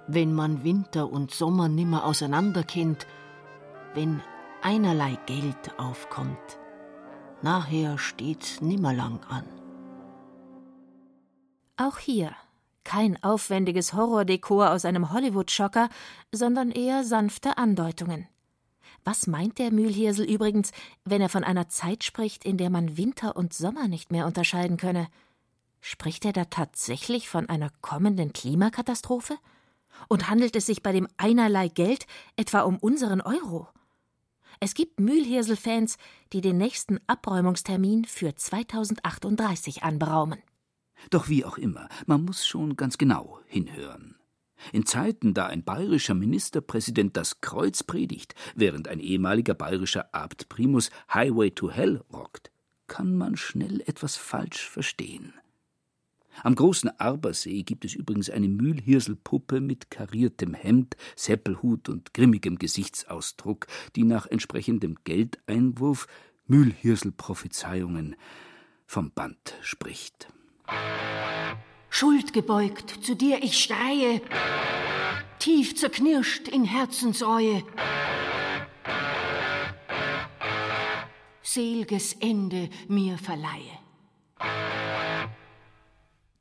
Wenn 0.06 0.34
man 0.34 0.64
Winter 0.64 1.10
und 1.10 1.30
Sommer 1.30 1.68
nimmer 1.68 2.04
auseinander 2.04 2.62
kennt, 2.62 3.06
wenn 3.94 4.20
einerlei 4.60 5.16
Geld 5.26 5.78
aufkommt, 5.78 6.58
nachher 7.42 7.96
steht's 7.98 8.60
nimmer 8.60 8.92
lang 8.92 9.20
an. 9.28 9.44
Auch 11.76 11.98
hier 11.98 12.32
kein 12.84 13.20
aufwendiges 13.22 13.94
Horrordekor 13.94 14.70
aus 14.70 14.84
einem 14.84 15.10
Hollywood-Schocker, 15.10 15.88
sondern 16.32 16.70
eher 16.70 17.02
sanfte 17.02 17.56
Andeutungen. 17.56 18.28
Was 19.04 19.26
meint 19.26 19.58
der 19.58 19.70
Mühlhirsel 19.70 20.24
übrigens, 20.24 20.72
wenn 21.04 21.20
er 21.20 21.28
von 21.28 21.44
einer 21.44 21.68
Zeit 21.68 22.04
spricht, 22.04 22.44
in 22.44 22.56
der 22.56 22.70
man 22.70 22.96
Winter 22.96 23.36
und 23.36 23.52
Sommer 23.52 23.86
nicht 23.86 24.10
mehr 24.10 24.26
unterscheiden 24.26 24.78
könne? 24.78 25.08
Spricht 25.82 26.24
er 26.24 26.32
da 26.32 26.46
tatsächlich 26.46 27.28
von 27.28 27.48
einer 27.50 27.70
kommenden 27.82 28.32
Klimakatastrophe? 28.32 29.36
Und 30.08 30.30
handelt 30.30 30.56
es 30.56 30.66
sich 30.66 30.82
bei 30.82 30.92
dem 30.92 31.06
einerlei 31.18 31.68
Geld 31.68 32.06
etwa 32.36 32.62
um 32.62 32.78
unseren 32.78 33.20
Euro? 33.20 33.68
Es 34.58 34.72
gibt 34.72 34.98
Mühlhirsel-Fans, 34.98 35.98
die 36.32 36.40
den 36.40 36.56
nächsten 36.56 36.98
Abräumungstermin 37.06 38.06
für 38.06 38.34
2038 38.34 39.82
anberaumen. 39.82 40.42
Doch 41.10 41.28
wie 41.28 41.44
auch 41.44 41.58
immer, 41.58 41.88
man 42.06 42.24
muss 42.24 42.46
schon 42.46 42.76
ganz 42.76 42.96
genau 42.96 43.40
hinhören. 43.46 44.16
In 44.72 44.86
Zeiten, 44.86 45.34
da 45.34 45.46
ein 45.46 45.64
bayerischer 45.64 46.14
Ministerpräsident 46.14 47.16
das 47.16 47.40
Kreuz 47.40 47.82
predigt, 47.82 48.34
während 48.54 48.88
ein 48.88 49.00
ehemaliger 49.00 49.54
bayerischer 49.54 50.14
Abt 50.14 50.48
Primus 50.48 50.90
Highway 51.12 51.50
to 51.50 51.70
Hell 51.70 52.02
rockt, 52.12 52.50
kann 52.86 53.16
man 53.16 53.36
schnell 53.36 53.80
etwas 53.82 54.16
falsch 54.16 54.68
verstehen. 54.68 55.34
Am 56.42 56.54
großen 56.54 56.90
Arbersee 56.98 57.62
gibt 57.62 57.84
es 57.84 57.94
übrigens 57.94 58.28
eine 58.28 58.48
Mühlhirselpuppe 58.48 59.60
mit 59.60 59.90
kariertem 59.90 60.54
Hemd, 60.54 60.96
Seppelhut 61.14 61.88
und 61.88 62.12
grimmigem 62.12 62.58
Gesichtsausdruck, 62.58 63.66
die 63.94 64.04
nach 64.04 64.26
entsprechendem 64.26 64.96
Geldeinwurf 65.04 66.08
Mühlhirselprophezeiungen 66.46 68.16
vom 68.86 69.12
Band 69.12 69.54
spricht. 69.62 70.28
Schuldgebeugt 71.96 73.04
zu 73.04 73.14
dir 73.14 73.44
ich 73.44 73.56
schreie, 73.56 74.20
tief 75.38 75.76
zerknirscht 75.76 76.48
in 76.48 76.64
Herzensreue. 76.64 77.62
Selges 81.40 82.14
Ende 82.14 82.68
mir 82.88 83.16
verleihe. 83.16 83.78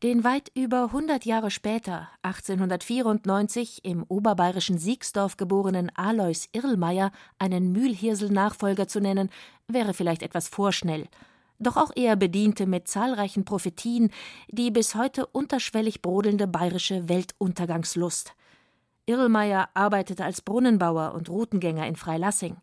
Den 0.01 0.23
weit 0.23 0.49
über 0.55 0.85
100 0.85 1.23
Jahre 1.23 1.51
später, 1.51 2.09
1894, 2.23 3.85
im 3.85 4.03
oberbayerischen 4.07 4.79
Siegsdorf 4.79 5.37
geborenen 5.37 5.91
Alois 5.95 6.47
Irlmeier 6.53 7.11
einen 7.37 7.71
Mühlhirsel-Nachfolger 7.71 8.87
zu 8.87 8.99
nennen, 9.01 9.29
wäre 9.67 9.93
vielleicht 9.93 10.23
etwas 10.23 10.47
vorschnell– 10.47 11.07
doch 11.63 11.77
auch 11.77 11.91
er 11.95 12.15
bediente 12.15 12.65
mit 12.65 12.87
zahlreichen 12.87 13.45
Prophetien 13.45 14.11
die 14.49 14.71
bis 14.71 14.95
heute 14.95 15.25
unterschwellig 15.25 16.01
brodelnde 16.01 16.47
bayerische 16.47 17.09
Weltuntergangslust. 17.09 18.33
Irlmeier 19.05 19.69
arbeitete 19.73 20.23
als 20.23 20.41
Brunnenbauer 20.41 21.13
und 21.13 21.29
Routengänger 21.29 21.87
in 21.87 21.95
Freilassing. 21.95 22.57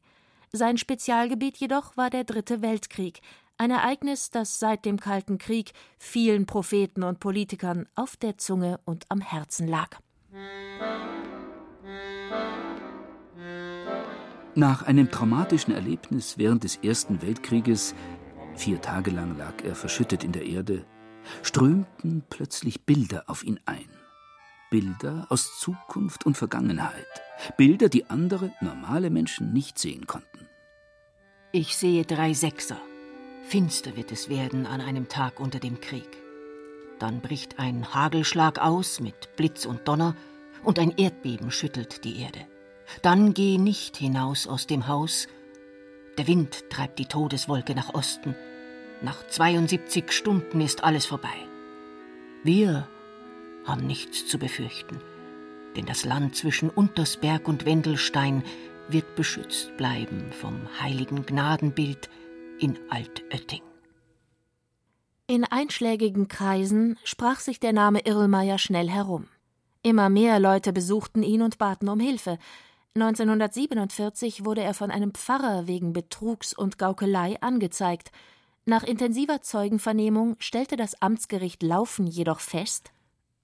Sein 0.52 0.78
Spezialgebiet 0.78 1.58
jedoch 1.58 1.96
war 1.96 2.10
der 2.10 2.24
Dritte 2.24 2.62
Weltkrieg, 2.62 3.20
ein 3.60 3.70
Ereignis, 3.70 4.30
das 4.30 4.58
seit 4.58 4.86
dem 4.86 4.98
Kalten 4.98 5.36
Krieg 5.36 5.72
vielen 5.98 6.46
Propheten 6.46 7.02
und 7.02 7.20
Politikern 7.20 7.86
auf 7.94 8.16
der 8.16 8.38
Zunge 8.38 8.80
und 8.86 9.04
am 9.10 9.20
Herzen 9.20 9.68
lag. 9.68 9.98
Nach 14.54 14.82
einem 14.82 15.10
traumatischen 15.10 15.74
Erlebnis 15.74 16.38
während 16.38 16.64
des 16.64 16.76
Ersten 16.76 17.20
Weltkrieges 17.20 17.94
vier 18.60 18.80
Tage 18.80 19.10
lang 19.10 19.38
lag 19.38 19.64
er 19.64 19.74
verschüttet 19.74 20.22
in 20.22 20.32
der 20.32 20.44
Erde, 20.44 20.84
strömten 21.42 22.22
plötzlich 22.28 22.84
Bilder 22.84 23.24
auf 23.26 23.42
ihn 23.42 23.58
ein. 23.64 23.88
Bilder 24.70 25.26
aus 25.30 25.58
Zukunft 25.58 26.26
und 26.26 26.36
Vergangenheit. 26.36 27.06
Bilder, 27.56 27.88
die 27.88 28.08
andere, 28.08 28.52
normale 28.60 29.10
Menschen 29.10 29.52
nicht 29.52 29.78
sehen 29.78 30.06
konnten. 30.06 30.46
Ich 31.52 31.76
sehe 31.76 32.04
drei 32.04 32.34
Sechser. 32.34 32.80
Finster 33.42 33.96
wird 33.96 34.12
es 34.12 34.28
werden 34.28 34.66
an 34.66 34.80
einem 34.80 35.08
Tag 35.08 35.40
unter 35.40 35.58
dem 35.58 35.80
Krieg. 35.80 36.08
Dann 37.00 37.20
bricht 37.20 37.58
ein 37.58 37.94
Hagelschlag 37.94 38.60
aus 38.60 39.00
mit 39.00 39.34
Blitz 39.36 39.64
und 39.64 39.88
Donner, 39.88 40.14
und 40.62 40.78
ein 40.78 40.92
Erdbeben 40.98 41.50
schüttelt 41.50 42.04
die 42.04 42.20
Erde. 42.20 42.40
Dann 43.00 43.32
geh 43.32 43.56
nicht 43.56 43.96
hinaus 43.96 44.46
aus 44.46 44.66
dem 44.66 44.86
Haus, 44.86 45.26
der 46.18 46.26
Wind 46.26 46.68
treibt 46.68 46.98
die 46.98 47.06
Todeswolke 47.06 47.74
nach 47.74 47.94
Osten. 47.94 48.34
Nach 49.02 49.26
72 49.26 50.12
Stunden 50.12 50.60
ist 50.60 50.84
alles 50.84 51.06
vorbei. 51.06 51.34
Wir 52.44 52.86
haben 53.64 53.86
nichts 53.86 54.26
zu 54.26 54.38
befürchten, 54.38 55.00
denn 55.76 55.86
das 55.86 56.04
Land 56.04 56.36
zwischen 56.36 56.68
Untersberg 56.68 57.48
und 57.48 57.64
Wendelstein 57.64 58.42
wird 58.88 59.16
beschützt 59.16 59.76
bleiben 59.76 60.32
vom 60.32 60.60
heiligen 60.80 61.24
Gnadenbild 61.24 62.10
in 62.58 62.78
Altötting. 62.90 63.62
In 65.26 65.44
einschlägigen 65.44 66.28
Kreisen 66.28 66.98
sprach 67.04 67.40
sich 67.40 67.60
der 67.60 67.72
Name 67.72 68.00
Irlmeier 68.04 68.58
schnell 68.58 68.90
herum. 68.90 69.28
Immer 69.82 70.10
mehr 70.10 70.40
Leute 70.40 70.72
besuchten 70.74 71.22
ihn 71.22 71.40
und 71.40 71.56
baten 71.56 71.88
um 71.88 72.00
Hilfe. 72.00 72.36
1947 72.96 74.44
wurde 74.44 74.62
er 74.62 74.74
von 74.74 74.90
einem 74.90 75.14
Pfarrer 75.14 75.66
wegen 75.68 75.92
Betrugs 75.92 76.52
und 76.52 76.78
Gaukelei 76.78 77.40
angezeigt. 77.40 78.10
Nach 78.70 78.84
intensiver 78.84 79.42
Zeugenvernehmung 79.42 80.36
stellte 80.38 80.76
das 80.76 81.02
Amtsgericht 81.02 81.60
Laufen 81.64 82.06
jedoch 82.06 82.38
fest, 82.38 82.92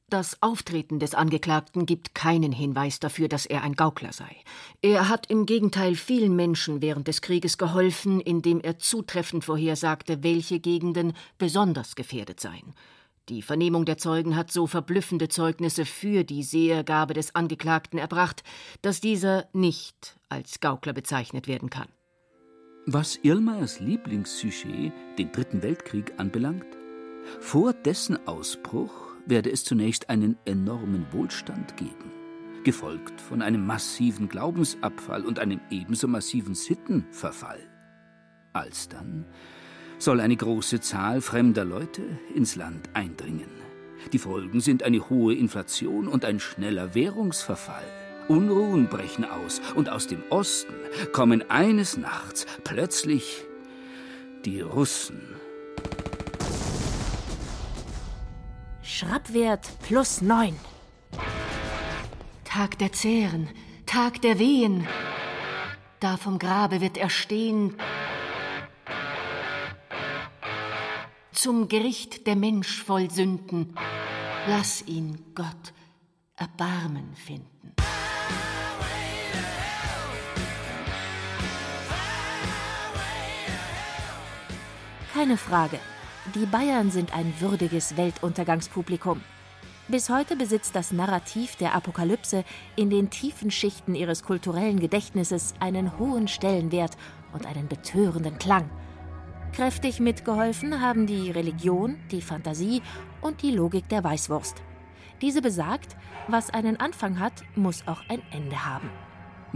das 0.09 0.41
Auftreten 0.41 1.01
des 1.01 1.17
Angeklagten 1.17 1.85
gibt 1.85 2.15
keinen 2.15 2.53
Hinweis 2.53 3.01
dafür, 3.01 3.27
dass 3.27 3.45
er 3.45 3.65
ein 3.65 3.75
Gaukler 3.75 4.13
sei. 4.13 4.37
Er 4.83 5.09
hat 5.09 5.29
im 5.29 5.45
Gegenteil 5.45 5.97
vielen 5.97 6.37
Menschen 6.37 6.81
während 6.81 7.09
des 7.09 7.23
Krieges 7.23 7.59
geholfen, 7.59 8.21
indem 8.21 8.61
er 8.61 8.79
zutreffend 8.79 9.45
vorhersagte, 9.45 10.23
welche 10.23 10.61
Gegenden 10.61 11.13
besonders 11.39 11.97
gefährdet 11.97 12.39
seien. 12.39 12.73
Die 13.29 13.43
Vernehmung 13.43 13.85
der 13.85 13.99
Zeugen 13.99 14.37
hat 14.37 14.53
so 14.53 14.69
verblüffende 14.69 15.27
Zeugnisse 15.29 15.87
für 15.87 16.23
die 16.23 16.45
Sehergabe 16.45 17.15
des 17.15 17.35
Angeklagten 17.35 17.99
erbracht, 17.99 18.45
dass 18.81 19.01
dieser 19.01 19.49
nicht 19.53 20.21
als 20.29 20.61
Gaukler 20.61 20.93
bezeichnet 20.93 21.49
werden 21.49 21.69
kann. 21.69 21.89
Was 22.89 23.19
Irlmeyers 23.25 23.81
Lieblingssujet, 23.81 24.93
den 25.19 25.33
Dritten 25.33 25.61
Weltkrieg, 25.61 26.13
anbelangt, 26.19 26.67
vor 27.41 27.73
dessen 27.73 28.29
Ausbruch 28.29 28.93
werde 29.27 29.51
es 29.51 29.65
zunächst 29.65 30.09
einen 30.09 30.37
enormen 30.45 31.05
Wohlstand 31.11 31.77
geben, 31.77 32.13
gefolgt 32.63 33.21
von 33.21 33.43
einem 33.43 33.67
massiven 33.67 34.29
Glaubensabfall 34.29 35.27
und 35.27 35.41
einem 35.41 35.61
ebenso 35.69 36.07
massiven 36.07 36.55
Sittenverfall. 36.55 37.59
Alsdann 38.53 39.27
soll 39.99 40.21
eine 40.21 40.37
große 40.37 40.81
Zahl 40.81 41.21
fremder 41.23 41.65
Leute 41.65 42.03
ins 42.37 42.55
Land 42.55 42.91
eindringen. 42.95 43.51
Die 44.13 44.21
Folgen 44.21 44.61
sind 44.61 44.85
eine 44.85 45.11
hohe 45.11 45.35
Inflation 45.35 46.07
und 46.07 46.25
ein 46.25 46.39
schneller 46.39 46.95
Währungsverfall. 46.95 47.83
Unruhen 48.29 48.89
brechen 48.89 49.25
aus 49.25 49.61
und 49.75 49.89
aus 49.89 50.07
dem 50.07 50.23
Osten 50.31 50.75
kommen 51.13 51.51
eines 51.51 51.97
Nachts 51.97 52.47
plötzlich 52.65 53.45
die 54.45 54.61
Russen. 54.61 55.21
Schrappwert 58.83 59.67
plus 59.83 60.23
neun. 60.23 60.57
Tag 62.45 62.79
der 62.79 62.93
Zähren, 62.93 63.49
Tag 63.85 64.23
der 64.23 64.39
Wehen. 64.39 64.87
Da 66.01 66.17
vom 66.17 66.39
Grabe 66.39 66.81
wird 66.81 66.97
er 66.97 67.11
stehen, 67.11 67.77
zum 71.33 71.69
Gericht 71.69 72.27
der 72.27 72.37
Mensch 72.37 72.83
voll 72.83 73.11
Sünden. 73.11 73.77
Lass 74.49 74.83
ihn, 74.87 75.23
Gott, 75.35 75.73
Erbarmen 76.37 77.15
finden. 77.15 77.75
Keine 85.17 85.39
Frage. 85.39 85.79
Die 86.35 86.45
Bayern 86.45 86.91
sind 86.91 87.17
ein 87.17 87.33
würdiges 87.41 87.97
Weltuntergangspublikum. 87.97 89.23
Bis 89.89 90.11
heute 90.11 90.37
besitzt 90.37 90.77
das 90.77 90.93
Narrativ 90.93 91.57
der 91.57 91.75
Apokalypse 91.75 92.45
in 92.77 92.91
den 92.91 93.09
tiefen 93.09 93.51
Schichten 93.51 93.95
ihres 93.95 94.25
kulturellen 94.25 94.79
Gedächtnisses 94.79 95.55
einen 95.59 95.99
hohen 95.99 96.29
Stellenwert 96.29 96.99
und 97.33 97.47
einen 97.47 97.67
betörenden 97.67 98.37
Klang. 98.37 98.69
Kräftig 99.55 100.01
mitgeholfen 100.01 100.83
haben 100.83 101.07
die 101.07 101.31
Religion, 101.31 101.97
die 102.11 102.21
Fantasie 102.21 102.83
und 103.23 103.41
die 103.41 103.53
Logik 103.53 103.89
der 103.89 104.05
Weißwurst. 104.05 104.57
Diese 105.23 105.41
besagt, 105.41 105.97
was 106.29 106.51
einen 106.51 106.79
Anfang 106.79 107.21
hat, 107.21 107.43
muss 107.55 107.89
auch 107.89 108.03
ein 108.11 108.21
Ende 108.33 108.67
haben. 108.67 108.91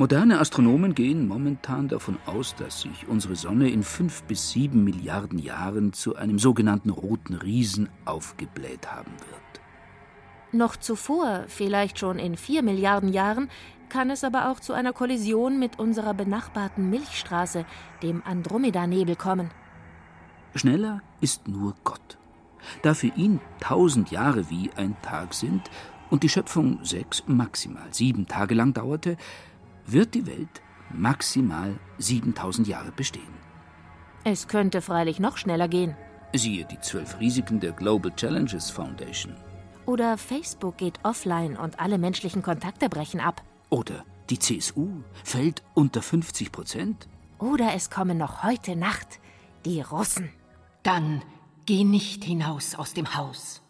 Moderne 0.01 0.41
Astronomen 0.41 0.95
gehen 0.95 1.29
momentan 1.29 1.87
davon 1.87 2.17
aus, 2.25 2.55
dass 2.55 2.81
sich 2.81 3.07
unsere 3.07 3.37
Sonne 3.37 3.69
in 3.69 3.83
fünf 3.83 4.23
bis 4.23 4.51
sieben 4.51 4.83
Milliarden 4.83 5.39
Jahren 5.39 5.93
zu 5.93 6.17
einem 6.17 6.39
sogenannten 6.39 6.89
roten 6.89 7.35
Riesen 7.35 7.91
aufgebläht 8.07 8.91
haben 8.91 9.13
wird. 9.29 9.61
Noch 10.53 10.77
zuvor, 10.77 11.45
vielleicht 11.49 11.99
schon 11.99 12.19
in 12.19 12.39
vier 12.39 12.63
Milliarden 12.63 13.13
Jahren, 13.13 13.51
kann 13.91 14.09
es 14.09 14.25
aber 14.25 14.51
auch 14.51 14.59
zu 14.59 14.73
einer 14.73 14.95
Kollision 14.95 15.59
mit 15.59 15.79
unserer 15.79 16.15
benachbarten 16.15 16.89
Milchstraße, 16.89 17.67
dem 18.03 18.23
Andromeda-Nebel, 18.25 19.17
kommen. 19.17 19.51
Schneller 20.55 21.03
ist 21.21 21.47
nur 21.47 21.75
Gott. 21.85 22.17
Da 22.81 22.95
für 22.95 23.09
ihn 23.17 23.39
tausend 23.61 24.11
Jahre 24.11 24.49
wie 24.49 24.71
ein 24.77 24.97
Tag 25.03 25.35
sind 25.35 25.71
und 26.09 26.23
die 26.23 26.31
Schöpfung 26.31 26.79
sechs, 26.85 27.23
maximal 27.27 27.89
sieben 27.93 28.27
Tage 28.27 28.55
lang 28.55 28.73
dauerte, 28.73 29.19
wird 29.87 30.15
die 30.15 30.27
Welt 30.27 30.63
maximal 30.93 31.79
7000 31.99 32.69
Jahre 32.69 32.93
bestehen. 32.93 33.35
Es 34.25 34.49
könnte 34.49 34.83
freilich 34.83 35.19
noch 35.19 35.37
schneller 35.37 35.69
gehen. 35.69 35.97
Siehe 36.35 36.65
die 36.65 36.81
zwölf 36.81 37.19
Risiken 37.21 37.61
der 37.61 37.73
Global 37.73 38.15
Challenges 38.15 38.71
Foundation. 38.71 39.35
Oder 39.87 40.19
Facebook 40.19 40.77
geht 40.77 41.01
offline 41.03 41.57
und 41.57 41.81
alle 41.81 41.99
menschlichen 41.99 42.43
Kontakte 42.43 42.89
brechen 42.89 43.21
ab. 43.21 43.43
Oder 43.71 44.05
die 44.29 44.39
CSU 44.39 45.03
fällt 45.25 45.63
unter 45.75 46.03
50 46.03 46.53
Prozent. 46.53 47.09
Oder 47.39 47.75
es 47.75 47.91
kommen 47.91 48.19
noch 48.19 48.45
heute 48.45 48.77
Nacht 48.77 49.21
die 49.65 49.81
Russen. 49.81 50.31
Dann 50.83 51.23
geh 51.67 51.85
nicht 51.85 52.25
hinaus 52.25 52.75
aus 52.75 52.95
dem 52.95 53.17
Haus. 53.17 53.63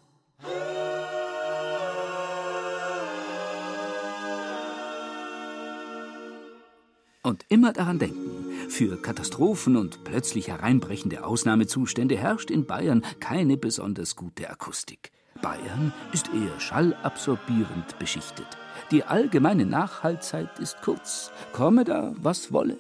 Und 7.23 7.45
immer 7.49 7.73
daran 7.73 7.99
denken, 7.99 8.69
für 8.69 8.97
Katastrophen 8.97 9.77
und 9.77 10.05
plötzlich 10.05 10.49
hereinbrechende 10.49 11.25
Ausnahmezustände 11.25 12.17
herrscht 12.17 12.51
in 12.51 12.67
Bayern 12.67 13.05
keine 13.21 13.57
besonders 13.59 14.17
gute 14.17 14.49
Akustik. 14.49 15.13
Bayern 15.43 15.93
ist 16.13 16.29
eher 16.29 16.59
schallabsorbierend 16.59 17.99
beschichtet. 17.99 18.47
Die 18.91 19.05
allgemeine 19.05 19.67
Nachhaltzeit 19.67 20.59
ist 20.59 20.81
kurz, 20.83 21.31
komme 21.53 21.85
da, 21.85 22.15
was 22.17 22.53
wolle. 22.53 22.79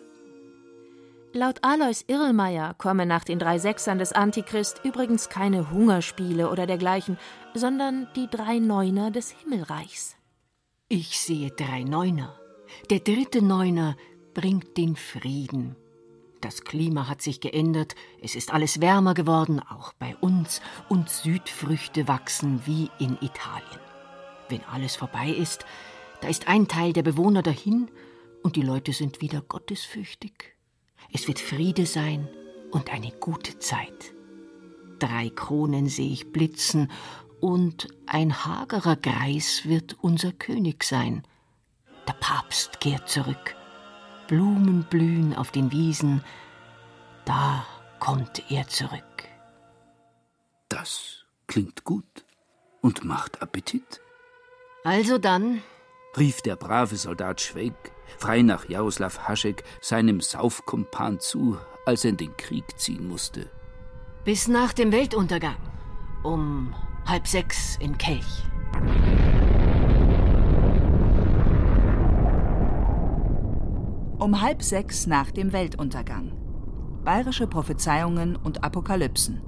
Laut 1.33 1.59
Alois 1.63 2.05
Irlmeier 2.09 2.75
komme 2.75 3.07
nach 3.07 3.23
den 3.23 3.39
drei 3.39 3.59
Sechsern 3.59 3.99
des 3.99 4.13
Antichrist 4.13 4.81
übrigens 4.85 5.29
keine 5.29 5.71
Hungerspiele 5.71 6.51
oder 6.51 6.67
dergleichen, 6.67 7.19
sondern 7.55 8.09
die 8.17 8.27
drei 8.29 8.59
Neuner 8.59 9.11
des 9.11 9.31
Himmelreichs. 9.31 10.17
Ich 10.89 11.21
sehe 11.21 11.51
drei 11.51 11.85
Neuner. 11.85 12.37
Der 12.91 12.99
dritte 12.99 13.43
Neuner 13.43 13.97
bringt 14.35 14.77
den 14.77 14.97
Frieden. 14.97 15.77
Das 16.41 16.65
Klima 16.65 17.09
hat 17.09 17.21
sich 17.21 17.41
geändert, 17.41 17.95
es 18.23 18.35
ist 18.35 18.53
alles 18.53 18.81
wärmer 18.81 19.15
geworden, 19.15 19.61
auch 19.61 19.93
bei 19.95 20.17
uns, 20.17 20.63
und 20.89 21.11
Südfrüchte 21.11 22.09
wachsen 22.09 22.63
wie 22.65 22.91
in 22.99 23.19
Italien. 23.21 23.81
Wenn 24.49 24.65
alles 24.65 24.97
vorbei 24.97 25.29
ist, 25.29 25.67
da 26.23 26.29
ist 26.29 26.49
ein 26.49 26.67
Teil 26.67 26.93
der 26.93 27.03
Bewohner 27.03 27.43
dahin 27.43 27.91
und 28.43 28.57
die 28.57 28.63
Leute 28.63 28.93
sind 28.93 29.21
wieder 29.21 29.43
gottesfürchtig. 29.43 30.57
Es 31.13 31.29
wird 31.29 31.39
Friede 31.39 31.87
sein 31.87 32.29
und 32.71 32.91
eine 32.93 33.11
gute 33.11 33.59
Zeit. 33.59 34.15
Drei 34.99 35.31
Kronen 35.31 35.89
sehe 35.89 36.13
ich 36.13 36.33
blitzen 36.33 36.91
und 37.41 37.89
ein 38.07 38.45
hagerer 38.45 38.97
Greis 38.97 39.67
wird 39.67 39.97
unser 40.03 40.33
König 40.33 40.85
sein. 40.85 41.23
Der 42.07 42.13
Papst 42.15 42.81
kehrt 42.81 43.09
zurück. 43.09 43.57
Blumen 44.31 44.85
blühen 44.89 45.35
auf 45.35 45.51
den 45.51 45.73
Wiesen, 45.73 46.23
da 47.25 47.67
kommt 47.99 48.49
er 48.49 48.69
zurück. 48.69 49.25
Das 50.69 51.25
klingt 51.49 51.83
gut 51.83 52.25
und 52.81 53.03
macht 53.05 53.43
Appetit. 53.43 54.01
Also 54.85 55.19
dann, 55.19 55.65
rief 56.17 56.43
der 56.43 56.55
brave 56.55 56.95
Soldat 56.95 57.41
Schweig 57.41 57.75
frei 58.19 58.43
nach 58.43 58.69
Jaroslav 58.69 59.27
Haschek 59.27 59.65
seinem 59.81 60.21
Saufkumpan 60.21 61.19
zu, 61.19 61.59
als 61.85 62.05
er 62.05 62.11
in 62.11 62.17
den 62.17 62.37
Krieg 62.37 62.79
ziehen 62.79 63.09
musste. 63.09 63.51
Bis 64.25 64.47
nach 64.47 64.73
dem 64.73 64.93
Weltuntergang, 64.93 65.59
um 66.23 66.73
halb 67.05 67.27
sechs 67.27 67.77
in 67.81 67.99
Kelch. 67.99 68.45
Um 74.21 74.43
halb 74.43 74.63
sechs 74.63 75.07
nach 75.07 75.31
dem 75.31 75.55
Weltuntergang. 75.55 76.33
Bayerische 77.07 77.47
Prophezeiungen 77.47 78.37
und 78.37 78.63
Apokalypsen. 78.63 79.41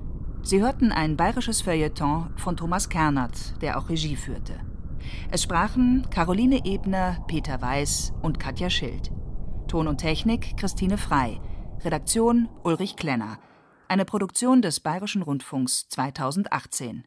Sie 0.42 0.62
hörten 0.62 0.92
ein 0.92 1.18
bayerisches 1.18 1.60
Feuilleton 1.60 2.32
von 2.38 2.56
Thomas 2.56 2.88
Kernert, 2.88 3.60
der 3.60 3.78
auch 3.78 3.90
Regie 3.90 4.16
führte. 4.16 4.54
Es 5.30 5.42
sprachen 5.42 6.06
Caroline 6.08 6.64
Ebner, 6.64 7.22
Peter 7.28 7.60
Weiß 7.60 8.14
und 8.22 8.40
Katja 8.40 8.70
Schild. 8.70 9.12
Ton 9.68 9.88
und 9.88 9.98
Technik 9.98 10.56
Christine 10.56 10.96
Frei. 10.96 11.38
Redaktion 11.84 12.48
Ulrich 12.64 12.96
Klenner. 12.96 13.36
Eine 13.88 14.06
Produktion 14.06 14.62
des 14.62 14.80
Bayerischen 14.80 15.20
Rundfunks 15.20 15.86
2018. 15.90 17.04